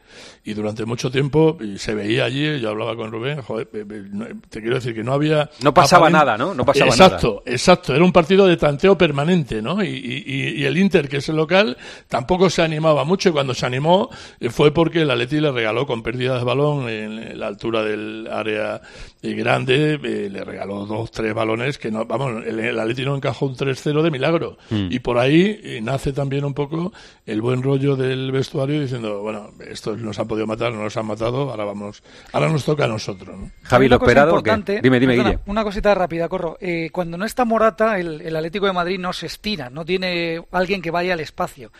Y 0.44 0.54
durante 0.54 0.84
mucho 0.86 1.10
tiempo 1.10 1.58
y 1.60 1.78
se 1.78 1.94
veía 1.94 2.24
allí, 2.24 2.60
yo 2.60 2.70
hablaba 2.70 2.96
con 2.96 3.12
Rubén, 3.12 3.42
joder, 3.42 3.68
eh, 3.74 3.84
eh, 3.90 4.34
te 4.48 4.60
quiero 4.60 4.76
decir 4.76 4.94
que 4.94 5.02
no 5.04 5.12
había... 5.12 5.50
No 5.62 5.74
pasaba 5.74 6.08
nada, 6.10 6.38
¿no? 6.38 6.54
No 6.54 6.64
pasaba 6.64 6.86
exacto, 6.90 7.42
Exacto, 7.46 7.94
era 7.94 8.04
un 8.04 8.12
partido 8.12 8.46
de 8.46 8.56
tanteo 8.56 8.96
permanente, 8.96 9.60
¿no? 9.60 9.82
Y, 9.84 9.88
y- 9.88 10.60
y- 10.60 10.64
el 10.64 10.78
Inter, 10.78 11.08
que 11.08 11.18
es 11.18 11.28
el 11.28 11.36
local, 11.36 11.76
tampoco 12.08 12.48
se 12.48 12.62
animaba 12.62 13.04
mucho 13.04 13.28
y 13.28 13.32
cuando 13.32 13.52
se 13.54 13.66
animó 13.66 14.08
eh, 14.40 14.48
fue 14.50 14.72
porque 14.72 15.02
el 15.02 15.10
Atleti 15.10 15.40
le 15.40 15.52
regaló 15.52 15.86
con 15.86 16.02
pérdida 16.02 16.38
de 16.38 16.44
balón 16.44 16.88
en 16.88 17.38
la 17.38 17.46
altura 17.46 17.82
del 17.82 18.26
área 18.30 18.80
grande, 19.22 20.00
eh, 20.02 20.28
le 20.30 20.44
regaló 20.44 20.86
dos, 20.86 21.10
tres 21.10 21.34
balones 21.34 21.76
que 21.78 21.90
no, 21.90 22.06
vamos, 22.06 22.44
el, 22.46 22.58
el 22.60 22.78
Atleti 22.78 23.04
no 23.04 23.14
encajó 23.14 23.46
un 23.46 23.56
3-0 23.56 24.02
de 24.02 24.10
milagro. 24.10 24.56
Mm. 24.70 24.88
Y 24.90 24.98
por 25.00 25.18
ahí 25.18 25.78
nace 25.82 26.12
también 26.12 26.44
un 26.44 26.54
poco 26.54 26.92
el 27.26 27.42
buen 27.42 27.62
rollo 27.62 27.96
del 27.96 28.32
vestuario 28.32 28.80
diciendo, 28.80 29.20
bueno, 29.20 29.50
estos 29.68 29.98
nos 30.00 30.18
han 30.18 30.28
podido 30.28 30.46
matar, 30.46 30.72
no 30.72 30.82
nos 30.82 30.96
han 30.96 31.06
matado, 31.06 31.50
ahora 31.50 31.64
vamos, 31.64 32.02
ahora 32.32 32.48
nos 32.48 32.64
toca 32.64 32.84
a 32.84 32.88
nosotros, 32.88 33.38
¿no? 33.38 33.50
Javi, 33.62 33.88
¿lo 33.88 33.96
esperado 33.96 34.40
Dime, 34.40 35.00
dime, 35.00 35.14
perdona, 35.14 35.30
Guille. 35.30 35.38
Una 35.46 35.64
cosita 35.64 35.94
rápida, 35.94 36.28
corro. 36.28 36.56
Eh, 36.60 36.90
cuando 36.92 37.16
no 37.16 37.24
está 37.24 37.44
Morata, 37.44 37.98
el, 37.98 38.20
el 38.20 38.36
Atlético 38.36 38.66
de 38.66 38.72
Madrid 38.72 38.98
no 38.98 39.12
se 39.12 39.26
estira, 39.26 39.70
no 39.70 39.84
tiene 39.84 40.42
alguien 40.52 40.82
que 40.82 40.90
vaya 40.90 41.14
al 41.14 41.20
espacio. 41.20 41.70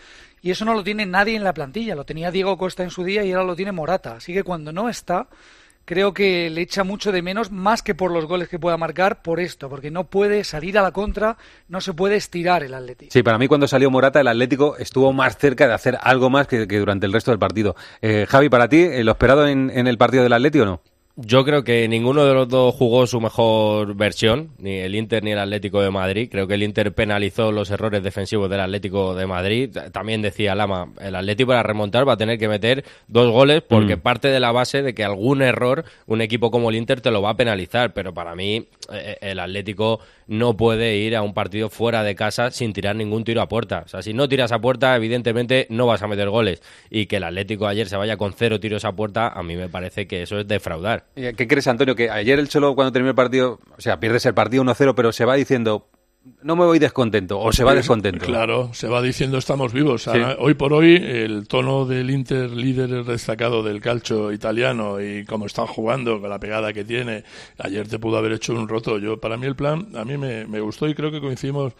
Y 0.42 0.50
eso 0.50 0.64
no 0.64 0.74
lo 0.74 0.82
tiene 0.82 1.06
nadie 1.06 1.36
en 1.36 1.44
la 1.44 1.52
plantilla. 1.52 1.94
Lo 1.94 2.04
tenía 2.04 2.30
Diego 2.30 2.56
Costa 2.56 2.82
en 2.82 2.90
su 2.90 3.04
día 3.04 3.24
y 3.24 3.32
ahora 3.32 3.44
lo 3.44 3.56
tiene 3.56 3.72
Morata. 3.72 4.14
Así 4.14 4.32
que 4.32 4.42
cuando 4.42 4.72
no 4.72 4.88
está, 4.88 5.26
creo 5.84 6.14
que 6.14 6.50
le 6.50 6.60
echa 6.60 6.84
mucho 6.84 7.12
de 7.12 7.22
menos, 7.22 7.50
más 7.50 7.82
que 7.82 7.94
por 7.94 8.12
los 8.12 8.26
goles 8.26 8.48
que 8.48 8.58
pueda 8.58 8.76
marcar, 8.76 9.22
por 9.22 9.40
esto, 9.40 9.68
porque 9.68 9.90
no 9.90 10.04
puede 10.04 10.44
salir 10.44 10.78
a 10.78 10.82
la 10.82 10.92
contra, 10.92 11.36
no 11.68 11.80
se 11.80 11.94
puede 11.94 12.16
estirar 12.16 12.62
el 12.62 12.74
Atlético. 12.74 13.12
Sí, 13.12 13.22
para 13.22 13.38
mí 13.38 13.48
cuando 13.48 13.66
salió 13.66 13.90
Morata 13.90 14.20
el 14.20 14.28
Atlético 14.28 14.76
estuvo 14.76 15.12
más 15.12 15.36
cerca 15.38 15.66
de 15.66 15.74
hacer 15.74 15.98
algo 16.02 16.30
más 16.30 16.46
que, 16.46 16.66
durante 16.66 17.06
el 17.06 17.12
resto 17.12 17.30
del 17.30 17.38
partido. 17.38 17.76
Eh, 18.02 18.26
Javi, 18.28 18.48
para 18.48 18.68
ti, 18.68 18.82
eh, 18.82 19.04
¿lo 19.04 19.12
esperado 19.12 19.46
en, 19.46 19.70
en 19.74 19.86
el 19.86 19.98
partido 19.98 20.22
del 20.22 20.32
Atlético 20.32 20.64
o 20.64 20.66
no? 20.66 20.80
Yo 21.16 21.44
creo 21.44 21.64
que 21.64 21.86
ninguno 21.86 22.24
de 22.24 22.32
los 22.32 22.48
dos 22.48 22.74
jugó 22.74 23.06
su 23.06 23.20
mejor 23.20 23.94
versión, 23.94 24.50
ni 24.58 24.76
el 24.78 24.94
Inter 24.94 25.22
ni 25.22 25.32
el 25.32 25.38
Atlético 25.38 25.82
de 25.82 25.90
Madrid. 25.90 26.28
Creo 26.30 26.46
que 26.46 26.54
el 26.54 26.62
Inter 26.62 26.94
penalizó 26.94 27.52
los 27.52 27.70
errores 27.70 28.02
defensivos 28.02 28.48
del 28.48 28.60
Atlético 28.60 29.14
de 29.14 29.26
Madrid. 29.26 29.76
También 29.92 30.22
decía 30.22 30.54
Lama, 30.54 30.88
el 30.98 31.14
Atlético 31.14 31.48
para 31.48 31.62
remontar 31.62 32.08
va 32.08 32.14
a 32.14 32.16
tener 32.16 32.38
que 32.38 32.48
meter 32.48 32.84
dos 33.08 33.30
goles 33.32 33.60
porque 33.68 33.96
Mm. 33.96 34.00
parte 34.00 34.28
de 34.28 34.40
la 34.40 34.52
base 34.52 34.82
de 34.82 34.94
que 34.94 35.04
algún 35.04 35.42
error 35.42 35.84
un 36.06 36.22
equipo 36.22 36.50
como 36.50 36.70
el 36.70 36.76
Inter 36.76 37.02
te 37.02 37.10
lo 37.10 37.20
va 37.20 37.30
a 37.30 37.36
penalizar. 37.36 37.92
Pero 37.92 38.14
para 38.14 38.34
mí 38.34 38.68
eh, 38.90 39.18
el 39.20 39.40
Atlético 39.40 40.00
no 40.26 40.56
puede 40.56 40.96
ir 40.96 41.16
a 41.16 41.22
un 41.22 41.34
partido 41.34 41.68
fuera 41.68 42.02
de 42.02 42.14
casa 42.14 42.50
sin 42.50 42.72
tirar 42.72 42.96
ningún 42.96 43.24
tiro 43.24 43.42
a 43.42 43.48
puerta. 43.48 43.82
O 43.84 43.88
sea, 43.88 44.00
si 44.00 44.14
no 44.14 44.26
tiras 44.28 44.52
a 44.52 44.60
puerta, 44.60 44.96
evidentemente 44.96 45.66
no 45.68 45.86
vas 45.86 46.02
a 46.02 46.06
meter 46.06 46.30
goles. 46.30 46.62
Y 46.88 47.06
que 47.06 47.16
el 47.16 47.24
Atlético 47.24 47.66
ayer 47.66 47.88
se 47.88 47.96
vaya 47.96 48.16
con 48.16 48.32
cero 48.32 48.58
tiros 48.58 48.84
a 48.86 48.92
puerta, 48.92 49.28
a 49.28 49.42
mí 49.42 49.56
me 49.56 49.68
parece 49.68 50.06
que 50.06 50.22
eso 50.22 50.38
es 50.38 50.48
defraudar. 50.48 50.99
Eh, 51.16 51.34
¿Qué 51.36 51.46
crees, 51.46 51.66
Antonio? 51.68 51.94
Que 51.94 52.10
ayer 52.10 52.38
el 52.38 52.48
Cholo, 52.48 52.74
cuando 52.74 52.92
terminó 52.92 53.10
el 53.10 53.16
partido, 53.16 53.58
o 53.76 53.80
sea, 53.80 54.00
pierdes 54.00 54.26
el 54.26 54.34
partido 54.34 54.64
1-0, 54.64 54.94
pero 54.94 55.12
se 55.12 55.24
va 55.24 55.34
diciendo, 55.34 55.88
no 56.42 56.54
me 56.54 56.64
voy 56.64 56.78
descontento, 56.78 57.40
o 57.40 57.52
se 57.52 57.64
va 57.64 57.74
descontento. 57.74 58.24
Claro, 58.26 58.70
se 58.74 58.88
va 58.88 59.00
diciendo 59.00 59.38
estamos 59.38 59.72
vivos. 59.72 60.02
Sí. 60.02 60.10
Hoy 60.38 60.54
por 60.54 60.72
hoy, 60.72 60.96
el 60.96 61.48
tono 61.48 61.86
del 61.86 62.10
Inter 62.10 62.50
líder 62.50 63.04
destacado 63.04 63.62
del 63.62 63.80
calcio 63.80 64.32
italiano 64.32 65.00
y 65.00 65.24
cómo 65.24 65.46
están 65.46 65.66
jugando, 65.66 66.20
con 66.20 66.28
la 66.28 66.38
pegada 66.38 66.72
que 66.72 66.84
tiene, 66.84 67.24
ayer 67.58 67.88
te 67.88 67.98
pudo 67.98 68.18
haber 68.18 68.32
hecho 68.32 68.52
un 68.52 68.68
roto. 68.68 68.98
Yo, 68.98 69.18
para 69.18 69.36
mí 69.36 69.46
el 69.46 69.56
plan, 69.56 69.88
a 69.96 70.04
mí 70.04 70.18
me, 70.18 70.46
me 70.46 70.60
gustó 70.60 70.88
y 70.88 70.94
creo 70.94 71.10
que 71.10 71.20
coincidimos 71.20 71.72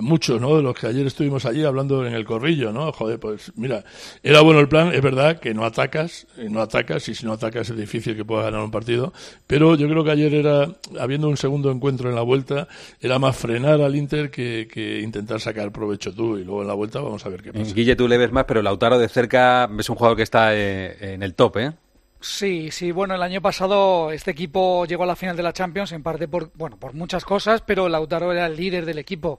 muchos, 0.00 0.40
¿no? 0.40 0.56
De 0.56 0.62
los 0.62 0.74
que 0.74 0.86
ayer 0.86 1.06
estuvimos 1.06 1.44
allí 1.46 1.64
hablando 1.64 2.06
en 2.06 2.14
el 2.14 2.24
corrillo, 2.24 2.72
¿no? 2.72 2.92
Joder, 2.92 3.18
pues 3.18 3.52
mira, 3.56 3.84
era 4.22 4.40
bueno 4.40 4.60
el 4.60 4.68
plan, 4.68 4.92
es 4.94 5.02
verdad 5.02 5.38
que 5.40 5.54
no 5.54 5.64
atacas, 5.64 6.26
eh, 6.36 6.48
no 6.50 6.60
atacas 6.60 7.08
y 7.08 7.14
si 7.14 7.26
no 7.26 7.32
atacas 7.32 7.70
es 7.70 7.76
difícil 7.76 8.16
que 8.16 8.24
puedas 8.24 8.44
ganar 8.44 8.62
un 8.62 8.70
partido, 8.70 9.12
pero 9.46 9.74
yo 9.74 9.88
creo 9.88 10.04
que 10.04 10.10
ayer 10.10 10.34
era, 10.34 10.68
habiendo 10.98 11.28
un 11.28 11.36
segundo 11.36 11.70
encuentro 11.70 12.08
en 12.08 12.14
la 12.14 12.22
vuelta, 12.22 12.68
era 13.00 13.18
más 13.18 13.36
frenar 13.36 13.80
al 13.80 13.96
Inter 13.96 14.30
que, 14.30 14.68
que 14.72 15.00
intentar 15.00 15.40
sacar 15.40 15.72
provecho 15.72 16.14
tú 16.14 16.38
y 16.38 16.44
luego 16.44 16.62
en 16.62 16.68
la 16.68 16.74
vuelta 16.74 17.00
vamos 17.00 17.24
a 17.24 17.28
ver 17.28 17.42
qué 17.42 17.52
pasa. 17.52 17.74
Guille, 17.74 17.96
tú 17.96 18.08
le 18.08 18.18
ves 18.18 18.32
más, 18.32 18.44
pero 18.44 18.62
Lautaro 18.62 18.98
de 18.98 19.08
cerca 19.08 19.68
es 19.78 19.88
un 19.88 19.96
jugador 19.96 20.16
que 20.16 20.22
está 20.22 20.54
eh, 20.54 21.14
en 21.14 21.22
el 21.22 21.34
top, 21.34 21.56
¿eh? 21.58 21.72
Sí, 22.20 22.72
sí, 22.72 22.90
bueno, 22.90 23.14
el 23.14 23.22
año 23.22 23.40
pasado 23.40 24.10
este 24.10 24.32
equipo 24.32 24.84
llegó 24.86 25.04
a 25.04 25.06
la 25.06 25.14
final 25.14 25.36
de 25.36 25.44
la 25.44 25.52
Champions 25.52 25.92
en 25.92 26.02
parte 26.02 26.26
por, 26.26 26.50
bueno, 26.54 26.76
por 26.76 26.92
muchas 26.92 27.24
cosas, 27.24 27.62
pero 27.64 27.88
Lautaro 27.88 28.32
era 28.32 28.46
el 28.46 28.56
líder 28.56 28.84
del 28.86 28.98
equipo. 28.98 29.38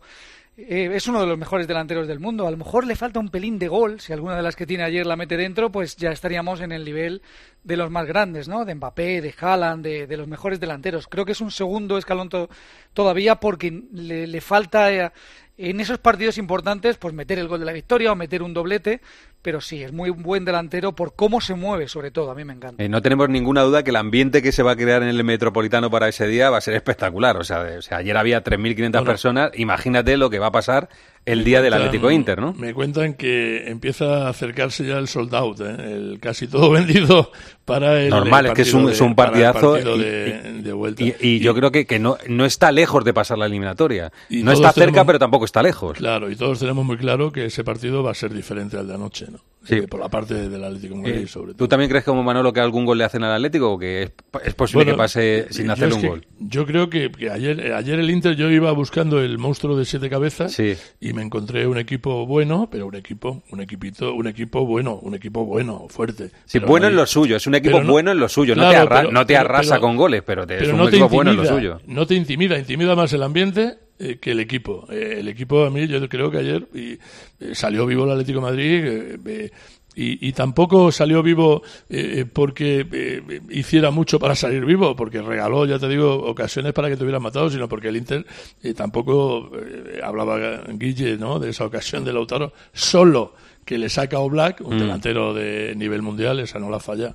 Eh, 0.68 0.92
es 0.94 1.08
uno 1.08 1.22
de 1.22 1.28
los 1.28 1.38
mejores 1.38 1.68
delanteros 1.68 2.08
del 2.08 2.20
mundo. 2.20 2.46
A 2.48 2.52
lo 2.52 2.58
mejor 2.58 2.86
le 2.86 2.96
falta 2.96 3.20
un 3.20 3.30
pelín 3.30 3.58
de 3.60 3.68
gol. 3.68 4.00
Si 4.00 4.12
alguna 4.14 4.36
de 4.36 4.42
las 4.42 4.56
que 4.56 4.66
tiene 4.66 4.84
ayer 4.84 5.06
la 5.06 5.16
mete 5.16 5.38
dentro, 5.38 5.72
pues 5.72 5.96
ya 5.96 6.12
estaríamos 6.12 6.60
en 6.62 6.72
el 6.72 6.84
nivel 6.84 7.22
de 7.64 7.78
los 7.78 7.90
más 7.90 8.06
grandes, 8.06 8.48
¿no? 8.48 8.66
De 8.66 8.76
Mbappé, 8.76 9.22
de 9.22 9.34
Haaland, 9.40 9.84
de, 9.86 10.18
los 10.18 10.28
mejores 10.28 10.60
delanteros. 10.60 11.08
Creo 11.08 11.26
que 11.26 11.32
es 11.34 11.42
un 11.42 11.52
segundo 11.52 11.98
escalón 11.98 12.30
to- 12.30 12.50
todavía 12.94 13.36
porque 13.36 13.84
le, 13.94 14.28
le 14.28 14.42
falta 14.42 14.92
eh, 14.92 15.12
en 15.60 15.80
esos 15.82 15.98
partidos 15.98 16.38
importantes, 16.38 16.98
pues 16.98 17.14
meter 17.14 17.38
el 17.38 17.48
gol 17.48 17.60
de 17.60 17.66
la 17.66 17.74
victoria 17.74 18.12
o 18.12 18.16
meter 18.16 18.42
un 18.42 18.54
doblete. 18.54 19.02
Pero 19.42 19.62
sí, 19.62 19.82
es 19.84 19.94
muy 19.94 20.10
buen 20.10 20.44
delantero 20.44 20.94
por 20.94 21.16
cómo 21.16 21.40
se 21.40 21.54
mueve, 21.54 21.88
sobre 21.88 22.12
todo. 22.12 22.30
A 22.32 22.36
mí 22.36 22.44
me 22.44 22.52
encanta. 22.52 22.84
Eh, 22.84 22.90
no 22.90 23.02
tenemos 23.02 23.30
ninguna 23.30 23.62
duda 23.62 23.84
que 23.84 23.92
el 23.92 23.96
ambiente 23.96 24.42
que 24.42 24.52
se 24.52 24.64
va 24.64 24.72
a 24.72 24.76
crear 24.76 25.02
en 25.02 25.08
el 25.08 25.24
Metropolitano 25.24 25.90
para 25.90 26.10
ese 26.10 26.28
día 26.28 26.50
va 26.50 26.58
a 26.58 26.62
ser 26.62 26.74
espectacular. 26.74 27.38
O 27.38 27.44
sea, 27.46 27.64
de- 27.64 27.78
o 27.78 27.82
sea 27.82 28.00
ayer 28.00 28.18
había 28.18 28.44
3.500 28.44 29.02
Bueno. 29.02 29.12
personas. 29.12 29.52
Imagínate 29.56 30.18
lo 30.18 30.30
que 30.30 30.40
va 30.40 30.48
a 30.48 30.52
pasar 30.52 30.90
el 31.32 31.44
día 31.44 31.62
del 31.62 31.74
Atlético 31.74 32.10
Inter, 32.12 32.40
¿no? 32.40 32.54
Me 32.54 32.74
cuentan 32.74 33.14
que 33.14 33.70
empieza 33.70 34.26
a 34.26 34.30
acercarse 34.30 34.86
ya 34.86 34.98
el 34.98 35.08
sold 35.08 35.34
out, 35.36 35.60
¿eh? 35.62 35.76
el 35.80 36.20
casi 36.20 36.48
todo 36.48 36.70
vendido 36.72 37.32
para 37.66 38.02
el 38.02 38.10
Normal, 38.10 38.46
el 38.46 38.52
es 38.52 38.56
que 38.56 38.62
es 38.64 38.74
un, 38.74 38.88
de- 38.88 38.92
es 38.94 39.02
un 39.02 39.16
para 39.16 39.30
el 39.38 39.44
partidazo 39.44 39.72
partido 39.74 39.96
y, 39.96 40.00
de, 40.00 40.54
y- 40.58 40.62
de 40.62 40.74
vuelta. 40.74 41.04
y- 41.04 41.16
y 41.22 41.40
yo 41.40 41.54
creo 41.56 41.72
que, 41.72 41.86
que 41.86 42.00
no, 42.00 42.18
no 42.28 42.46
está 42.46 42.72
lejos 42.72 43.04
de 43.06 43.14
pasar 43.14 43.38
la 43.38 43.46
eliminatoria. 43.46 44.12
Y 44.30 44.44
No 44.44 44.52
está 44.52 44.72
cerca, 44.72 44.92
tenemos- 44.92 45.06
pero 45.08 45.20
tampoco 45.20 45.46
está 45.46 45.62
lejos. 45.62 45.98
Claro, 45.98 46.30
y 46.32 46.36
todos 46.36 46.60
tenemos 46.60 46.86
muy 46.86 46.98
claro 46.98 47.32
que 47.32 47.46
ese 47.46 47.64
partido 47.64 48.02
va 48.04 48.12
a 48.12 48.16
ser 48.16 48.34
diferente 48.34 48.78
al 48.78 48.88
de 48.88 48.96
anoche. 48.96 49.28
¿no? 49.32 49.40
Sí. 49.70 49.76
Eh, 49.76 49.88
por 49.88 50.00
la 50.00 50.10
parte 50.10 50.50
del 50.50 50.64
Atlético 50.64 50.96
de 50.96 51.02
Madrid, 51.02 51.16
Eh, 51.24 51.28
sobre 51.28 51.54
todo. 51.54 51.58
¿Tú 51.58 51.68
también 51.68 51.90
crees 51.90 52.04
como 52.04 52.24
Manolo 52.24 52.52
que 52.52 52.60
algún 52.60 52.86
gol 52.86 52.98
le 52.98 53.04
hacen 53.04 53.24
al 53.24 53.34
Atlético 53.34 53.74
o 53.74 53.78
que 53.80 54.04
es, 54.04 54.12
es 54.44 54.54
posible 54.56 54.86
Bueno, 54.86 54.94
que 54.94 54.98
pase 54.98 55.46
sin 55.52 55.68
yo 55.68 55.74
hacerle 55.74 55.90
es 55.90 55.96
un 55.96 56.02
que- 56.02 56.08
gol? 56.10 56.26
Yo 56.40 56.66
creo 56.66 56.90
que, 56.90 57.12
que 57.12 57.30
ayer, 57.30 57.60
eh, 57.60 57.74
ayer 57.74 58.00
el 58.00 58.10
Inter 58.10 58.36
yo 58.36 58.50
iba 58.50 58.72
buscando 58.72 59.22
el 59.22 59.38
monstruo 59.38 59.78
de 59.78 59.86
siete 59.86 60.10
cabezas 60.10 60.58
y 60.60 61.14
me 61.14 61.22
encontré 61.22 61.68
un 61.68 61.78
equipo 61.78 62.26
bueno, 62.26 62.68
pero 62.72 62.88
un 62.88 62.96
equipo, 62.96 63.44
un 63.52 63.62
equipito, 63.62 64.14
un 64.14 64.28
equipo 64.28 64.66
bueno, 64.66 64.96
un 65.02 65.14
equipo 65.16 65.46
bueno, 65.46 65.86
fuerte. 65.90 66.32
Sí, 66.46 66.60
bueno 66.60 66.86
no 66.86 66.90
en 66.92 66.96
lo 66.96 67.06
suyo, 67.06 67.36
es 67.36 67.46
un 67.46 67.56
equipo 67.56 67.82
no- 67.84 67.92
bueno 67.92 68.12
en 68.12 68.20
lo 68.20 68.30
suyo, 68.30 68.56
no 68.56 68.70
te, 68.70 68.76
arra- 68.76 69.02
pero- 69.02 69.12
no 69.12 69.26
te 69.26 69.34
pero- 69.34 69.40
arrasa 69.42 69.70
pero- 69.76 69.82
con 69.82 69.98
goles, 69.98 70.24
pero, 70.26 70.48
te, 70.48 70.64
es 70.64 70.70
un 70.70 70.78
no 70.78 70.88
equipo 70.88 71.10
bueno 71.10 71.32
en 71.32 71.38
lo 71.38 71.46
suyo. 71.46 71.82
No 71.86 72.08
te 72.08 72.16
intimida, 72.16 72.58
intimida 72.58 72.96
más 72.96 73.12
el 73.14 73.22
ambiente 73.24 73.76
eh, 74.00 74.18
que 74.20 74.32
el 74.32 74.40
equipo. 74.40 74.88
Eh, 74.90 75.18
el 75.20 75.28
equipo 75.28 75.66
a 75.66 75.70
mí 75.70 75.88
yo 75.88 76.08
creo 76.10 76.32
que 76.32 76.38
ayer 76.38 76.68
y, 76.74 76.94
eh, 77.40 77.54
salió 77.54 77.86
vivo 77.86 78.06
el 78.06 78.12
Atlético 78.12 78.40
de 78.40 78.46
Madrid 78.46 78.84
eh, 78.86 79.18
eh, 79.26 79.52
y, 79.96 80.30
y 80.30 80.32
tampoco 80.34 80.92
salió 80.92 81.22
vivo 81.22 81.62
eh, 81.90 82.26
porque 82.32 82.88
eh, 82.92 83.42
hiciera 83.50 83.92
mucho 83.92 84.18
para 84.20 84.36
salir 84.36 84.64
vivo, 84.64 84.96
porque 84.96 85.22
regaló, 85.22 85.66
ya 85.66 85.78
te 85.80 85.90
digo, 85.90 86.14
ocasiones 86.16 86.72
para 86.74 86.88
que 86.90 86.96
te 86.96 87.04
hubieran 87.04 87.22
matado, 87.22 87.50
sino 87.50 87.68
porque 87.68 87.90
el 87.90 87.98
Inter 87.98 88.26
eh, 88.64 88.74
tampoco 88.74 89.52
eh, 89.58 90.00
hablaba 90.02 90.64
Guille, 90.74 91.18
¿no? 91.18 91.40
De 91.40 91.50
esa 91.50 91.66
ocasión 91.66 92.06
de 92.06 92.14
Lautaro, 92.14 92.54
solo 92.72 93.34
que 93.66 93.78
le 93.78 93.90
saca 93.90 94.18
a 94.18 94.22
Oblak, 94.22 94.62
un 94.62 94.78
Mm. 94.78 94.80
delantero 94.80 95.34
de 95.34 95.74
nivel 95.76 96.02
mundial, 96.02 96.40
esa 96.40 96.60
no 96.60 96.70
la 96.70 96.80
falla. 96.80 97.14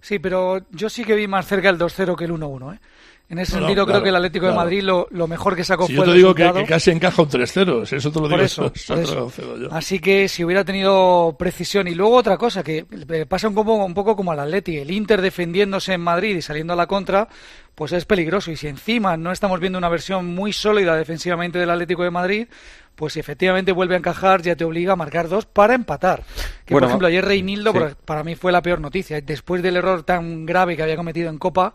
Sí, 0.00 0.18
pero 0.18 0.60
yo 0.70 0.88
sí 0.88 1.04
que 1.04 1.14
vi 1.14 1.26
más 1.26 1.46
cerca 1.46 1.68
el 1.70 1.78
2-0 1.78 2.16
que 2.16 2.24
el 2.24 2.32
1-1, 2.32 2.74
¿eh? 2.74 2.78
En 3.30 3.38
ese 3.38 3.52
No, 3.56 3.60
no, 3.60 3.66
sentido, 3.66 3.84
claro, 3.84 3.98
creo 4.00 4.02
que 4.04 4.08
el 4.08 4.16
Atlético 4.16 4.42
claro. 4.46 4.52
de 4.58 4.64
Madrid 4.64 4.82
lo, 4.82 5.06
lo 5.10 5.28
mejor 5.28 5.54
que 5.54 5.62
sacó 5.62 5.86
Si 5.86 5.94
fue 5.94 5.96
yo 5.96 6.04
te 6.04 6.10
el 6.12 6.16
digo 6.16 6.34
que, 6.34 6.64
casi 6.64 6.90
encaja 6.90 7.20
un 7.20 7.28
3-0, 7.28 7.84
si 7.84 7.96
eso 7.96 8.10
te 8.10 8.20
lo 8.20 8.24
digo 8.26 8.36
Por 8.38 8.44
eso, 8.44 8.72
por 9.36 9.58
lo. 9.58 9.72
Así 9.72 9.98
que 9.98 10.28
si 10.28 10.44
hubiera 10.44 10.64
tenido 10.64 11.36
precisión. 11.38 11.88
Y 11.88 11.94
luego 11.94 12.16
otra 12.16 12.38
cosa, 12.38 12.62
que 12.62 12.86
pasa 13.28 13.48
un 13.48 13.54
poco, 13.54 13.74
un 13.84 13.92
poco 13.92 14.16
como 14.16 14.32
al 14.32 14.40
Atleti, 14.40 14.78
el 14.78 14.90
Inter 14.90 15.20
defendiéndose 15.20 15.92
en 15.92 16.00
Madrid 16.00 16.36
y 16.36 16.42
saliendo 16.42 16.72
a 16.72 16.76
la 16.76 16.86
contra, 16.86 17.28
pues 17.74 17.92
es 17.92 18.06
peligroso. 18.06 18.50
Y 18.50 18.56
si 18.56 18.66
encima 18.66 19.18
no 19.18 19.30
estamos 19.30 19.60
viendo 19.60 19.78
una 19.78 19.90
versión 19.90 20.24
muy 20.34 20.54
sólida 20.54 20.96
defensivamente 20.96 21.58
del 21.58 21.68
Atlético 21.70 22.04
de 22.04 22.10
Madrid, 22.10 22.48
pues 22.94 23.12
si 23.12 23.20
efectivamente 23.20 23.72
vuelve 23.72 23.94
a 23.94 23.98
encajar, 23.98 24.40
ya 24.40 24.56
te 24.56 24.64
obliga 24.64 24.94
a 24.94 24.96
marcar 24.96 25.28
dos 25.28 25.44
para 25.44 25.74
empatar. 25.74 26.22
Que 26.64 26.72
Bueno, 26.72 26.86
por 26.86 26.90
ejemplo, 26.92 27.08
ayer 27.08 27.24
Reinildo, 27.24 27.72
sí. 27.72 27.78
por- 27.78 27.94
para 27.96 28.24
mí 28.24 28.34
fue 28.36 28.52
la 28.52 28.62
peor 28.62 28.80
noticia. 28.80 29.20
Después 29.20 29.62
del 29.62 29.76
error 29.76 30.02
tan 30.02 30.46
grave 30.46 30.76
que 30.76 30.82
había 30.82 30.96
cometido 30.96 31.28
en 31.30 31.38
Copa, 31.38 31.74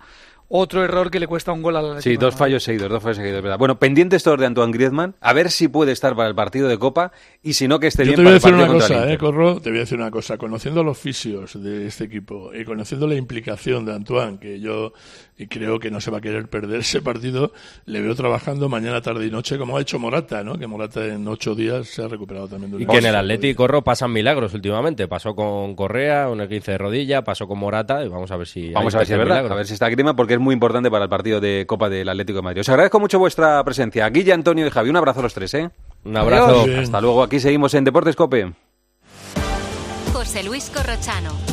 otro 0.56 0.84
error 0.84 1.10
que 1.10 1.20
le 1.20 1.26
cuesta 1.26 1.52
un 1.52 1.64
gol 1.64 1.76
al 1.76 1.86
Atlético. 1.86 2.12
Sí, 2.12 2.16
dos 2.16 2.36
fallos 2.36 2.64
seguidos, 2.64 2.88
dos 2.88 3.02
fallos 3.02 3.18
seguidos, 3.18 3.42
¿verdad? 3.42 3.58
Bueno, 3.58 3.80
pendientes 3.80 4.22
todos 4.22 4.40
de 4.40 4.46
Antoine 4.46 4.72
Griezmann, 4.72 5.16
a 5.20 5.34
ver 5.34 5.50
si 5.50 5.68
puede 5.68 5.92
estar 5.92 6.16
para 6.16 6.30
el 6.30 6.36
partido 6.36 6.68
de 6.68 6.78
Copa 6.78 7.12
y 7.42 7.54
si 7.54 7.68
no, 7.68 7.80
que 7.80 7.88
esté 7.88 8.04
Yo 8.06 8.12
bien 8.12 8.18
te 8.18 8.22
voy 8.22 8.38
a 8.38 8.40
para 8.40 8.56
el 8.56 8.60
decir 8.60 8.60
partido 8.60 8.66
una 8.66 8.80
contra 8.80 8.86
el 8.86 8.94
cosa, 8.94 9.10
eh, 9.10 9.14
Inter. 9.14 9.18
Corro, 9.18 9.62
te 9.62 9.70
voy 9.72 9.78
a 9.80 9.82
decir 9.82 9.98
una 9.98 10.12
cosa. 10.12 10.38
Conociendo 10.38 10.84
los 10.84 10.96
fisios 10.96 11.60
de 11.62 11.88
este 11.88 12.04
equipo 12.04 12.52
y 12.54 12.66
conociendo 12.66 13.08
la 13.08 13.16
implicación 13.16 13.84
de 13.84 13.96
Antoine, 13.96 14.38
que 14.38 14.60
yo 14.60 14.94
y 15.38 15.48
creo 15.48 15.80
que 15.80 15.90
no 15.90 16.00
se 16.00 16.12
va 16.12 16.20
a 16.20 16.22
querer 16.22 16.48
perder 16.48 16.82
ese 16.82 17.02
partido, 17.02 17.52
le 17.86 18.02
veo 18.02 18.16
trabajando 18.16 18.70
mañana, 18.70 19.02
tarde 19.02 19.26
y 19.26 19.32
noche, 19.32 19.58
como 19.58 19.78
ha 19.78 19.82
hecho 19.82 20.00
Morata, 20.00 20.44
¿no? 20.44 20.58
Que 20.58 20.68
Morata 20.68 21.06
en 21.06 21.28
ocho 21.28 21.56
días 21.56 21.88
se 21.88 22.04
ha 22.04 22.08
recuperado 22.08 22.48
también 22.48 22.72
de 22.72 22.84
Y 22.84 22.86
que 22.86 22.98
en 22.98 23.06
el. 23.06 23.16
Atlético 23.16 23.64
Corro 23.64 23.84
pasan 23.84 24.12
milagros 24.12 24.54
últimamente. 24.54 25.08
Pasó 25.08 25.36
con 25.36 25.76
Correa, 25.76 26.30
un 26.30 26.46
15 26.46 26.72
de 26.72 26.78
rodilla, 26.78 27.24
pasó 27.24 27.48
con 27.48 27.60
Morata 27.60 28.04
y 28.04 28.10
vamos 28.10 28.32
a 28.32 28.38
ver 28.38 28.48
si. 28.48 28.72
Vamos 28.72 28.94
a 28.96 29.00
ver 29.00 29.08
si 29.08 29.14
es 29.14 29.20
verdad, 29.20 29.36
milagro. 29.36 29.54
a 29.54 29.58
ver 29.58 29.68
si 29.68 29.74
está 29.74 29.90
Griezmann 29.90 30.16
porque 30.16 30.34
es 30.34 30.40
muy 30.40 30.54
importante 30.54 30.92
para 30.92 31.06
el 31.06 31.10
partido 31.10 31.40
de 31.40 31.66
Copa 31.68 31.90
del 31.90 32.10
Atlético 32.10 32.38
de 32.38 32.44
Madrid. 32.44 32.62
Os 32.62 32.70
agradezco 32.70 33.00
mucho 33.00 33.20
vuestra 33.20 33.64
presencia. 33.64 34.10
Guille, 34.10 34.34
Antonio 34.34 34.68
y 34.68 34.70
Javi, 34.70 34.90
un 34.90 34.98
abrazo 34.98 35.20
a 35.22 35.24
los 35.24 35.34
tres, 35.34 35.54
¿eh? 35.54 35.70
Un 36.04 36.18
abrazo. 36.18 36.66
Hasta 36.78 37.02
luego, 37.02 37.24
aquí 37.24 37.40
seguimos 37.40 37.74
en 37.74 37.86
Deportes 37.86 38.16
Cope. 38.16 38.54
José 40.12 40.44
Luis 40.44 40.70
Corrochano. 40.70 41.53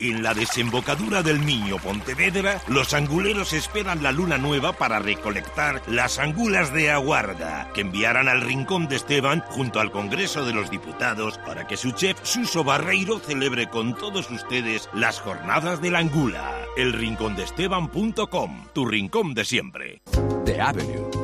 En 0.00 0.24
la 0.24 0.34
desembocadura 0.34 1.22
del 1.22 1.46
Niño 1.46 1.76
Pontevedra, 1.78 2.60
los 2.66 2.94
anguleros 2.94 3.52
esperan 3.52 4.02
la 4.02 4.10
luna 4.10 4.38
nueva 4.38 4.72
para 4.72 4.98
recolectar 4.98 5.82
las 5.86 6.18
angulas 6.18 6.74
de 6.74 6.90
aguarda, 6.90 7.70
que 7.72 7.82
enviarán 7.82 8.28
al 8.28 8.40
Rincón 8.40 8.88
de 8.88 8.96
Esteban 8.96 9.44
junto 9.46 9.78
al 9.78 9.92
Congreso 9.92 10.44
de 10.44 10.52
los 10.52 10.68
Diputados 10.68 11.38
para 11.38 11.68
que 11.68 11.76
su 11.76 11.92
chef 11.92 12.18
Suso 12.24 12.64
Barreiro 12.64 13.20
celebre 13.20 13.68
con 13.68 13.94
todos 13.94 14.28
ustedes 14.32 14.88
las 14.94 15.20
jornadas 15.20 15.80
de 15.80 15.92
la 15.92 16.00
angula. 16.00 16.52
Elrincondeesteban.com, 16.76 18.66
tu 18.72 18.86
rincón 18.86 19.32
de 19.32 19.44
siempre. 19.44 20.02
The 20.44 20.60
Avenue. 20.60 21.23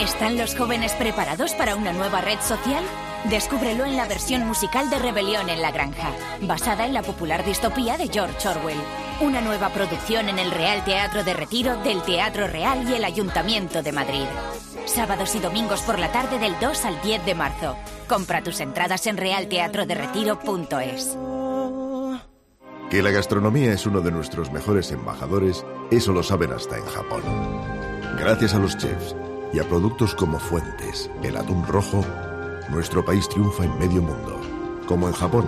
¿Están 0.00 0.36
los 0.36 0.56
jóvenes 0.56 0.92
preparados 0.94 1.54
para 1.54 1.76
una 1.76 1.92
nueva 1.92 2.20
red 2.20 2.40
social? 2.40 2.82
Descúbrelo 3.30 3.84
en 3.84 3.96
la 3.96 4.08
versión 4.08 4.44
musical 4.46 4.90
de 4.90 4.98
Rebelión 4.98 5.48
en 5.48 5.62
la 5.62 5.70
Granja, 5.70 6.10
basada 6.40 6.86
en 6.86 6.94
la 6.94 7.02
popular 7.02 7.44
distopía 7.44 7.96
de 7.96 8.08
George 8.08 8.48
Orwell. 8.48 8.80
Una 9.20 9.40
nueva 9.40 9.68
producción 9.68 10.28
en 10.28 10.40
el 10.40 10.50
Real 10.50 10.84
Teatro 10.84 11.22
de 11.22 11.34
Retiro 11.34 11.76
del 11.82 12.02
Teatro 12.02 12.48
Real 12.48 12.88
y 12.88 12.94
el 12.94 13.04
Ayuntamiento 13.04 13.82
de 13.82 13.92
Madrid. 13.92 14.26
Sábados 14.86 15.36
y 15.36 15.38
domingos 15.38 15.82
por 15.82 16.00
la 16.00 16.10
tarde 16.10 16.40
del 16.40 16.58
2 16.58 16.84
al 16.84 17.00
10 17.02 17.24
de 17.24 17.36
marzo. 17.36 17.76
Compra 18.08 18.42
tus 18.42 18.58
entradas 18.60 19.06
en 19.06 19.16
realteatroderetiro.es. 19.16 21.16
Que 22.90 23.02
la 23.02 23.10
gastronomía 23.10 23.72
es 23.72 23.86
uno 23.86 24.00
de 24.00 24.10
nuestros 24.10 24.50
mejores 24.50 24.90
embajadores, 24.90 25.64
eso 25.90 26.12
lo 26.12 26.24
saben 26.24 26.52
hasta 26.52 26.76
en 26.76 26.84
Japón. 26.86 27.22
Gracias 28.18 28.54
a 28.54 28.58
los 28.58 28.76
chefs 28.76 29.14
y 29.52 29.58
a 29.58 29.68
productos 29.68 30.14
como 30.14 30.38
Fuentes, 30.38 31.10
el 31.22 31.36
atún 31.36 31.66
rojo, 31.66 32.04
nuestro 32.70 33.04
país 33.04 33.28
triunfa 33.28 33.64
en 33.64 33.78
medio 33.78 34.02
mundo, 34.02 34.40
como 34.86 35.08
en 35.08 35.14
Japón, 35.14 35.46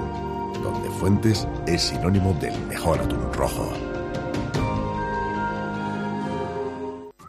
donde 0.63 0.91
Fuentes 0.91 1.49
es 1.67 1.83
sinónimo 1.83 2.35
del 2.35 2.59
mejor 2.67 3.01
atún 3.01 3.33
rojo. 3.33 3.73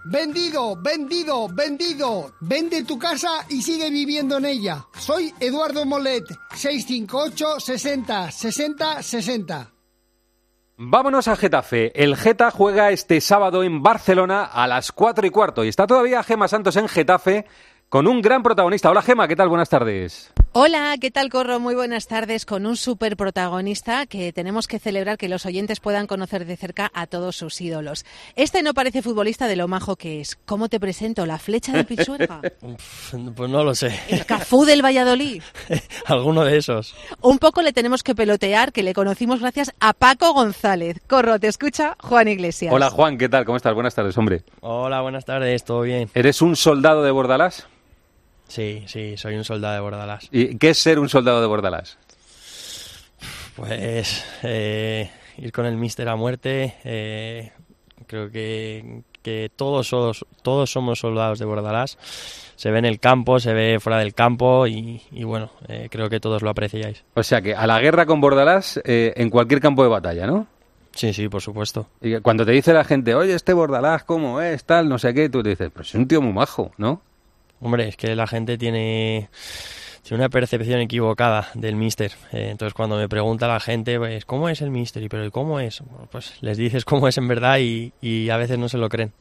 Vendido, 0.07 0.76
vendido, 0.82 1.47
vendido. 1.47 2.36
Vende 2.39 2.84
tu 2.84 2.99
casa 2.99 3.45
y 3.49 3.61
sigue 3.63 3.89
viviendo 3.89 4.38
en 4.38 4.45
ella. 4.45 4.86
Soy 4.97 5.34
Eduardo 5.39 5.84
Molet, 5.84 6.23
658 6.53 7.59
60 7.59 8.32
60 8.32 9.01
60. 9.01 9.74
Vámonos 10.78 11.30
a 11.30 11.38
Getafe. 11.38 11.93
El 12.03 12.17
Geta 12.17 12.51
juega 12.51 12.91
este 12.91 13.21
sábado 13.21 13.63
en 13.63 13.82
Barcelona 13.82 14.43
a 14.43 14.67
las 14.67 14.91
4 14.91 15.26
y 15.26 15.30
cuarto. 15.30 15.63
Y 15.63 15.69
está 15.69 15.88
todavía 15.88 16.21
Gema 16.21 16.49
Santos 16.49 16.76
en 16.76 16.89
Getafe 16.89 17.45
con 17.88 18.07
un 18.07 18.21
gran 18.21 18.43
protagonista. 18.43 18.89
Hola 18.91 19.01
Gema, 19.01 19.26
¿qué 19.26 19.38
tal? 19.38 19.47
Buenas 19.47 19.69
tardes. 19.69 20.34
Hola, 20.57 20.95
¿qué 21.01 21.11
tal 21.11 21.29
Corro? 21.29 21.59
Muy 21.59 21.75
buenas 21.75 22.07
tardes 22.07 22.45
con 22.45 22.65
un 22.65 22.77
super 22.77 23.17
protagonista 23.17 24.05
que 24.05 24.31
tenemos 24.31 24.67
que 24.67 24.79
celebrar 24.79 25.17
que 25.17 25.27
los 25.27 25.45
oyentes 25.45 25.81
puedan 25.81 26.07
conocer 26.07 26.45
de 26.45 26.55
cerca 26.55 26.89
a 26.93 27.07
todos 27.07 27.35
sus 27.35 27.59
ídolos. 27.59 28.05
Este 28.37 28.63
no 28.63 28.73
parece 28.73 29.01
futbolista 29.01 29.49
de 29.49 29.57
lo 29.57 29.67
majo 29.67 29.97
que 29.97 30.21
es. 30.21 30.37
¿Cómo 30.45 30.69
te 30.69 30.79
presento? 30.79 31.25
¿La 31.25 31.39
flecha 31.39 31.73
de 31.73 31.83
Pisuerga? 31.83 32.39
Pues 33.35 33.49
no 33.49 33.65
lo 33.65 33.75
sé. 33.75 33.99
¿El 34.07 34.25
Cafú 34.25 34.63
del 34.63 34.81
Valladolid? 34.81 35.43
Alguno 36.05 36.45
de 36.45 36.55
esos. 36.55 36.95
Un 37.19 37.37
poco 37.37 37.61
le 37.61 37.73
tenemos 37.73 38.01
que 38.01 38.15
pelotear, 38.15 38.71
que 38.71 38.81
le 38.81 38.93
conocimos 38.93 39.41
gracias 39.41 39.73
a 39.81 39.91
Paco 39.91 40.31
González. 40.31 41.01
Corro, 41.05 41.37
te 41.37 41.47
escucha 41.47 41.97
Juan 41.99 42.29
Iglesias. 42.29 42.73
Hola 42.73 42.89
Juan, 42.89 43.17
¿qué 43.17 43.27
tal? 43.27 43.43
¿Cómo 43.43 43.57
estás? 43.57 43.73
Buenas 43.73 43.93
tardes, 43.93 44.17
hombre. 44.17 44.43
Hola, 44.61 45.01
buenas 45.01 45.25
tardes, 45.25 45.65
¿todo 45.65 45.81
bien? 45.81 46.09
¿Eres 46.13 46.41
un 46.41 46.55
soldado 46.55 47.03
de 47.03 47.11
Bordalás? 47.11 47.67
Sí, 48.47 48.83
sí, 48.87 49.17
soy 49.17 49.35
un 49.35 49.43
soldado 49.43 49.73
de 49.75 49.79
Bordalás. 49.81 50.27
¿Y 50.31 50.57
qué 50.57 50.69
es 50.69 50.77
ser 50.77 50.99
un 50.99 51.09
soldado 51.09 51.41
de 51.41 51.47
Bordalás? 51.47 51.97
Pues 53.55 54.23
eh, 54.43 55.09
ir 55.37 55.51
con 55.51 55.65
el 55.65 55.77
míster 55.77 56.07
a 56.09 56.15
muerte, 56.15 56.75
eh, 56.83 57.51
creo 58.07 58.29
que, 58.29 59.01
que 59.21 59.49
todos, 59.55 59.91
os- 59.93 60.25
todos 60.41 60.69
somos 60.71 60.99
soldados 60.99 61.39
de 61.39 61.45
Bordalás. 61.45 61.97
Se 62.57 62.71
ve 62.71 62.79
en 62.79 62.85
el 62.85 62.99
campo, 62.99 63.39
se 63.39 63.53
ve 63.53 63.79
fuera 63.79 63.99
del 63.99 64.13
campo 64.13 64.67
y, 64.67 65.01
bueno, 65.23 65.51
eh, 65.67 65.87
creo 65.89 66.09
que 66.09 66.19
todos 66.19 66.41
lo 66.41 66.49
apreciáis. 66.49 67.03
O 67.15 67.23
sea 67.23 67.41
que 67.41 67.55
a 67.55 67.65
la 67.67 67.79
guerra 67.79 68.05
con 68.05 68.21
Bordalás 68.21 68.79
eh, 68.85 69.13
en 69.15 69.29
cualquier 69.29 69.59
campo 69.61 69.83
de 69.83 69.89
batalla, 69.89 70.27
¿no? 70.27 70.47
Sí, 70.93 71.11
sí, 71.13 71.27
por 71.27 71.41
supuesto. 71.41 71.87
Y 72.01 72.19
cuando 72.21 72.45
te 72.45 72.51
dice 72.53 72.73
la 72.73 72.85
gente, 72.85 73.15
oye, 73.15 73.33
este 73.33 73.51
Bordalás, 73.53 74.03
¿cómo 74.05 74.39
es? 74.39 74.63
Tal, 74.63 74.87
no 74.87 74.97
sé 74.97 75.13
qué, 75.13 75.27
tú 75.29 75.43
te 75.43 75.49
dices, 75.49 75.69
pero 75.73 75.83
es 75.83 75.93
un 75.95 76.07
tío 76.07 76.21
muy 76.21 76.31
majo, 76.33 76.71
¿no? 76.77 77.01
Hombre, 77.61 77.87
es 77.87 77.97
que 77.97 78.15
la 78.15 78.27
gente 78.27 78.57
tiene 78.57 79.29
tiene 80.05 80.21
una 80.21 80.29
percepción 80.29 80.79
equivocada 80.81 81.47
del 81.55 81.75
Mister. 81.75 82.11
Eh, 82.31 82.49
entonces, 82.51 82.75
cuando 82.75 82.95
me 82.95 83.09
pregunta 83.09 83.47
la 83.47 83.59
gente, 83.59 83.97
pues, 83.97 84.23
¿cómo 84.23 84.49
es 84.49 84.61
el 84.61 84.69
Mister? 84.69 85.01
¿Y 85.01 85.09
pero 85.09 85.31
cómo 85.31 85.59
es? 85.59 85.81
pues 86.11 86.35
les 86.41 86.57
dices 86.57 86.85
cómo 86.85 87.07
es 87.07 87.17
en 87.17 87.27
verdad 87.27 87.57
y, 87.59 88.29
a 88.29 88.37
veces 88.37 88.59
no 88.59 88.69
se 88.69 88.77
lo 88.77 88.87
creen. 88.87 89.13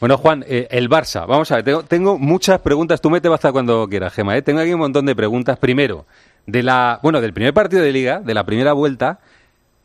Bueno, 0.00 0.16
Juan, 0.16 0.42
eh, 0.48 0.66
el 0.70 0.88
Barça. 0.88 1.26
Vamos 1.26 1.52
a 1.52 1.60
ver, 1.60 1.84
tengo, 1.84 2.18
muchas 2.18 2.60
preguntas. 2.60 3.02
Tú 3.02 3.10
me 3.10 3.20
te 3.20 3.28
basta 3.28 3.52
cuando 3.52 3.86
quieras, 3.86 4.14
Gema. 4.14 4.34
¿eh? 4.34 4.40
Tengo 4.40 4.60
aquí 4.60 4.72
un 4.72 4.80
montón 4.80 5.04
de 5.04 5.14
preguntas. 5.14 5.58
Primero, 5.58 6.06
de 6.46 6.62
la, 6.62 7.00
bueno, 7.02 7.20
del 7.20 7.34
primer 7.34 7.52
partido 7.52 7.82
de 7.82 7.92
Liga, 7.92 8.20
de 8.20 8.32
la 8.32 8.44
primera 8.44 8.72
vuelta, 8.72 9.20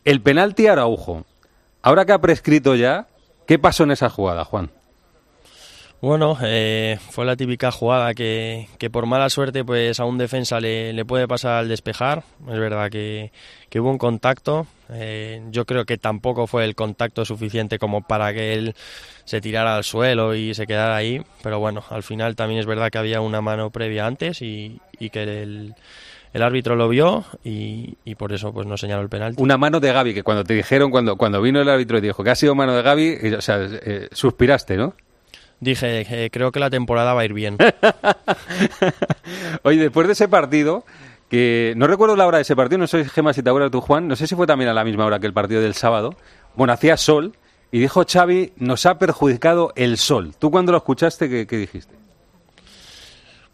el 0.06 0.22
penalti 0.22 0.68
a 0.68 0.74
Araujo. 0.74 1.26
Ahora 1.82 2.06
que 2.06 2.14
ha 2.14 2.22
prescrito 2.22 2.76
ya, 2.76 3.08
¿qué 3.46 3.60
pasó 3.60 3.84
en 3.84 3.92
esa 3.92 4.10
jugada, 4.10 4.46
Juan? 4.46 4.72
Bueno, 6.02 6.38
eh, 6.44 7.00
fue 7.10 7.26
la 7.26 7.36
típica 7.36 7.72
jugada 7.72 8.14
que, 8.14 8.68
que, 8.78 8.90
por 8.90 9.06
mala 9.06 9.30
suerte 9.30 9.64
pues 9.64 10.00
a 10.00 10.06
un 10.06 10.18
defensa 10.18 10.60
le, 10.60 10.94
le 10.94 11.06
puede 11.06 11.28
pasar 11.28 11.54
al 11.54 11.68
despejar. 11.68 12.24
Es 12.48 12.60
verdad 12.60 12.92
que, 12.92 13.32
que 13.70 13.80
hubo 13.80 13.90
un 13.90 13.98
contacto. 13.98 14.68
Eh, 14.90 15.42
yo 15.50 15.66
creo 15.66 15.86
que 15.86 15.98
tampoco 15.98 16.48
fue 16.48 16.66
el 16.66 16.76
contacto 16.76 17.26
suficiente 17.26 17.80
como 17.80 18.02
para 18.02 18.34
que 18.34 18.54
él 18.54 18.76
se 19.24 19.42
tirara 19.42 19.78
al 19.78 19.84
suelo 19.84 20.36
y 20.36 20.54
se 20.54 20.68
quedara 20.68 20.96
ahí. 20.96 21.24
Pero 21.42 21.60
bueno, 21.60 21.84
al 21.90 22.04
final 22.04 22.36
también 22.36 22.60
es 22.60 22.66
verdad 22.66 22.92
que 22.92 22.98
había 22.98 23.22
una 23.22 23.42
mano 23.42 23.72
previa 23.72 24.06
antes 24.06 24.42
y, 24.42 24.80
y 25.00 25.10
que 25.10 25.24
el, 25.24 25.76
el 26.34 26.42
árbitro 26.44 26.76
lo 26.76 26.90
vio 26.90 27.24
y, 27.44 27.98
y, 28.04 28.16
por 28.16 28.34
eso 28.34 28.54
pues 28.54 28.68
no 28.68 28.78
señaló 28.78 29.02
el 29.02 29.10
penalti. 29.10 29.42
Una 29.42 29.58
mano 29.58 29.80
de 29.80 29.92
Gaby, 29.92 30.14
que 30.14 30.22
cuando 30.24 30.44
te 30.44 30.54
dijeron, 30.54 30.92
cuando, 30.92 31.16
cuando 31.16 31.42
vino 31.42 31.62
el 31.62 31.70
árbitro 31.70 31.98
y 31.98 32.02
dijo 32.02 32.24
que 32.24 32.30
ha 32.30 32.36
sido 32.36 32.54
mano 32.54 32.76
de 32.76 32.82
Gaby, 32.84 33.34
o 33.36 33.42
sea, 33.42 33.60
eh, 33.62 34.10
suspiraste, 34.12 34.76
¿no? 34.76 34.94
Dije, 35.60 36.26
eh, 36.26 36.30
creo 36.30 36.52
que 36.52 36.60
la 36.60 36.70
temporada 36.70 37.14
va 37.14 37.22
a 37.22 37.26
ir 37.26 37.34
bien. 37.34 37.58
Oye, 39.64 39.80
después 39.80 40.08
de 40.08 40.14
ese 40.14 40.28
partido, 40.28 40.86
que 41.30 41.74
no 41.76 41.88
recuerdo 41.88 42.16
la 42.16 42.28
hora 42.28 42.38
de 42.38 42.44
ese 42.44 42.56
partido, 42.56 42.78
no 42.78 42.88
sé 42.88 43.06
Gemma 43.06 43.34
si 43.34 43.42
te 43.42 43.50
acuerdas 43.50 43.72
tú, 43.72 43.82
Juan, 43.82 44.08
no 44.08 44.16
sé 44.16 44.28
si 44.28 44.36
fue 44.36 44.48
también 44.48 44.70
a 44.70 44.74
la 44.74 44.84
misma 44.84 45.06
hora 45.06 45.20
que 45.20 45.28
el 45.28 45.34
partido 45.34 45.62
del 45.62 45.74
sábado. 45.74 46.16
Bueno, 46.56 46.74
hacía 46.74 46.98
sol 46.98 47.34
y 47.72 47.80
dijo 47.80 48.06
Xavi, 48.08 48.54
nos 48.58 48.86
ha 48.86 48.98
perjudicado 48.98 49.74
el 49.76 49.98
sol. 49.98 50.34
¿Tú 50.38 50.52
cuando 50.52 50.72
lo 50.72 50.78
escuchaste, 50.78 51.46
qué, 51.46 51.58
dijiste? 51.58 51.94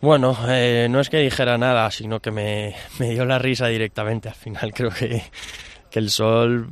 Bueno, 0.02 0.38
eh, 0.48 0.88
no 0.90 1.00
es 1.00 1.10
que 1.10 1.18
dijera 1.18 1.58
nada, 1.58 1.90
sino 1.92 2.20
que 2.20 2.32
me, 2.32 2.76
dio 3.00 3.26
la 3.26 3.40
risa 3.40 3.68
directamente. 3.68 4.30
Al 4.30 4.36
final 4.36 4.74
creo 4.74 4.90
que, 4.92 5.24
que 5.90 6.00
el 6.00 6.10
sol, 6.10 6.70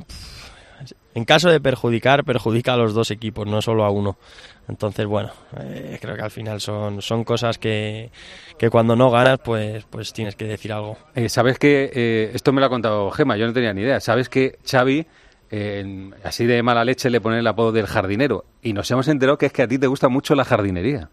en 1.14 1.24
caso 1.24 1.50
de 1.50 1.60
perjudicar, 1.60 2.24
perjudica 2.24 2.74
a 2.74 2.76
los 2.76 2.94
dos 2.94 3.10
equipos, 3.10 3.46
no 3.46 3.60
solo 3.62 3.84
a 3.84 3.90
uno. 3.90 4.16
Entonces, 4.68 5.06
bueno, 5.06 5.32
eh, 5.58 5.98
creo 6.00 6.14
que 6.14 6.22
al 6.22 6.30
final 6.30 6.60
son, 6.60 7.02
son 7.02 7.24
cosas 7.24 7.58
que, 7.58 8.10
que, 8.58 8.70
cuando 8.70 8.94
no 8.94 9.10
ganas, 9.10 9.40
pues, 9.40 9.84
pues 9.90 10.12
tienes 10.12 10.36
que 10.36 10.44
decir 10.44 10.72
algo. 10.72 10.96
Eh, 11.14 11.28
Sabes 11.28 11.58
que, 11.58 11.90
eh, 11.92 12.30
esto 12.34 12.52
me 12.52 12.60
lo 12.60 12.66
ha 12.66 12.70
contado 12.70 13.10
Gema, 13.10 13.36
yo 13.36 13.46
no 13.46 13.52
tenía 13.52 13.72
ni 13.74 13.82
idea. 13.82 13.98
Sabes 13.98 14.28
que 14.28 14.58
Xavi, 14.64 15.06
así 16.22 16.46
de 16.46 16.62
mala 16.62 16.84
leche, 16.84 17.10
le 17.10 17.20
pone 17.20 17.40
el 17.40 17.46
apodo 17.46 17.72
del 17.72 17.86
jardinero. 17.86 18.44
Y 18.62 18.72
nos 18.72 18.88
hemos 18.92 19.08
enterado 19.08 19.36
que 19.38 19.46
es 19.46 19.52
que 19.52 19.62
a 19.62 19.68
ti 19.68 19.78
te 19.78 19.88
gusta 19.88 20.08
mucho 20.08 20.36
la 20.36 20.44
jardinería. 20.44 21.08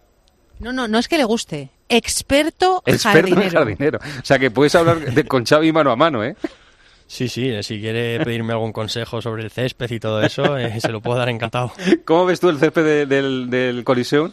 No, 0.60 0.72
no, 0.74 0.88
no 0.88 1.00
es 1.00 1.08
que 1.08 1.18
le 1.18 1.24
guste. 1.24 1.70
Experto, 1.90 2.84
Experto 2.86 3.30
jardinero. 3.36 3.60
jardinero. 3.60 4.00
O 4.22 4.26
sea, 4.26 4.38
que 4.38 4.52
puedes 4.52 4.76
hablar 4.76 5.00
de, 5.00 5.24
con 5.24 5.46
Xavi 5.46 5.72
mano 5.72 5.92
a 5.92 5.96
mano, 5.96 6.24
¿eh? 6.24 6.36
Sí, 7.08 7.30
sí, 7.30 7.50
eh, 7.50 7.64
si 7.64 7.80
quiere 7.80 8.20
pedirme 8.24 8.54
algún 8.54 8.74
consejo 8.74 9.22
sobre 9.22 9.44
el 9.44 9.50
césped 9.50 9.90
y 9.92 10.00
todo 10.00 10.22
eso, 10.22 10.58
eh, 10.58 10.80
se 10.80 10.92
lo 10.92 11.02
puedo 11.02 11.18
dar 11.18 11.30
encantado. 11.30 11.72
¿Cómo 12.06 12.26
ves 12.26 12.40
tú 12.40 12.50
el 12.50 12.60
césped 12.60 13.08
del, 13.08 13.50
del 13.50 13.84
Coliseum? 13.84 14.32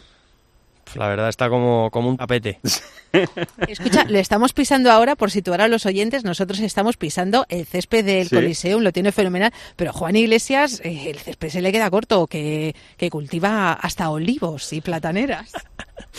Pues 0.85 0.97
la 0.97 1.07
verdad 1.07 1.29
está 1.29 1.49
como, 1.49 1.89
como 1.89 2.09
un 2.09 2.17
tapete. 2.17 2.59
Escucha, 3.67 4.03
le 4.03 4.19
estamos 4.19 4.53
pisando 4.53 4.91
ahora, 4.91 5.15
por 5.15 5.31
situar 5.31 5.61
a 5.61 5.67
los 5.67 5.85
oyentes, 5.85 6.23
nosotros 6.23 6.59
estamos 6.59 6.95
pisando 6.95 7.45
el 7.49 7.65
césped 7.65 8.05
del 8.05 8.29
Coliseum, 8.29 8.83
lo 8.83 8.91
tiene 8.91 9.11
fenomenal, 9.11 9.51
pero 9.75 9.91
Juan 9.91 10.15
Iglesias, 10.15 10.81
eh, 10.83 11.09
el 11.09 11.17
césped 11.17 11.49
se 11.49 11.61
le 11.61 11.71
queda 11.71 11.89
corto, 11.89 12.27
que, 12.27 12.75
que 12.97 13.09
cultiva 13.09 13.73
hasta 13.73 14.09
olivos 14.11 14.71
y 14.73 14.81
plataneras. 14.81 15.53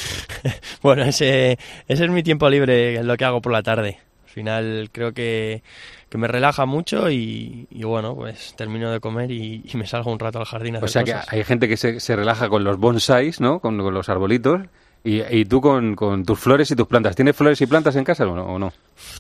bueno, 0.82 1.04
ese, 1.04 1.58
ese 1.86 2.04
es 2.04 2.10
mi 2.10 2.24
tiempo 2.24 2.48
libre, 2.50 3.04
lo 3.04 3.16
que 3.16 3.24
hago 3.24 3.40
por 3.40 3.52
la 3.52 3.62
tarde. 3.62 4.00
Al 4.36 4.42
final 4.42 4.90
creo 4.92 5.12
que 5.14 5.62
que 6.10 6.18
me 6.18 6.28
relaja 6.28 6.66
mucho 6.66 7.10
y, 7.10 7.66
bueno, 7.72 8.14
pues 8.14 8.54
termino 8.54 8.90
de 8.90 9.00
comer 9.00 9.30
y, 9.30 9.64
me 9.74 9.86
salgo 9.86 10.12
un 10.12 10.18
rato 10.18 10.38
al 10.38 10.44
jardín 10.44 10.76
a 10.76 10.80
O 10.80 10.88
sea 10.88 11.04
que 11.04 11.14
hay 11.14 11.42
gente 11.42 11.68
que 11.68 11.78
se, 11.78 12.00
se, 12.00 12.14
relaja 12.14 12.50
con 12.50 12.62
los 12.62 12.78
bonsais, 12.78 13.40
¿no? 13.40 13.60
Con, 13.60 13.78
los 13.78 14.08
arbolitos. 14.10 14.60
Y, 15.02 15.44
tú 15.46 15.62
con, 15.62 16.24
tus 16.24 16.38
flores 16.38 16.70
y 16.70 16.76
tus 16.76 16.86
plantas. 16.86 17.16
¿Tienes 17.16 17.34
flores 17.34 17.60
y 17.62 17.66
plantas 17.66 17.96
en 17.96 18.04
casa 18.04 18.26
o 18.26 18.58
no? 18.58 18.72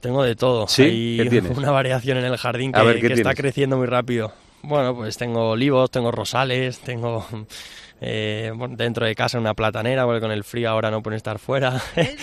Tengo 0.02 0.22
de 0.22 0.36
todo. 0.36 0.68
¿Sí? 0.68 1.18
Hay 1.18 1.28
tienes? 1.30 1.56
una 1.56 1.70
variación 1.70 2.18
en 2.18 2.24
el 2.24 2.36
jardín 2.36 2.72
que, 2.72 3.00
que 3.00 3.12
está 3.14 3.34
creciendo 3.34 3.78
muy 3.78 3.86
rápido. 3.86 4.32
Bueno, 4.62 4.94
pues 4.94 5.16
tengo 5.16 5.50
olivos, 5.50 5.90
tengo 5.90 6.10
rosales, 6.12 6.80
tengo 6.80 7.26
eh, 8.00 8.52
dentro 8.70 9.06
de 9.06 9.14
casa 9.14 9.38
una 9.38 9.54
platanera, 9.54 10.04
porque 10.04 10.20
con 10.20 10.30
el 10.30 10.44
frío 10.44 10.70
ahora 10.70 10.90
no 10.90 11.02
puede 11.02 11.16
estar 11.16 11.38
fuera. 11.38 11.80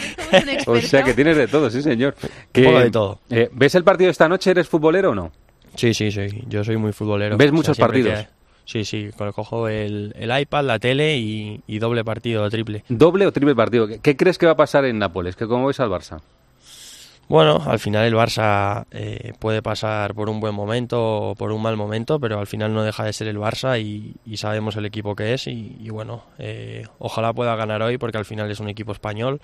o 0.67 0.78
sea 0.78 1.03
que 1.03 1.13
tienes 1.13 1.38
de 1.38 1.47
todo, 1.47 1.69
sí 1.69 1.82
señor. 1.82 2.15
Un 2.55 2.63
poco 2.63 2.80
de 2.80 2.91
todo. 2.91 3.19
Eh, 3.30 3.49
¿Ves 3.51 3.76
el 3.76 3.84
partido 3.84 4.09
esta 4.09 4.28
noche? 4.28 4.51
¿Eres 4.51 4.67
futbolero 4.67 5.11
o 5.11 5.15
no? 5.15 5.32
Sí, 5.76 5.93
sí, 5.93 6.11
sí. 6.11 6.28
Yo 6.47 6.63
soy 6.63 6.78
muy 6.78 6.91
futbolero. 6.91 7.38
¿Ves 7.38 7.51
muchos 7.51 7.78
partidos? 7.78 8.28
Sí, 8.65 8.86
sí, 8.86 9.09
cojo 9.36 9.67
el, 9.67 10.13
el 10.17 10.39
iPad, 10.39 10.63
la 10.63 10.80
tele 10.80 11.17
y, 11.17 11.61
y, 11.67 11.80
doble 11.80 12.05
partido 12.05 12.43
o 12.43 12.49
triple. 12.49 12.86
¿Doble 12.88 13.28
o 13.28 13.32
triple 13.34 13.55
partido? 13.55 13.88
¿Qué 14.01 14.15
crees 14.15 14.38
que 14.38 14.45
va 14.45 14.53
a 14.53 14.55
pasar 14.55 14.86
en 14.86 14.99
Nápoles? 14.99 15.36
¿Cómo 15.36 15.67
ves 15.67 15.82
al 15.82 15.89
Barça? 15.89 16.21
Bueno, 17.30 17.63
al 17.65 17.80
final 17.80 18.05
el 18.05 18.13
Barça 18.13 18.86
eh, 18.91 19.34
puede 19.39 19.61
pasar 19.61 20.13
por 20.13 20.30
un 20.30 20.39
buen 20.39 20.53
momento 20.53 21.30
o 21.30 21.36
por 21.36 21.51
un 21.51 21.61
mal 21.61 21.78
momento, 21.78 22.19
pero 22.19 22.39
al 22.39 22.47
final 22.47 22.74
no 22.74 22.84
deja 22.84 23.05
de 23.05 23.13
ser 23.13 23.28
el 23.28 23.38
Barça 23.38 23.80
y, 23.82 24.13
sabemos 24.38 24.76
el 24.76 24.86
equipo 24.86 25.15
que 25.15 25.34
es 25.34 25.47
y, 25.47 25.89
bueno, 25.89 26.26
eh, 26.38 26.86
ojalá 26.99 27.34
pueda 27.34 27.55
ganar 27.55 27.82
hoy 27.82 27.97
porque 27.97 28.17
al 28.17 28.26
final 28.26 28.51
es 28.51 28.59
un 28.59 28.67
equipo 28.67 28.91
español 28.91 29.39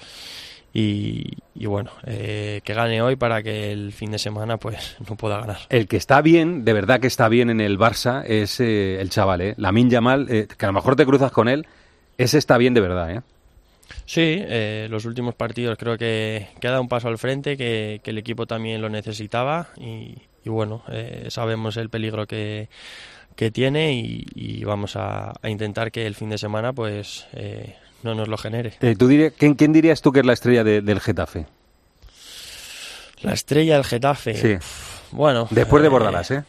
y, 0.73 1.38
bueno, 1.55 1.91
eh, 2.05 2.61
que 2.63 2.73
gane 2.73 3.01
hoy 3.01 3.15
para 3.15 3.41
que 3.41 3.71
el 3.71 3.93
fin 3.93 4.11
de 4.11 4.19
semana 4.19 4.57
pues 4.57 4.97
no 5.09 5.15
pueda 5.15 5.39
ganar. 5.39 5.59
El 5.69 5.88
que 5.88 5.97
está 5.97 6.21
bien, 6.21 6.65
de 6.65 6.73
verdad 6.73 6.99
que 6.99 7.07
está 7.07 7.30
bien 7.30 7.49
en 7.49 7.61
el 7.61 7.80
Barça 7.80 8.23
es 8.25 8.59
el 8.59 9.09
chaval, 9.09 9.41
¿eh? 9.41 9.53
La 9.57 9.71
Minja 9.71 10.01
Mal, 10.01 10.27
que 10.27 10.65
a 10.65 10.67
lo 10.67 10.73
mejor 10.73 10.97
te 10.97 11.05
cruzas 11.05 11.32
con 11.32 11.47
él, 11.47 11.65
ese 12.17 12.38
está 12.38 12.57
bien 12.57 12.73
de 12.73 12.82
verdad, 12.82 13.11
¿eh? 13.11 13.21
Sí, 14.06 14.22
eh, 14.24 14.88
los 14.90 15.06
últimos 15.06 15.36
partidos 15.36 15.78
creo 15.78 15.98
que, 15.98 16.48
que, 16.60 16.68
ha 16.68 16.72
dado 16.72 16.82
un 16.82 16.90
paso 16.90 17.08
al 17.08 17.18
frente, 17.18 17.58
que, 17.58 18.02
el 18.04 18.18
equipo 18.18 18.48
también 18.48 18.82
lo 18.82 18.90
necesitaba 18.90 19.70
y, 19.78 20.16
bueno, 20.46 20.84
eh, 20.92 21.28
sabemos 21.30 21.78
el 21.78 21.90
peligro 21.90 22.26
que, 22.26 22.70
que 23.36 23.52
tiene 23.52 23.94
y, 23.94 24.64
vamos 24.64 24.96
a, 24.96 25.34
intentar 25.44 25.92
que 25.92 26.06
el 26.06 26.16
fin 26.16 26.30
de 26.30 26.38
semana 26.38 26.74
pues 26.74 27.28
eh, 27.34 27.76
no 28.04 28.16
nos 28.16 28.28
lo 28.28 28.38
genere. 28.38 28.72
¿tú 28.98 29.08
¿quién, 29.38 29.56
¿quién, 29.56 29.74
dirías 29.74 30.02
tú 30.02 30.12
que 30.12 30.20
es 30.22 30.26
la 30.26 30.34
estrella 30.34 30.64
del 30.64 31.00
Getafe? 31.00 31.46
La 33.22 33.34
estrella 33.34 33.76
del 33.76 33.84
Getafe. 33.84 34.34
Sí. 34.34 34.66
Bueno. 35.12 35.48
Después 35.52 35.84
de 35.84 35.90
Bordalás, 35.90 36.32
¿eh? 36.32 36.44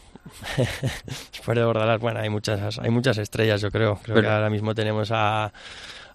Después 1.33 1.57
de 1.57 1.65
Bordalás, 1.65 2.01
bueno, 2.01 2.21
hay 2.21 2.29
muchas, 2.29 2.79
hay 2.79 2.91
muchas 2.91 3.19
estrellas, 3.19 3.61
yo 3.61 3.71
creo. 3.71 3.99
Creo 4.03 4.21
que 4.21 4.29
ahora 4.29 4.51
mismo 4.51 4.75
tenemos 4.75 5.11
a 5.13 5.53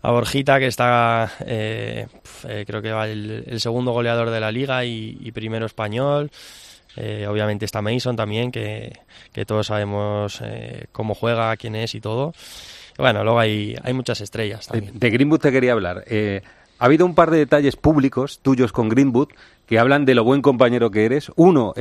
a 0.05 0.11
Borjita, 0.11 0.59
que 0.59 0.67
está, 0.67 1.31
eh, 1.45 2.05
eh, 2.47 2.63
creo 2.67 2.81
que 2.81 2.91
va 2.91 3.07
el, 3.07 3.59
segundo 3.59 3.91
goleador 3.91 4.29
de 4.29 4.39
la 4.39 4.51
liga 4.51 4.85
y, 4.85 5.31
primero 5.33 5.65
español. 5.65 6.29
Eh, 6.95 7.25
obviamente 7.27 7.65
está 7.65 7.81
Mason 7.81 8.15
también, 8.15 8.51
que, 8.51 8.93
todos 9.47 9.67
sabemos 9.67 10.41
cómo 10.91 11.15
juega, 11.15 11.57
quién 11.57 11.75
es 11.75 11.95
y 11.95 12.01
todo. 12.01 12.33
Bueno, 12.97 13.23
luego 13.23 13.39
hay, 13.39 13.75
hay 13.83 13.93
muchas 13.93 14.21
estrellas 14.21 14.67
también. 14.67 14.97
De 14.97 15.09
Greenwood 15.09 15.39
te 15.39 15.51
quería 15.51 15.73
hablar. 15.73 16.05
ha 16.07 16.85
habido 16.85 17.05
un 17.05 17.15
par 17.15 17.31
de 17.31 17.39
detalles 17.39 17.75
públicos 17.75 18.39
tuyos 18.43 18.71
con 18.71 18.89
Greenwood 18.89 19.29
que 19.65 19.79
hablan 19.79 20.05
de 20.05 20.13
lo 20.13 20.23
buen 20.23 20.43
compañero 20.43 20.91
que 20.91 21.05
eres. 21.05 21.31
Uno 21.35 21.73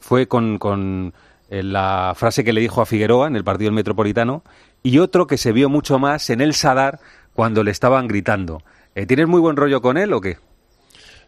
fue 0.00 0.26
con, 0.26 0.58
con 0.58 1.12
la 1.48 2.12
frase 2.16 2.44
que 2.44 2.52
le 2.52 2.60
dijo 2.60 2.80
a 2.80 2.86
Figueroa 2.86 3.26
en 3.26 3.36
el 3.36 3.44
partido 3.44 3.68
del 3.68 3.74
Metropolitano 3.74 4.42
y 4.82 4.98
otro 4.98 5.26
que 5.26 5.38
se 5.38 5.52
vio 5.52 5.68
mucho 5.68 5.98
más 5.98 6.30
en 6.30 6.40
el 6.40 6.54
Sadar 6.54 7.00
cuando 7.32 7.62
le 7.62 7.70
estaban 7.70 8.08
gritando. 8.08 8.62
Eh, 8.94 9.06
¿Tienes 9.06 9.28
muy 9.28 9.40
buen 9.40 9.56
rollo 9.56 9.80
con 9.80 9.96
él 9.96 10.12
o 10.12 10.20
qué? 10.20 10.38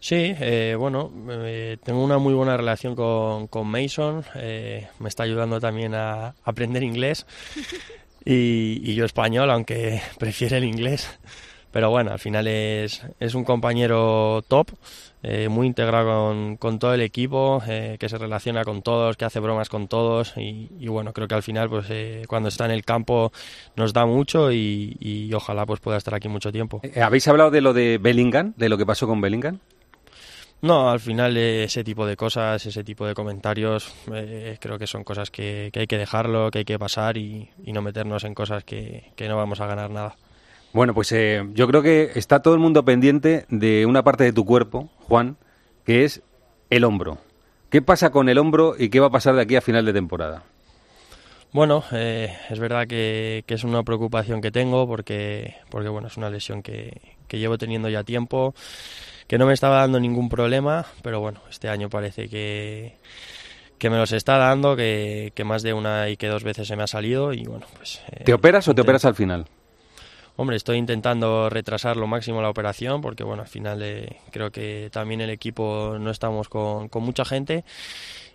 Sí, 0.01 0.35
eh, 0.41 0.75
bueno, 0.79 1.12
eh, 1.29 1.77
tengo 1.85 2.03
una 2.03 2.18
muy 2.18 2.35
buena 2.35 2.57
relación 2.57 2.97
con, 2.97 3.47
con 3.49 3.68
Mason, 3.68 4.25
me 4.35 5.09
está 5.09 5.25
ayudando 5.25 5.61
también 5.61 5.95
a 5.95 6.35
aprender 6.43 6.83
inglés 6.83 7.27
y, 8.25 8.95
yo 8.95 9.05
español, 9.05 9.51
aunque 9.51 10.01
prefiere 10.18 10.57
el 10.57 10.64
inglés. 10.64 11.18
Pero 11.73 11.91
bueno, 11.91 12.12
al 12.12 12.18
final 12.18 12.47
es, 12.47 13.03
es 13.18 13.35
un 13.35 13.45
compañero 13.45 14.43
top, 14.49 14.71
eh, 15.23 15.49
muy 15.49 15.66
integrado 15.66 16.29
con, 16.29 16.57
con, 16.57 16.79
todo 16.79 16.95
el 16.95 17.01
equipo, 17.03 17.62
eh, 17.66 17.97
que 17.99 18.09
se 18.09 18.18
relaciona 18.18 18.64
con 18.64 18.83
todos, 18.83 19.16
que 19.16 19.25
hace 19.25 19.41
bromas 19.41 19.68
con 19.68 19.89
todos 19.89 20.35
y, 20.37 20.71
y 20.79 20.89
bueno, 20.89 21.12
creo 21.12 21.29
que 21.29 21.35
al 21.35 21.43
final 21.43 21.68
pues 21.68 21.87
eh, 21.91 22.25
cuando 22.27 22.49
está 22.49 22.64
en 22.64 22.71
el 22.73 22.85
campo 22.85 23.33
nos 23.77 23.93
da 23.93 24.07
mucho 24.07 24.51
y, 24.53 24.97
y 25.01 25.33
ojalá 25.35 25.66
pues 25.66 25.81
pueda 25.81 25.99
estar 25.99 26.14
aquí 26.14 26.29
mucho 26.29 26.51
tiempo. 26.53 26.81
¿Habéis 27.01 27.29
hablado 27.29 27.51
de 27.51 27.61
lo 27.61 27.73
de 27.73 27.99
Bellingham, 27.99 28.55
de 28.57 28.68
lo 28.68 28.79
que 28.79 28.87
pasó 28.87 29.07
con 29.07 29.21
Bellingham? 29.21 29.59
No, 30.62 30.91
al 30.91 31.01
final 31.01 31.37
eh, 31.39 31.64
ese 31.64 31.83
tipo 31.83 32.07
de 32.07 32.16
cosas, 32.16 32.64
ese 32.66 32.85
tipo 32.85 33.07
de 33.07 33.14
comentarios, 33.14 33.95
eh, 34.12 34.59
creo 34.61 34.79
que 34.79 34.87
son 34.87 35.05
cosas 35.05 35.31
que, 35.31 35.71
que, 35.73 35.81
hay 35.81 35.87
que 35.87 35.97
dejarlo, 35.97 36.51
que 36.51 36.59
hay 36.59 36.64
que 36.66 36.79
pasar 36.79 37.16
y, 37.16 37.49
y 37.64 37.73
no 37.73 37.81
meternos 37.81 38.25
en 38.25 38.35
cosas 38.35 38.62
que, 38.64 39.12
que, 39.16 39.27
no 39.27 39.39
vamos 39.39 39.61
a 39.61 39.66
ganar 39.66 39.91
nada. 39.91 40.16
Bueno, 40.73 40.95
pues 40.95 41.11
eh, 41.12 41.43
yo 41.55 41.66
creo 41.66 41.83
que 41.83 42.12
está 42.14 42.43
todo 42.43 42.55
el 42.55 42.61
mundo 42.61 42.85
pendiente 42.85 43.47
de 43.49 43.87
una 43.87 44.05
parte 44.05 44.25
de 44.25 44.33
tu 44.33 44.45
cuerpo, 44.45 44.89
Juan, 45.01 45.37
que 45.85 46.05
es 46.05 46.23
el 46.71 46.85
hombro. 46.85 47.18
¿Qué 47.71 47.83
pasa 47.83 48.11
con 48.11 48.29
el 48.29 48.39
hombro 48.39 48.75
y 48.79 48.89
qué 48.89 49.01
va 49.01 49.09
a 49.09 49.11
pasar 49.11 49.35
de 49.35 49.43
aquí 49.43 49.57
a 49.57 49.61
final 49.61 49.85
de 49.85 49.93
temporada? 49.93 50.45
Bueno, 51.53 51.83
eh, 51.93 52.37
es 52.49 52.59
verdad 52.61 52.87
que, 52.87 53.43
que, 53.47 53.55
es 53.55 53.64
una 53.64 53.83
preocupación 53.83 54.41
que 54.41 54.53
tengo 54.53 54.87
porque, 54.87 55.57
porque 55.68 55.89
bueno, 55.89 56.07
es 56.07 56.16
una 56.16 56.31
lesión 56.31 56.62
que, 56.62 57.16
que 57.27 57.39
llevo 57.41 57.59
teniendo 57.59 57.89
ya 57.89 58.05
tiempo 58.05 58.55
que 59.31 59.39
no 59.39 59.47
me 59.47 59.53
estaba 59.53 59.77
dando 59.77 60.01
ningún 60.01 60.29
problema, 60.29 60.87
pero 61.03 61.21
bueno, 61.21 61.41
este 61.49 61.68
año 61.68 61.89
parece 61.89 62.29
que, 62.29 62.97
que 63.79 63.89
me 63.89 63.97
los 63.97 64.11
está 64.11 64.37
dando, 64.39 64.75
que, 64.75 65.31
que, 65.37 65.45
más 65.45 65.62
de 65.62 65.73
una 65.73 66.09
y 66.09 66.16
que 66.16 66.27
dos 66.27 66.43
veces 66.43 66.66
se 66.66 66.75
me 66.75 66.83
ha 66.83 66.89
salido 66.89 67.33
y 67.33 67.45
bueno, 67.45 67.64
pues... 67.77 68.03
Eh, 68.11 68.25
¿Te 68.25 68.33
operas 68.33 68.66
o 68.66 68.75
te 68.75 68.81
operas 68.81 69.05
al 69.05 69.14
final? 69.14 69.47
Hombre, 70.37 70.57
estoy 70.57 70.78
intentando 70.78 71.51
retrasar 71.51 71.97
lo 71.97 72.07
máximo 72.07 72.41
la 72.43 72.51
operación 72.51 73.01
porque 73.01 73.24
bueno, 73.24 73.43
al 73.43 73.49
final 73.49 73.83
eh, 73.83 74.16
creo 74.31 74.51
que 74.51 74.89
también 74.93 75.20
el 75.20 75.31
equipo 75.31 75.97
no 76.01 76.11
estamos 76.11 76.49
con, 76.49 76.89
con 76.89 77.03
mucha 77.03 77.24
gente 77.24 77.64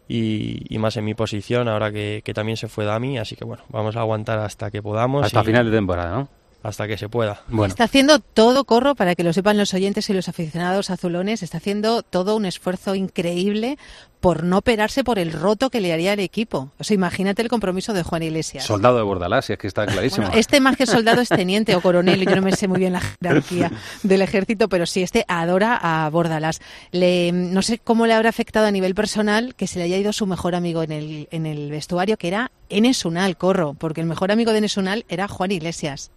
y, 0.07 0.61
y, 0.73 0.77
más 0.77 0.97
en 0.97 1.05
mi 1.05 1.15
posición 1.15 1.67
ahora 1.67 1.91
que, 1.91 2.21
que, 2.23 2.33
también 2.33 2.57
se 2.57 2.67
fue 2.67 2.85
Dami, 2.85 3.17
así 3.17 3.35
que 3.35 3.43
bueno, 3.43 3.63
vamos 3.69 3.95
a 3.95 4.01
aguantar 4.01 4.37
hasta 4.37 4.69
que 4.69 4.83
podamos. 4.83 5.25
Hasta 5.25 5.41
y, 5.41 5.45
final 5.45 5.65
de 5.65 5.75
temporada, 5.75 6.15
¿no? 6.15 6.29
hasta 6.65 6.87
que 6.87 6.97
se 6.97 7.09
pueda. 7.09 7.41
Bueno. 7.47 7.71
Está 7.71 7.83
haciendo 7.83 8.17
todo, 8.19 8.65
Corro, 8.65 8.95
para 8.95 9.13
que 9.13 9.23
lo 9.23 9.33
sepan 9.33 9.55
los 9.55 9.73
oyentes 9.75 10.09
y 10.09 10.13
los 10.13 10.27
aficionados 10.29 10.89
azulones, 10.89 11.43
está 11.43 11.57
haciendo 11.57 12.01
todo 12.01 12.35
un 12.35 12.45
esfuerzo 12.45 12.95
increíble 12.95 13.77
por 14.25 14.43
no 14.43 14.57
operarse 14.57 15.03
por 15.03 15.19
el 15.19 15.31
roto 15.31 15.69
que 15.69 15.79
le 15.79 15.93
haría 15.93 16.13
al 16.13 16.19
equipo. 16.19 16.71
O 16.79 16.83
sea, 16.83 16.95
imagínate 16.95 17.43
el 17.43 17.47
compromiso 17.47 17.93
de 17.93 18.01
Juan 18.01 18.23
Iglesias. 18.23 18.63
Soldado 18.63 18.97
de 18.97 19.03
Bordalás, 19.03 19.51
es 19.51 19.59
que 19.59 19.67
está 19.67 19.85
clarísimo. 19.85 20.25
Bueno, 20.25 20.39
este 20.39 20.59
más 20.59 20.75
que 20.75 20.87
soldado 20.87 21.21
es 21.21 21.29
teniente 21.29 21.75
o 21.75 21.81
coronel, 21.81 22.25
yo 22.25 22.35
no 22.35 22.41
me 22.41 22.51
sé 22.53 22.67
muy 22.67 22.79
bien 22.79 22.93
la 22.93 23.01
jerarquía 23.21 23.71
del 24.01 24.23
ejército, 24.23 24.67
pero 24.67 24.87
sí, 24.87 25.03
este 25.03 25.25
adora 25.27 25.77
a 25.79 26.09
Bordalás. 26.09 26.59
Le, 26.91 27.33
no 27.33 27.61
sé 27.61 27.77
cómo 27.77 28.07
le 28.07 28.15
habrá 28.15 28.29
afectado 28.29 28.65
a 28.65 28.71
nivel 28.71 28.95
personal 28.95 29.53
que 29.53 29.67
se 29.67 29.77
le 29.77 29.85
haya 29.85 29.97
ido 29.97 30.11
su 30.11 30.25
mejor 30.25 30.55
amigo 30.55 30.81
en 30.81 30.91
el, 30.91 31.27
en 31.29 31.45
el 31.45 31.69
vestuario, 31.69 32.17
que 32.17 32.29
era 32.29 32.49
Enes 32.69 33.05
Unal, 33.05 33.37
Corro, 33.37 33.75
porque 33.75 34.01
el 34.01 34.07
mejor 34.07 34.31
amigo 34.31 34.53
de 34.53 34.57
Enes 34.57 34.75
Unal 34.75 35.05
era 35.07 35.27
Juan 35.27 35.51
Iglesias. 35.51 36.09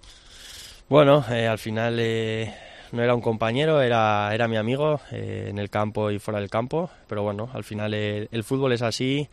Bueno, 0.89 1.27
eh, 1.31 1.47
al 1.47 1.59
final 1.59 1.99
eh, 2.01 2.55
no 2.93 3.03
era 3.03 3.15
un 3.15 3.21
compañero, 3.21 3.83
era, 3.83 4.31
era 4.35 4.49
mi 4.49 4.57
amigo 4.57 5.01
eh, 5.11 5.47
en 5.49 5.59
el 5.59 5.71
campo 5.71 6.11
y 6.11 6.19
fuera 6.19 6.41
del 6.41 6.51
campo, 6.51 6.91
pero 7.07 7.23
bueno, 7.23 7.51
al 7.53 7.65
final 7.65 7.95
eh, 7.95 8.29
el 8.31 8.45
fútbol 8.45 8.73
es 8.73 8.83
así. 8.83 9.29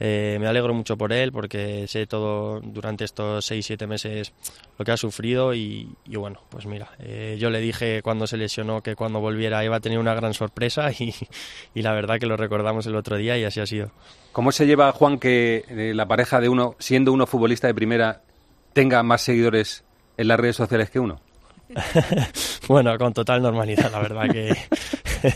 me 0.00 0.46
alegro 0.48 0.74
mucho 0.74 0.96
por 0.96 1.12
él 1.12 1.30
porque 1.30 1.86
sé 1.86 2.06
todo 2.06 2.60
durante 2.60 3.04
estos 3.04 3.48
6-7 3.48 3.86
meses 3.86 4.32
lo 4.76 4.84
que 4.84 4.90
ha 4.90 4.96
sufrido 4.96 5.54
y, 5.54 5.94
bueno, 6.06 6.40
pues 6.48 6.66
mira, 6.66 6.90
yo 7.38 7.50
le 7.50 7.60
dije 7.60 8.02
cuando 8.02 8.26
se 8.26 8.36
lesionó 8.36 8.82
que 8.82 8.96
cuando 8.96 9.20
volviera 9.20 9.64
iba 9.64 9.76
a 9.76 9.80
tener 9.80 10.00
una 10.00 10.14
gran 10.14 10.34
sorpresa 10.34 10.90
y, 10.90 11.14
la 11.74 11.92
verdad 11.92 12.18
que 12.18 12.26
lo 12.26 12.36
recordamos 12.36 12.86
el 12.86 12.96
otro 12.96 13.16
día 13.16 13.38
y 13.38 13.44
así 13.44 13.60
ha 13.60 13.66
sido. 13.66 13.92
¿Cómo 14.32 14.50
se 14.50 14.66
lleva, 14.66 14.90
Juan, 14.90 15.18
que 15.18 15.64
la 15.94 16.06
pareja 16.06 16.40
de 16.40 16.48
uno, 16.48 16.74
siendo 16.80 17.12
uno 17.12 17.26
futbolista 17.26 17.68
de 17.68 17.74
primera, 17.74 18.22
tenga 18.72 19.04
más 19.04 19.22
seguidores 19.22 19.84
en 20.16 20.26
las 20.28 20.40
redes 20.40 20.56
sociales 20.56 20.90
que 20.90 20.98
uno? 20.98 21.20
bueno, 22.68 22.96
con 22.98 23.12
total 23.12 23.42
normalidad, 23.42 23.90
la 23.90 24.00
verdad 24.00 24.28
que, 24.30 24.56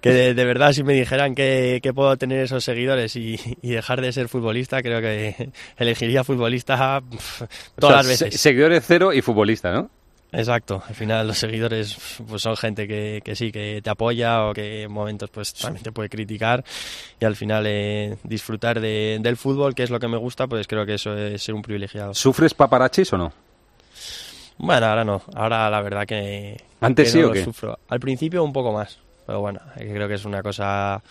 que 0.00 0.10
de, 0.10 0.34
de, 0.34 0.44
verdad 0.44 0.72
si 0.72 0.82
me 0.82 0.94
dijeran 0.94 1.34
que, 1.34 1.80
que 1.82 1.92
puedo 1.92 2.16
tener 2.16 2.40
esos 2.40 2.64
seguidores 2.64 3.16
y, 3.16 3.38
y, 3.62 3.70
dejar 3.70 4.00
de 4.00 4.12
ser 4.12 4.28
futbolista, 4.28 4.82
creo 4.82 5.00
que 5.00 5.50
elegiría 5.76 6.24
futbolista 6.24 7.00
pff, 7.00 7.42
todas 7.78 7.78
o 7.78 7.86
sea, 7.86 7.96
las 7.96 8.06
veces. 8.06 8.40
Seguidores 8.40 8.84
cero 8.86 9.12
y 9.12 9.22
futbolista, 9.22 9.72
¿no? 9.72 9.90
Exacto, 10.32 10.82
al 10.86 10.94
final 10.94 11.26
los 11.26 11.38
seguidores 11.38 11.96
pues 12.28 12.42
son 12.42 12.56
gente 12.56 12.88
que, 12.88 13.22
que, 13.24 13.36
sí, 13.36 13.52
que 13.52 13.80
te 13.82 13.88
apoya 13.88 14.44
o 14.44 14.52
que 14.52 14.82
en 14.82 14.92
momentos 14.92 15.30
pues 15.30 15.54
también 15.54 15.82
te 15.82 15.92
puede 15.92 16.08
criticar 16.08 16.64
y 17.20 17.24
al 17.24 17.36
final 17.36 17.64
eh, 17.66 18.18
disfrutar 18.24 18.80
de, 18.80 19.18
del 19.20 19.36
fútbol, 19.36 19.74
que 19.74 19.84
es 19.84 19.90
lo 19.90 20.00
que 20.00 20.08
me 20.08 20.16
gusta, 20.16 20.46
pues 20.46 20.66
creo 20.66 20.84
que 20.84 20.94
eso 20.94 21.16
es 21.16 21.42
ser 21.42 21.54
un 21.54 21.62
privilegiado. 21.62 22.12
¿Sufres 22.12 22.54
paparachis 22.54 23.12
o 23.12 23.18
no? 23.18 23.32
Bueno, 24.58 24.86
ahora 24.86 25.04
no. 25.04 25.22
Ahora 25.34 25.68
la 25.70 25.80
verdad 25.82 26.06
que. 26.06 26.56
¿Antes 26.80 27.06
que 27.06 27.12
sí 27.12 27.18
no 27.20 27.28
o 27.28 27.32
qué? 27.32 27.44
Sufro. 27.44 27.78
Al 27.88 28.00
principio 28.00 28.42
un 28.42 28.52
poco 28.52 28.72
más. 28.72 28.98
Pero 29.26 29.40
bueno, 29.40 29.60
creo 29.74 30.08
que 30.08 30.14
es 30.14 30.24
una 30.24 30.42
cosa 30.42 31.02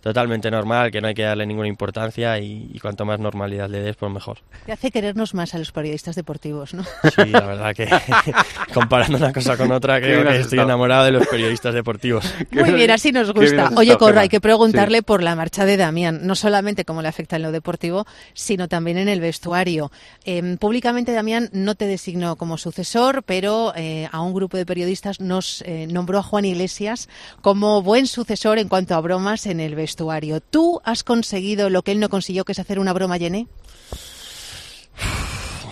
totalmente 0.00 0.50
normal, 0.50 0.90
que 0.90 1.00
no 1.00 1.08
hay 1.08 1.14
que 1.14 1.22
darle 1.22 1.46
ninguna 1.46 1.68
importancia 1.68 2.38
y, 2.38 2.70
y, 2.72 2.78
cuanto 2.78 3.04
más 3.04 3.18
normalidad 3.18 3.68
le 3.68 3.80
des, 3.80 3.96
pues 3.96 4.10
mejor. 4.12 4.38
Te 4.64 4.72
hace 4.72 4.90
querernos 4.90 5.34
más 5.34 5.54
a 5.54 5.58
los 5.58 5.72
periodistas 5.72 6.14
deportivos, 6.14 6.72
¿no? 6.72 6.84
Sí, 6.84 7.30
la 7.30 7.40
verdad 7.40 7.74
que 7.74 7.88
comparando 8.74 9.18
una 9.18 9.32
cosa 9.32 9.56
con 9.56 9.72
otra, 9.72 10.00
creo 10.00 10.24
que 10.24 10.40
estoy 10.40 10.60
enamorado 10.60 11.04
de 11.04 11.12
los 11.12 11.26
periodistas 11.26 11.74
deportivos. 11.74 12.32
Muy 12.50 12.72
bien, 12.72 12.90
así 12.90 13.12
nos 13.12 13.32
gusta. 13.32 13.70
Oye, 13.76 13.96
Corro, 13.98 14.20
hay 14.20 14.28
que 14.28 14.40
preguntarle 14.40 14.98
sí. 14.98 15.02
por 15.02 15.22
la 15.22 15.34
marcha 15.34 15.64
de 15.64 15.76
Damián, 15.76 16.20
no 16.22 16.34
solamente 16.34 16.84
cómo 16.84 17.02
le 17.02 17.08
afecta 17.08 17.36
en 17.36 17.42
lo 17.42 17.52
deportivo, 17.52 18.06
sino 18.34 18.68
también 18.68 18.98
en 18.98 19.08
el 19.08 19.20
vestuario. 19.20 19.90
Eh, 20.24 20.56
públicamente 20.60 21.12
Damián 21.12 21.50
no 21.52 21.74
te 21.74 21.86
designó 21.86 22.36
como 22.36 22.56
sucesor, 22.56 23.22
pero 23.24 23.72
eh, 23.76 24.08
a 24.10 24.20
un 24.20 24.32
grupo 24.32 24.56
de 24.56 24.64
periodistas 24.64 25.20
nos 25.20 25.62
eh, 25.62 25.86
nombró 25.90 26.18
a 26.18 26.22
Juan 26.22 26.44
Iglesias 26.44 27.08
como 27.42 27.57
buen 27.58 28.06
sucesor 28.06 28.58
en 28.58 28.68
cuanto 28.68 28.94
a 28.94 29.00
bromas 29.00 29.46
en 29.46 29.60
el 29.60 29.74
vestuario. 29.74 30.40
¿Tú 30.40 30.80
has 30.84 31.04
conseguido 31.04 31.70
lo 31.70 31.82
que 31.82 31.92
él 31.92 32.00
no 32.00 32.08
consiguió, 32.08 32.44
que 32.44 32.52
es 32.52 32.58
hacer 32.58 32.78
una 32.78 32.92
broma, 32.92 33.16
Yené? 33.16 33.46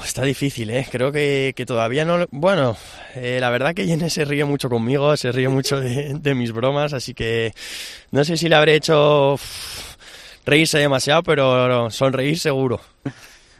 Está 0.04 0.22
difícil, 0.22 0.70
¿eh? 0.70 0.86
Creo 0.90 1.12
que, 1.12 1.52
que 1.56 1.66
todavía 1.66 2.04
no... 2.04 2.26
Bueno, 2.30 2.76
eh, 3.14 3.38
la 3.40 3.50
verdad 3.50 3.74
que 3.74 3.86
Yené 3.86 4.08
se 4.08 4.24
ríe 4.24 4.44
mucho 4.44 4.68
conmigo, 4.68 5.16
se 5.16 5.32
ríe 5.32 5.48
mucho 5.48 5.80
de, 5.80 6.14
de, 6.14 6.34
mis 6.34 6.52
bromas, 6.52 6.92
así 6.92 7.12
que 7.12 7.52
no 8.12 8.24
sé 8.24 8.36
si 8.36 8.48
le 8.48 8.54
habré 8.54 8.76
hecho 8.76 9.34
uff, 9.34 9.96
reírse 10.46 10.78
demasiado, 10.78 11.22
pero 11.22 11.90
sonreír 11.90 12.38
seguro. 12.38 12.80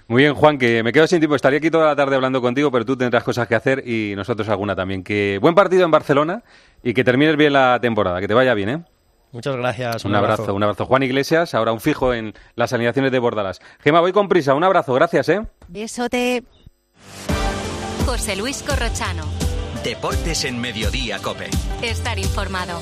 Muy 0.08 0.22
bien, 0.22 0.34
Juan, 0.34 0.56
que 0.56 0.84
me 0.84 0.92
quedo 0.92 1.08
sin 1.08 1.18
tiempo. 1.18 1.34
Estaría 1.34 1.58
aquí 1.58 1.68
toda 1.68 1.86
la 1.86 1.96
tarde 1.96 2.14
hablando 2.14 2.40
contigo, 2.40 2.70
pero 2.70 2.84
tú 2.84 2.96
tendrás 2.96 3.24
cosas 3.24 3.48
que 3.48 3.56
hacer 3.56 3.82
y 3.84 4.14
nosotros 4.14 4.48
alguna 4.48 4.76
también. 4.76 5.02
Que 5.02 5.38
buen 5.42 5.56
partido 5.56 5.84
en 5.84 5.90
Barcelona 5.90 6.44
y 6.86 6.94
que 6.94 7.02
termines 7.02 7.36
bien 7.36 7.52
la 7.52 7.80
temporada. 7.80 8.20
Que 8.20 8.28
te 8.28 8.34
vaya 8.34 8.54
bien, 8.54 8.68
¿eh? 8.68 8.84
Muchas 9.32 9.56
gracias. 9.56 10.04
Un, 10.04 10.12
un 10.12 10.14
abrazo. 10.14 10.42
abrazo. 10.42 10.54
un 10.54 10.62
abrazo. 10.62 10.86
Juan 10.86 11.02
Iglesias, 11.02 11.52
ahora 11.52 11.72
un 11.72 11.80
fijo 11.80 12.14
en 12.14 12.32
las 12.54 12.72
alineaciones 12.72 13.10
de 13.10 13.18
Bordalas. 13.18 13.60
Gema, 13.80 13.98
voy 13.98 14.12
con 14.12 14.28
prisa. 14.28 14.54
Un 14.54 14.62
abrazo, 14.62 14.94
gracias, 14.94 15.28
¿eh? 15.30 15.42
Besote. 15.66 16.44
José 18.06 18.36
Luis 18.36 18.62
Corrochano. 18.62 19.24
Deportes 19.82 20.44
en 20.44 20.60
Mediodía, 20.60 21.18
Cope. 21.18 21.50
Estar 21.82 22.20
informado. 22.20 22.80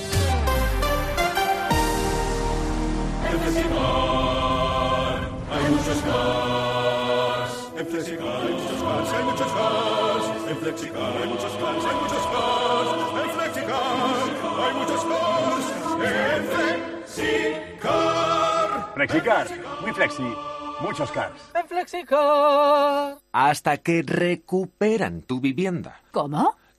En 3.33 3.41
Flexicar 3.41 5.31
hay 5.51 5.71
muchos 5.71 5.99
cars. 6.05 7.53
En 7.79 7.87
Flexicar 7.87 8.37
hay 8.43 8.53
muchos 8.53 8.83
cars, 8.83 9.13
hay 9.15 9.25
muchos 9.25 9.53
cars. 9.53 10.51
En 10.51 10.57
Flexicar 10.59 11.17
hay 11.23 11.29
muchos 11.29 11.53
cars, 11.53 11.85
hay 11.87 11.97
muchos 12.03 12.14
FlexiCar. 18.95 19.47
Muy 19.82 19.92
flexi, 19.92 20.34
muchos 20.80 21.11
cars. 21.11 21.51
En 21.55 21.66
FlexiCar. 21.66 23.18
Hasta 23.32 23.76
que 23.78 24.03
recuperan 24.03 25.22
tu 25.22 25.40
vivienda. 25.40 26.01
¿Cómo? 26.12 26.57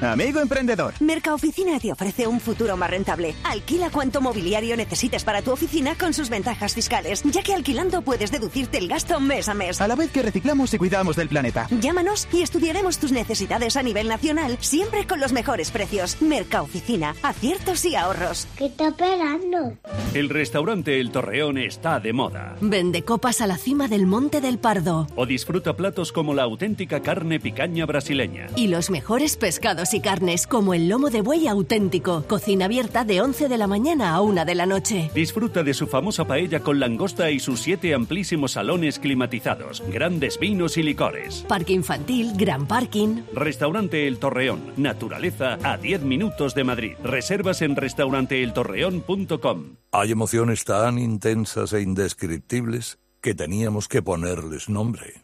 Amigo 0.00 0.40
emprendedor. 0.40 0.94
Mercaoficina 1.00 1.78
te 1.78 1.92
ofrece 1.92 2.26
un 2.26 2.40
futuro 2.40 2.76
más 2.76 2.90
rentable. 2.90 3.34
Alquila 3.44 3.90
cuanto 3.90 4.20
mobiliario 4.20 4.76
necesites 4.76 5.24
para 5.24 5.42
tu 5.42 5.52
oficina 5.52 5.94
con 5.94 6.14
sus 6.14 6.30
ventajas 6.30 6.74
fiscales, 6.74 7.22
ya 7.24 7.42
que 7.42 7.54
alquilando 7.54 8.02
puedes 8.02 8.30
deducirte 8.30 8.78
el 8.78 8.88
gasto 8.88 9.20
mes 9.20 9.48
a 9.48 9.54
mes. 9.54 9.80
A 9.80 9.88
la 9.88 9.94
vez 9.94 10.10
que 10.10 10.22
reciclamos 10.22 10.72
y 10.74 10.78
cuidamos 10.78 11.16
del 11.16 11.28
planeta. 11.28 11.66
Llámanos 11.70 12.28
y 12.32 12.42
estudiaremos 12.42 12.98
tus 12.98 13.12
necesidades 13.12 13.76
a 13.76 13.82
nivel 13.82 14.08
nacional, 14.08 14.58
siempre 14.60 15.06
con 15.06 15.20
los 15.20 15.32
mejores 15.32 15.70
precios. 15.70 16.20
Mercaoficina, 16.20 17.14
aciertos 17.22 17.84
y 17.84 17.96
ahorros. 17.96 18.46
¿Qué 18.56 18.66
está 18.66 18.88
esperando? 18.88 19.76
El 20.14 20.28
restaurante 20.28 21.00
El 21.00 21.10
Torreón 21.10 21.58
está 21.58 22.00
de 22.00 22.12
moda. 22.12 22.56
Vende 22.60 23.02
copas 23.02 23.40
a 23.40 23.46
la 23.46 23.56
cima 23.56 23.88
del 23.88 24.06
Monte 24.06 24.40
del 24.40 24.58
Pardo. 24.58 25.06
O 25.16 25.26
disfruta 25.26 25.76
platos 25.76 26.12
como 26.12 26.34
la 26.34 26.42
auténtica 26.42 27.00
carne 27.00 27.40
picaña 27.40 27.86
brasileña. 27.86 28.46
Y 28.56 28.68
los 28.68 28.90
mejores 28.90 29.36
pescados 29.36 29.81
y 29.92 30.00
carnes 30.00 30.46
como 30.46 30.74
el 30.74 30.88
lomo 30.88 31.10
de 31.10 31.22
buey 31.22 31.48
auténtico. 31.48 32.22
Cocina 32.28 32.66
abierta 32.66 33.04
de 33.04 33.20
11 33.20 33.48
de 33.48 33.58
la 33.58 33.66
mañana 33.66 34.14
a 34.14 34.20
1 34.20 34.44
de 34.44 34.54
la 34.54 34.66
noche. 34.66 35.10
Disfruta 35.14 35.64
de 35.64 35.74
su 35.74 35.88
famosa 35.88 36.24
paella 36.24 36.60
con 36.60 36.78
langosta 36.78 37.30
y 37.30 37.40
sus 37.40 37.60
siete 37.60 37.92
amplísimos 37.92 38.52
salones 38.52 39.00
climatizados, 39.00 39.82
grandes 39.88 40.38
vinos 40.38 40.76
y 40.76 40.84
licores. 40.84 41.44
Parque 41.48 41.72
infantil, 41.72 42.32
gran 42.36 42.66
parking. 42.66 43.22
Restaurante 43.34 44.06
El 44.06 44.18
Torreón. 44.18 44.72
Naturaleza 44.76 45.58
a 45.64 45.76
10 45.76 46.02
minutos 46.02 46.54
de 46.54 46.64
Madrid. 46.64 46.92
Reservas 47.02 47.62
en 47.62 47.74
restauranteeltorreón.com. 47.74 49.76
Hay 49.90 50.12
emociones 50.12 50.64
tan 50.64 50.98
intensas 50.98 51.72
e 51.72 51.82
indescriptibles 51.82 52.98
que 53.20 53.34
teníamos 53.34 53.88
que 53.88 54.02
ponerles 54.02 54.68
nombre. 54.68 55.22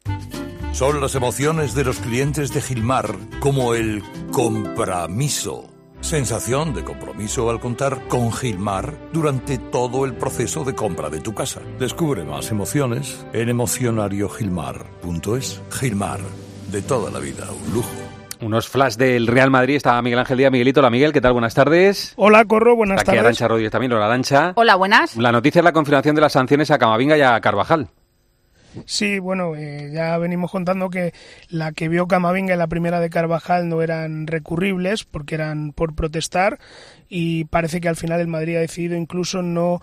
Son 0.73 1.01
las 1.01 1.15
emociones 1.15 1.75
de 1.75 1.85
los 1.85 1.99
clientes 1.99 2.53
de 2.53 2.61
Gilmar, 2.63 3.15
como 3.41 3.75
el 3.75 4.03
compromiso. 4.33 5.65
Sensación 6.01 6.73
de 6.75 6.85
compromiso 6.85 7.51
al 7.51 7.59
contar 7.59 8.07
con 8.07 8.33
Gilmar 8.33 8.95
durante 9.13 9.59
todo 9.59 10.05
el 10.05 10.15
proceso 10.15 10.63
de 10.65 10.77
compra 10.77 11.11
de 11.11 11.21
tu 11.21 11.35
casa. 11.35 11.61
Descubre 11.81 12.23
más 12.25 12.53
emociones 12.53 13.27
en 13.33 13.49
emocionariogilmar.es. 13.49 15.61
Gilmar, 15.73 16.21
de 16.71 16.83
toda 16.83 17.11
la 17.11 17.19
vida, 17.19 17.49
un 17.51 17.75
lujo. 17.75 17.91
Unos 18.41 18.69
flash 18.69 18.95
del 18.95 19.27
Real 19.27 19.51
Madrid. 19.51 19.75
Está 19.75 20.01
Miguel 20.01 20.21
Ángel 20.21 20.39
Díaz. 20.39 20.53
Miguelito, 20.53 20.79
hola 20.79 20.91
Miguel, 20.91 21.13
¿qué 21.13 21.21
tal? 21.21 21.33
Buenas 21.33 21.55
tardes. 21.55 22.13
Hola, 22.15 22.45
Corro, 22.45 22.77
buenas 22.77 22.99
Está 22.99 23.11
aquí 23.11 23.17
tardes. 23.17 23.27
Arancha 23.27 23.49
Rodríguez 23.49 23.73
también, 23.73 23.93
hola 23.93 24.07
Arancha. 24.07 24.53
Hola, 24.55 24.77
buenas. 24.77 25.17
La 25.17 25.33
noticia 25.33 25.59
es 25.59 25.65
la 25.65 25.73
confirmación 25.73 26.15
de 26.15 26.21
las 26.21 26.35
sanciones 26.35 26.71
a 26.71 26.79
Camavinga 26.79 27.19
y 27.19 27.23
a 27.23 27.41
Carvajal. 27.41 27.89
Sí, 28.85 29.19
bueno, 29.19 29.55
eh, 29.57 29.91
ya 29.93 30.17
venimos 30.19 30.51
contando 30.51 30.91
que 30.91 31.13
la 31.49 31.73
que 31.73 31.89
vio 31.89 32.07
Camavinga 32.07 32.55
y 32.55 32.59
la 32.59 32.67
primera 32.67 33.01
de 33.01 33.11
Carvajal 33.11 33.69
no 33.69 33.83
eran 33.83 34.27
recurribles 34.27 35.05
porque 35.05 35.35
eran 35.35 35.73
por 35.73 35.95
protestar 35.95 36.59
y 37.09 37.45
parece 37.47 37.81
que 37.81 37.89
al 37.89 37.97
final 37.97 38.21
el 38.21 38.29
Madrid 38.29 38.57
ha 38.57 38.61
decidido 38.61 38.97
incluso 38.97 39.43
no 39.43 39.81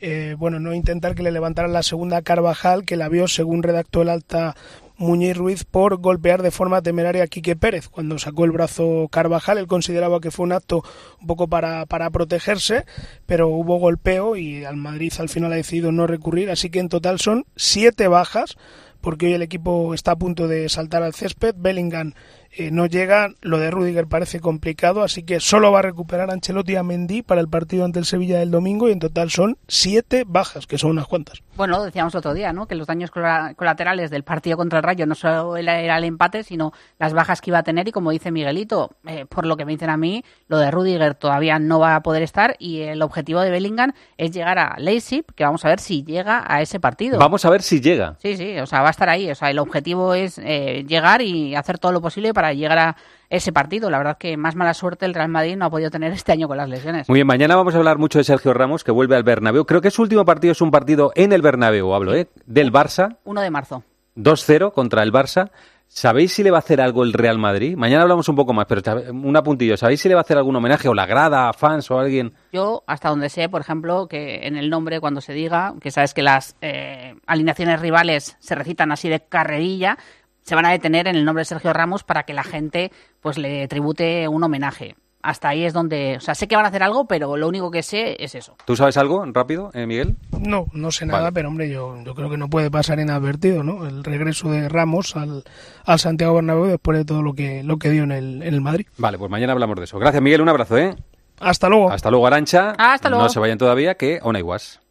eh, 0.00 0.34
bueno 0.38 0.58
no 0.58 0.74
intentar 0.74 1.14
que 1.14 1.22
le 1.22 1.30
levantaran 1.30 1.72
la 1.72 1.82
segunda 1.82 2.22
Carvajal 2.22 2.84
que 2.84 2.96
la 2.96 3.08
vio 3.08 3.28
según 3.28 3.62
redactó 3.62 4.02
el 4.02 4.08
alta 4.08 4.56
Muñiz 4.96 5.36
Ruiz 5.36 5.64
por 5.64 5.96
golpear 5.96 6.42
de 6.42 6.50
forma 6.50 6.80
temeraria 6.80 7.24
a 7.24 7.26
Quique 7.26 7.56
Pérez. 7.56 7.88
Cuando 7.88 8.18
sacó 8.18 8.44
el 8.44 8.52
brazo 8.52 9.08
Carvajal, 9.10 9.58
él 9.58 9.66
consideraba 9.66 10.20
que 10.20 10.30
fue 10.30 10.44
un 10.44 10.52
acto 10.52 10.84
un 11.20 11.26
poco 11.26 11.48
para, 11.48 11.84
para 11.86 12.10
protegerse, 12.10 12.84
pero 13.26 13.48
hubo 13.48 13.78
golpeo 13.78 14.36
y 14.36 14.64
al 14.64 14.76
Madrid 14.76 15.12
al 15.18 15.28
final 15.28 15.52
ha 15.52 15.56
decidido 15.56 15.90
no 15.90 16.06
recurrir. 16.06 16.50
Así 16.50 16.70
que 16.70 16.78
en 16.78 16.88
total 16.88 17.18
son 17.18 17.44
siete 17.56 18.06
bajas, 18.06 18.56
porque 19.00 19.26
hoy 19.26 19.32
el 19.34 19.42
equipo 19.42 19.94
está 19.94 20.12
a 20.12 20.16
punto 20.16 20.48
de 20.48 20.68
saltar 20.68 21.02
al 21.02 21.14
césped. 21.14 21.54
Bellingham 21.58 22.14
eh, 22.56 22.70
no 22.70 22.86
llega, 22.86 23.30
lo 23.42 23.58
de 23.58 23.70
Rudiger 23.70 24.06
parece 24.06 24.40
complicado, 24.40 25.02
así 25.02 25.22
que 25.22 25.40
solo 25.40 25.72
va 25.72 25.80
a 25.80 25.82
recuperar 25.82 26.30
Ancelotti 26.30 26.72
y 26.72 26.76
a 26.76 26.82
Mendy 26.82 27.22
para 27.22 27.40
el 27.40 27.48
partido 27.48 27.84
ante 27.84 27.98
el 27.98 28.04
Sevilla 28.04 28.38
del 28.38 28.50
domingo 28.50 28.88
y 28.88 28.92
en 28.92 28.98
total 29.00 29.30
son 29.30 29.56
siete 29.68 30.24
bajas, 30.26 30.66
que 30.66 30.78
son 30.78 30.90
unas 30.90 31.06
cuantas. 31.06 31.42
Bueno, 31.56 31.76
lo 31.78 31.84
decíamos 31.84 32.14
otro 32.14 32.34
día, 32.34 32.52
¿no? 32.52 32.66
Que 32.66 32.74
los 32.74 32.86
daños 32.86 33.10
cola- 33.10 33.54
colaterales 33.56 34.10
del 34.10 34.24
partido 34.24 34.56
contra 34.56 34.78
el 34.78 34.82
Rayo 34.82 35.06
no 35.06 35.14
solo 35.14 35.56
era 35.56 35.80
era 35.80 35.98
el 35.98 36.04
empate, 36.04 36.42
sino 36.42 36.72
las 36.98 37.12
bajas 37.12 37.40
que 37.40 37.50
iba 37.50 37.58
a 37.58 37.62
tener. 37.62 37.86
Y 37.88 37.92
como 37.92 38.10
dice 38.10 38.30
Miguelito, 38.30 38.90
eh, 39.06 39.24
por 39.26 39.46
lo 39.46 39.56
que 39.56 39.64
me 39.64 39.72
dicen 39.72 39.90
a 39.90 39.96
mí, 39.96 40.24
lo 40.48 40.58
de 40.58 40.70
Rudiger 40.70 41.14
todavía 41.14 41.58
no 41.58 41.78
va 41.78 41.94
a 41.96 42.02
poder 42.02 42.22
estar. 42.22 42.56
Y 42.58 42.80
el 42.80 43.02
objetivo 43.02 43.40
de 43.40 43.50
Bellingham 43.50 43.92
es 44.16 44.32
llegar 44.32 44.58
a 44.58 44.76
Leipzig, 44.78 45.24
que 45.34 45.44
vamos 45.44 45.64
a 45.64 45.68
ver 45.68 45.78
si 45.80 46.02
llega 46.04 46.44
a 46.46 46.60
ese 46.62 46.80
partido. 46.80 47.18
Vamos 47.18 47.44
a 47.44 47.50
ver 47.50 47.62
si 47.62 47.80
llega. 47.80 48.16
Sí, 48.20 48.36
sí, 48.36 48.58
o 48.58 48.66
sea, 48.66 48.80
va 48.82 48.88
a 48.88 48.90
estar 48.90 49.08
ahí. 49.08 49.30
O 49.30 49.34
sea, 49.34 49.50
el 49.50 49.58
objetivo 49.60 50.14
es 50.14 50.38
eh, 50.42 50.84
llegar 50.88 51.22
y 51.22 51.54
hacer 51.54 51.78
todo 51.78 51.92
lo 51.92 52.00
posible 52.00 52.34
para 52.34 52.43
llegar 52.52 52.78
a 52.78 52.96
ese 53.30 53.52
partido. 53.52 53.90
La 53.90 53.98
verdad 53.98 54.18
que 54.18 54.36
más 54.36 54.54
mala 54.54 54.74
suerte 54.74 55.06
el 55.06 55.14
Real 55.14 55.28
Madrid 55.28 55.56
no 55.56 55.66
ha 55.66 55.70
podido 55.70 55.90
tener 55.90 56.12
este 56.12 56.32
año 56.32 56.48
con 56.48 56.56
las 56.56 56.68
lesiones. 56.68 57.08
Muy 57.08 57.16
bien, 57.16 57.26
mañana 57.26 57.56
vamos 57.56 57.74
a 57.74 57.78
hablar 57.78 57.98
mucho 57.98 58.18
de 58.18 58.24
Sergio 58.24 58.54
Ramos, 58.54 58.84
que 58.84 58.92
vuelve 58.92 59.16
al 59.16 59.22
Bernabéu. 59.22 59.64
Creo 59.64 59.80
que 59.80 59.90
su 59.90 60.02
último 60.02 60.24
partido 60.24 60.52
es 60.52 60.60
un 60.60 60.70
partido 60.70 61.12
en 61.14 61.32
el 61.32 61.42
Bernabéu, 61.42 61.94
hablo, 61.94 62.14
¿eh? 62.14 62.28
Del 62.46 62.72
Barça, 62.72 63.16
1 63.24 63.40
de 63.40 63.50
marzo. 63.50 63.82
2-0 64.16 64.72
contra 64.72 65.02
el 65.02 65.12
Barça. 65.12 65.50
¿Sabéis 65.86 66.32
si 66.32 66.42
le 66.42 66.50
va 66.50 66.56
a 66.56 66.60
hacer 66.60 66.80
algo 66.80 67.04
el 67.04 67.12
Real 67.12 67.38
Madrid? 67.38 67.76
Mañana 67.76 68.02
hablamos 68.02 68.28
un 68.28 68.34
poco 68.34 68.52
más, 68.52 68.66
pero 68.66 68.82
un 69.12 69.36
apuntillo. 69.36 69.76
¿Sabéis 69.76 70.00
si 70.00 70.08
le 70.08 70.14
va 70.14 70.22
a 70.22 70.24
hacer 70.24 70.36
algún 70.36 70.56
homenaje 70.56 70.88
o 70.88 70.94
la 70.94 71.06
grada, 71.06 71.48
a 71.48 71.52
fans 71.52 71.88
o 71.90 71.98
a 71.98 72.02
alguien? 72.02 72.32
Yo, 72.52 72.82
hasta 72.86 73.10
donde 73.10 73.28
sé, 73.28 73.48
por 73.48 73.60
ejemplo, 73.60 74.08
que 74.08 74.46
en 74.46 74.56
el 74.56 74.70
nombre, 74.70 74.98
cuando 74.98 75.20
se 75.20 75.34
diga, 75.34 75.74
que 75.80 75.92
sabes 75.92 76.12
que 76.12 76.22
las 76.22 76.56
eh, 76.62 77.14
alineaciones 77.26 77.80
rivales 77.80 78.36
se 78.40 78.54
recitan 78.56 78.90
así 78.90 79.08
de 79.08 79.20
carrerilla, 79.20 79.98
se 80.44 80.54
van 80.54 80.64
a 80.66 80.70
detener 80.70 81.08
en 81.08 81.16
el 81.16 81.24
nombre 81.24 81.40
de 81.40 81.46
Sergio 81.46 81.72
Ramos 81.72 82.04
para 82.04 82.22
que 82.22 82.32
la 82.34 82.44
gente 82.44 82.92
pues 83.20 83.36
le 83.38 83.66
tribute 83.66 84.28
un 84.28 84.44
homenaje. 84.44 84.94
Hasta 85.22 85.48
ahí 85.48 85.64
es 85.64 85.72
donde, 85.72 86.18
o 86.18 86.20
sea, 86.20 86.34
sé 86.34 86.46
que 86.46 86.54
van 86.54 86.66
a 86.66 86.68
hacer 86.68 86.82
algo, 86.82 87.06
pero 87.06 87.38
lo 87.38 87.48
único 87.48 87.70
que 87.70 87.82
sé 87.82 88.22
es 88.22 88.34
eso. 88.34 88.56
¿Tú 88.66 88.76
sabes 88.76 88.98
algo 88.98 89.24
rápido, 89.32 89.70
eh, 89.72 89.86
Miguel? 89.86 90.16
No, 90.38 90.66
no 90.74 90.90
sé 90.90 91.06
nada, 91.06 91.20
Vale. 91.22 91.32
pero 91.32 91.48
hombre, 91.48 91.70
yo, 91.70 91.96
yo 92.04 92.14
creo 92.14 92.28
que 92.28 92.36
no 92.36 92.50
puede 92.50 92.70
pasar 92.70 93.00
inadvertido, 93.00 93.62
¿no? 93.62 93.86
El 93.86 94.04
regreso 94.04 94.50
de 94.50 94.68
Ramos 94.68 95.16
al, 95.16 95.42
al 95.86 95.98
Santiago 95.98 96.34
Bernabéu 96.34 96.66
después 96.66 96.98
de 96.98 97.06
todo 97.06 97.22
lo 97.22 97.32
que, 97.32 97.62
lo 97.62 97.78
que 97.78 97.88
dio 97.88 98.02
en 98.02 98.12
el, 98.12 98.42
en 98.42 98.52
el 98.52 98.60
Madrid. 98.60 98.86
Vale, 98.98 99.16
pues 99.16 99.30
mañana 99.30 99.54
hablamos 99.54 99.76
de 99.76 99.84
eso. 99.84 99.98
Gracias, 99.98 100.22
Miguel. 100.22 100.42
Un 100.42 100.50
abrazo, 100.50 100.76
¿eh? 100.76 100.94
Hasta 101.40 101.70
luego. 101.70 101.90
Hasta 101.90 102.10
luego, 102.10 102.26
Arancha. 102.26 102.74
Hasta 102.76 103.08
luego. 103.08 103.24
No 103.24 103.30
se 103.30 103.40
vayan 103.40 103.56
todavía, 103.56 103.94
que 103.94 104.20
Ona 104.22 104.38
Iguas. 104.40 104.82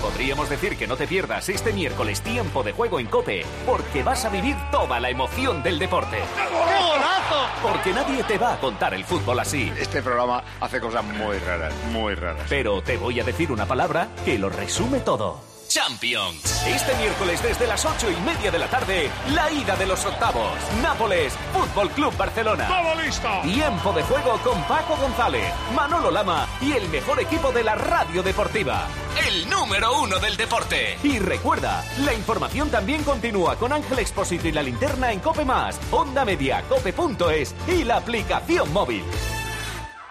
Podríamos 0.00 0.48
decir 0.48 0.76
que 0.76 0.86
no 0.86 0.96
te 0.96 1.06
pierdas 1.06 1.48
este 1.48 1.72
miércoles 1.72 2.20
tiempo 2.22 2.62
de 2.62 2.72
juego 2.72 2.98
en 2.98 3.06
Cope, 3.06 3.44
porque 3.66 4.02
vas 4.02 4.24
a 4.24 4.30
vivir 4.30 4.56
toda 4.70 4.98
la 5.00 5.10
emoción 5.10 5.62
del 5.62 5.78
deporte. 5.78 6.18
¡Qué 6.36 6.54
golazo! 6.54 7.46
Porque 7.62 7.92
nadie 7.92 8.22
te 8.24 8.38
va 8.38 8.54
a 8.54 8.60
contar 8.60 8.94
el 8.94 9.04
fútbol 9.04 9.38
así. 9.38 9.72
Este 9.78 10.02
programa 10.02 10.42
hace 10.60 10.80
cosas 10.80 11.04
muy 11.04 11.38
raras, 11.38 11.72
muy 11.92 12.14
raras. 12.14 12.46
Pero 12.48 12.82
te 12.82 12.96
voy 12.96 13.20
a 13.20 13.24
decir 13.24 13.52
una 13.52 13.66
palabra 13.66 14.08
que 14.24 14.38
lo 14.38 14.48
resume 14.48 15.00
todo. 15.00 15.49
Champions. 15.70 16.66
Este 16.66 16.92
miércoles 16.96 17.40
desde 17.44 17.64
las 17.64 17.84
ocho 17.84 18.10
y 18.10 18.16
media 18.22 18.50
de 18.50 18.58
la 18.58 18.66
tarde, 18.66 19.08
la 19.32 19.52
ida 19.52 19.76
de 19.76 19.86
los 19.86 20.04
octavos. 20.04 20.50
Nápoles, 20.82 21.32
Fútbol 21.52 21.88
Club 21.90 22.16
Barcelona. 22.16 22.66
¡Todo 22.66 23.00
listo! 23.00 23.28
Tiempo 23.42 23.92
de 23.92 24.02
juego 24.02 24.36
con 24.42 24.60
Paco 24.64 24.96
González, 24.96 25.54
Manolo 25.72 26.10
Lama 26.10 26.48
y 26.60 26.72
el 26.72 26.88
mejor 26.88 27.20
equipo 27.20 27.52
de 27.52 27.62
la 27.62 27.76
radio 27.76 28.20
deportiva. 28.20 28.88
El 29.28 29.48
número 29.48 30.02
uno 30.02 30.18
del 30.18 30.36
deporte. 30.36 30.98
Y 31.04 31.20
recuerda, 31.20 31.84
la 32.00 32.14
información 32.14 32.68
también 32.68 33.04
continúa 33.04 33.54
con 33.54 33.72
Ángel 33.72 34.00
Expósito 34.00 34.48
y 34.48 34.52
la 34.52 34.64
linterna 34.64 35.12
en 35.12 35.20
Cope 35.20 35.44
Más, 35.44 35.78
Onda 35.92 36.24
Media, 36.24 36.64
Cope.es 36.68 37.54
y 37.68 37.84
la 37.84 37.98
aplicación 37.98 38.72
móvil. 38.72 39.04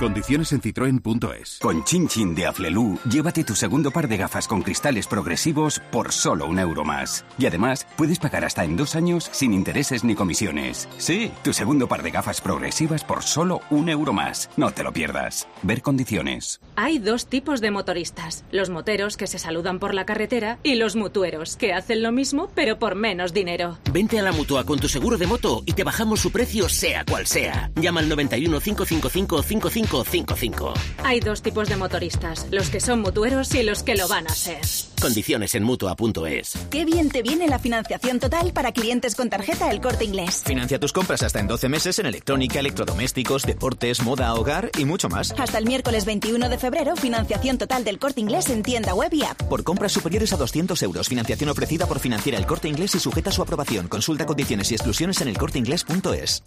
Condiciones 0.00 0.50
en 0.52 0.62
citroen.es. 0.62 1.58
Con 1.60 1.84
Chin 1.84 2.08
Chin 2.08 2.34
de 2.34 2.46
Aflelu, 2.46 2.98
llévate 3.06 3.44
tu 3.44 3.54
segundo 3.54 3.90
par 3.90 4.08
de 4.08 4.16
gafas 4.16 4.48
con 4.48 4.62
cristales 4.62 5.06
progresivos 5.06 5.82
por 5.92 6.10
solo 6.10 6.46
un 6.46 6.58
euro 6.58 6.86
más. 6.86 7.22
Y 7.38 7.44
además, 7.44 7.86
puedes 7.98 8.18
pagar 8.18 8.46
hasta 8.46 8.64
en 8.64 8.78
dos 8.78 8.96
años 8.96 9.28
sin 9.30 9.52
intereses 9.52 10.02
ni 10.02 10.14
comisiones. 10.14 10.88
Sí, 10.96 11.30
tu 11.44 11.52
segundo 11.52 11.86
par 11.86 12.02
de 12.02 12.12
gafas 12.12 12.40
progresivas 12.40 13.04
por 13.04 13.22
solo 13.22 13.60
un 13.68 13.90
euro 13.90 14.14
más. 14.14 14.48
No 14.56 14.70
te 14.70 14.84
lo 14.84 14.90
pierdas. 14.94 15.46
Ver 15.60 15.82
condiciones. 15.82 16.62
Hay 16.76 16.98
dos 16.98 17.26
tipos 17.26 17.60
de 17.60 17.70
motoristas, 17.70 18.44
los 18.52 18.70
moteros 18.70 19.18
que 19.18 19.26
se 19.26 19.38
saludan 19.38 19.78
por 19.78 19.92
la 19.92 20.06
carretera 20.06 20.58
y 20.62 20.76
los 20.76 20.96
mutueros 20.96 21.56
que 21.56 21.74
hacen 21.74 22.02
lo 22.02 22.10
mismo 22.10 22.48
pero 22.54 22.78
por 22.78 22.94
menos 22.94 23.34
dinero. 23.34 23.76
Vente 23.92 24.18
a 24.18 24.22
la 24.22 24.32
mutua 24.32 24.64
con 24.64 24.78
tu 24.78 24.88
seguro 24.88 25.18
de 25.18 25.26
moto 25.26 25.62
y 25.66 25.74
te 25.74 25.84
bajamos 25.84 26.20
su 26.20 26.32
precio 26.32 26.70
sea 26.70 27.04
cual 27.04 27.26
sea. 27.26 27.70
Llama 27.74 28.00
al 28.00 28.08
91 28.08 28.60
555 28.60 29.42
5555 29.42 29.89
5555. 29.90 30.74
Hay 31.04 31.20
dos 31.20 31.42
tipos 31.42 31.68
de 31.68 31.76
motoristas, 31.76 32.46
los 32.50 32.70
que 32.70 32.80
son 32.80 33.00
mutueros 33.00 33.54
y 33.54 33.62
los 33.62 33.82
que 33.82 33.96
lo 33.96 34.08
van 34.08 34.26
a 34.26 34.34
ser. 34.34 34.60
Condiciones 35.00 35.54
en 35.54 35.64
Mutua.es. 35.64 36.58
Qué 36.70 36.84
bien 36.84 37.08
te 37.08 37.22
viene 37.22 37.48
la 37.48 37.58
financiación 37.58 38.20
total 38.20 38.52
para 38.52 38.72
clientes 38.72 39.14
con 39.14 39.30
tarjeta 39.30 39.70
El 39.70 39.80
Corte 39.80 40.04
Inglés. 40.04 40.42
Financia 40.44 40.78
tus 40.78 40.92
compras 40.92 41.22
hasta 41.22 41.40
en 41.40 41.48
12 41.48 41.68
meses 41.68 41.98
en 41.98 42.06
electrónica, 42.06 42.60
electrodomésticos, 42.60 43.44
deportes, 43.44 44.02
moda, 44.02 44.34
hogar 44.34 44.70
y 44.78 44.84
mucho 44.84 45.08
más. 45.08 45.34
Hasta 45.38 45.58
el 45.58 45.64
miércoles 45.64 46.04
21 46.04 46.48
de 46.48 46.58
febrero, 46.58 46.96
financiación 46.96 47.58
total 47.58 47.82
del 47.82 47.98
Corte 47.98 48.20
Inglés 48.20 48.50
en 48.50 48.62
tienda 48.62 48.94
web 48.94 49.12
y 49.12 49.24
app. 49.24 49.42
Por 49.44 49.64
compras 49.64 49.92
superiores 49.92 50.32
a 50.32 50.36
200 50.36 50.82
euros, 50.82 51.08
financiación 51.08 51.48
ofrecida 51.50 51.86
por 51.86 51.98
Financiera 51.98 52.38
El 52.38 52.46
Corte 52.46 52.68
Inglés 52.68 52.94
y 52.94 53.00
sujeta 53.00 53.30
a 53.30 53.32
su 53.32 53.42
aprobación. 53.42 53.88
Consulta 53.88 54.26
condiciones 54.26 54.70
y 54.70 54.74
exclusiones 54.74 55.20
en 55.20 55.28
elcorteinglés.es. 55.28 56.44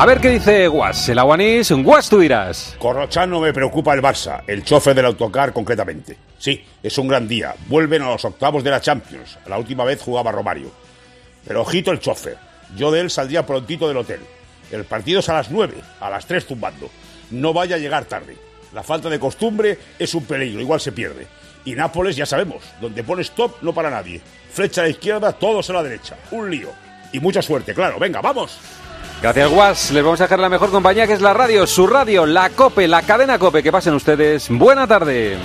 A 0.00 0.06
ver 0.06 0.20
qué 0.20 0.28
dice 0.28 0.68
Guas, 0.68 1.08
el 1.08 1.18
aguanís. 1.18 1.72
Guas, 1.72 2.08
tú 2.08 2.20
dirás. 2.20 2.76
Corrochán 2.78 3.30
no 3.30 3.40
me 3.40 3.52
preocupa 3.52 3.94
el 3.94 4.00
Barça, 4.00 4.44
el 4.46 4.62
chofer 4.62 4.94
del 4.94 5.06
autocar 5.06 5.52
concretamente. 5.52 6.16
Sí, 6.38 6.64
es 6.80 6.96
un 6.98 7.08
gran 7.08 7.26
día. 7.26 7.56
Vuelven 7.66 8.02
a 8.02 8.10
los 8.10 8.24
octavos 8.24 8.62
de 8.62 8.70
la 8.70 8.80
Champions. 8.80 9.36
La 9.48 9.58
última 9.58 9.82
vez 9.82 10.00
jugaba 10.00 10.30
Romario. 10.30 10.70
Pero 11.44 11.62
ojito 11.62 11.90
el 11.90 11.98
chofer. 11.98 12.36
Yo 12.76 12.92
de 12.92 13.00
él 13.00 13.10
saldría 13.10 13.44
prontito 13.44 13.88
del 13.88 13.96
hotel. 13.96 14.20
El 14.70 14.84
partido 14.84 15.18
es 15.18 15.28
a 15.30 15.34
las 15.34 15.50
9, 15.50 15.74
a 15.98 16.10
las 16.10 16.26
3 16.26 16.46
tumbando. 16.46 16.88
No 17.32 17.52
vaya 17.52 17.74
a 17.74 17.80
llegar 17.80 18.04
tarde. 18.04 18.36
La 18.74 18.84
falta 18.84 19.10
de 19.10 19.18
costumbre 19.18 19.78
es 19.98 20.14
un 20.14 20.26
peligro, 20.26 20.60
igual 20.60 20.80
se 20.80 20.92
pierde. 20.92 21.26
Y 21.64 21.72
Nápoles 21.72 22.14
ya 22.14 22.24
sabemos, 22.24 22.62
donde 22.80 23.02
pone 23.02 23.22
stop 23.22 23.56
no 23.62 23.72
para 23.72 23.90
nadie. 23.90 24.20
Flecha 24.52 24.82
a 24.82 24.84
la 24.84 24.90
izquierda, 24.90 25.32
todos 25.32 25.68
a 25.70 25.72
la 25.72 25.82
derecha. 25.82 26.16
Un 26.30 26.52
lío. 26.52 26.70
Y 27.12 27.18
mucha 27.18 27.42
suerte, 27.42 27.74
claro. 27.74 27.98
Venga, 27.98 28.20
vamos. 28.20 28.60
Gracias, 29.20 29.50
Guas. 29.50 29.90
Les 29.90 30.04
vamos 30.04 30.20
a 30.20 30.24
dejar 30.24 30.38
la 30.38 30.48
mejor 30.48 30.70
compañía 30.70 31.06
que 31.06 31.12
es 31.12 31.20
la 31.20 31.34
radio, 31.34 31.66
su 31.66 31.86
radio, 31.88 32.24
la 32.24 32.50
COPE, 32.50 32.86
la 32.86 33.02
cadena 33.02 33.38
COPE. 33.38 33.62
Que 33.62 33.72
pasen 33.72 33.94
ustedes. 33.94 34.48
Buena 34.48 34.86
tarde. 34.86 35.36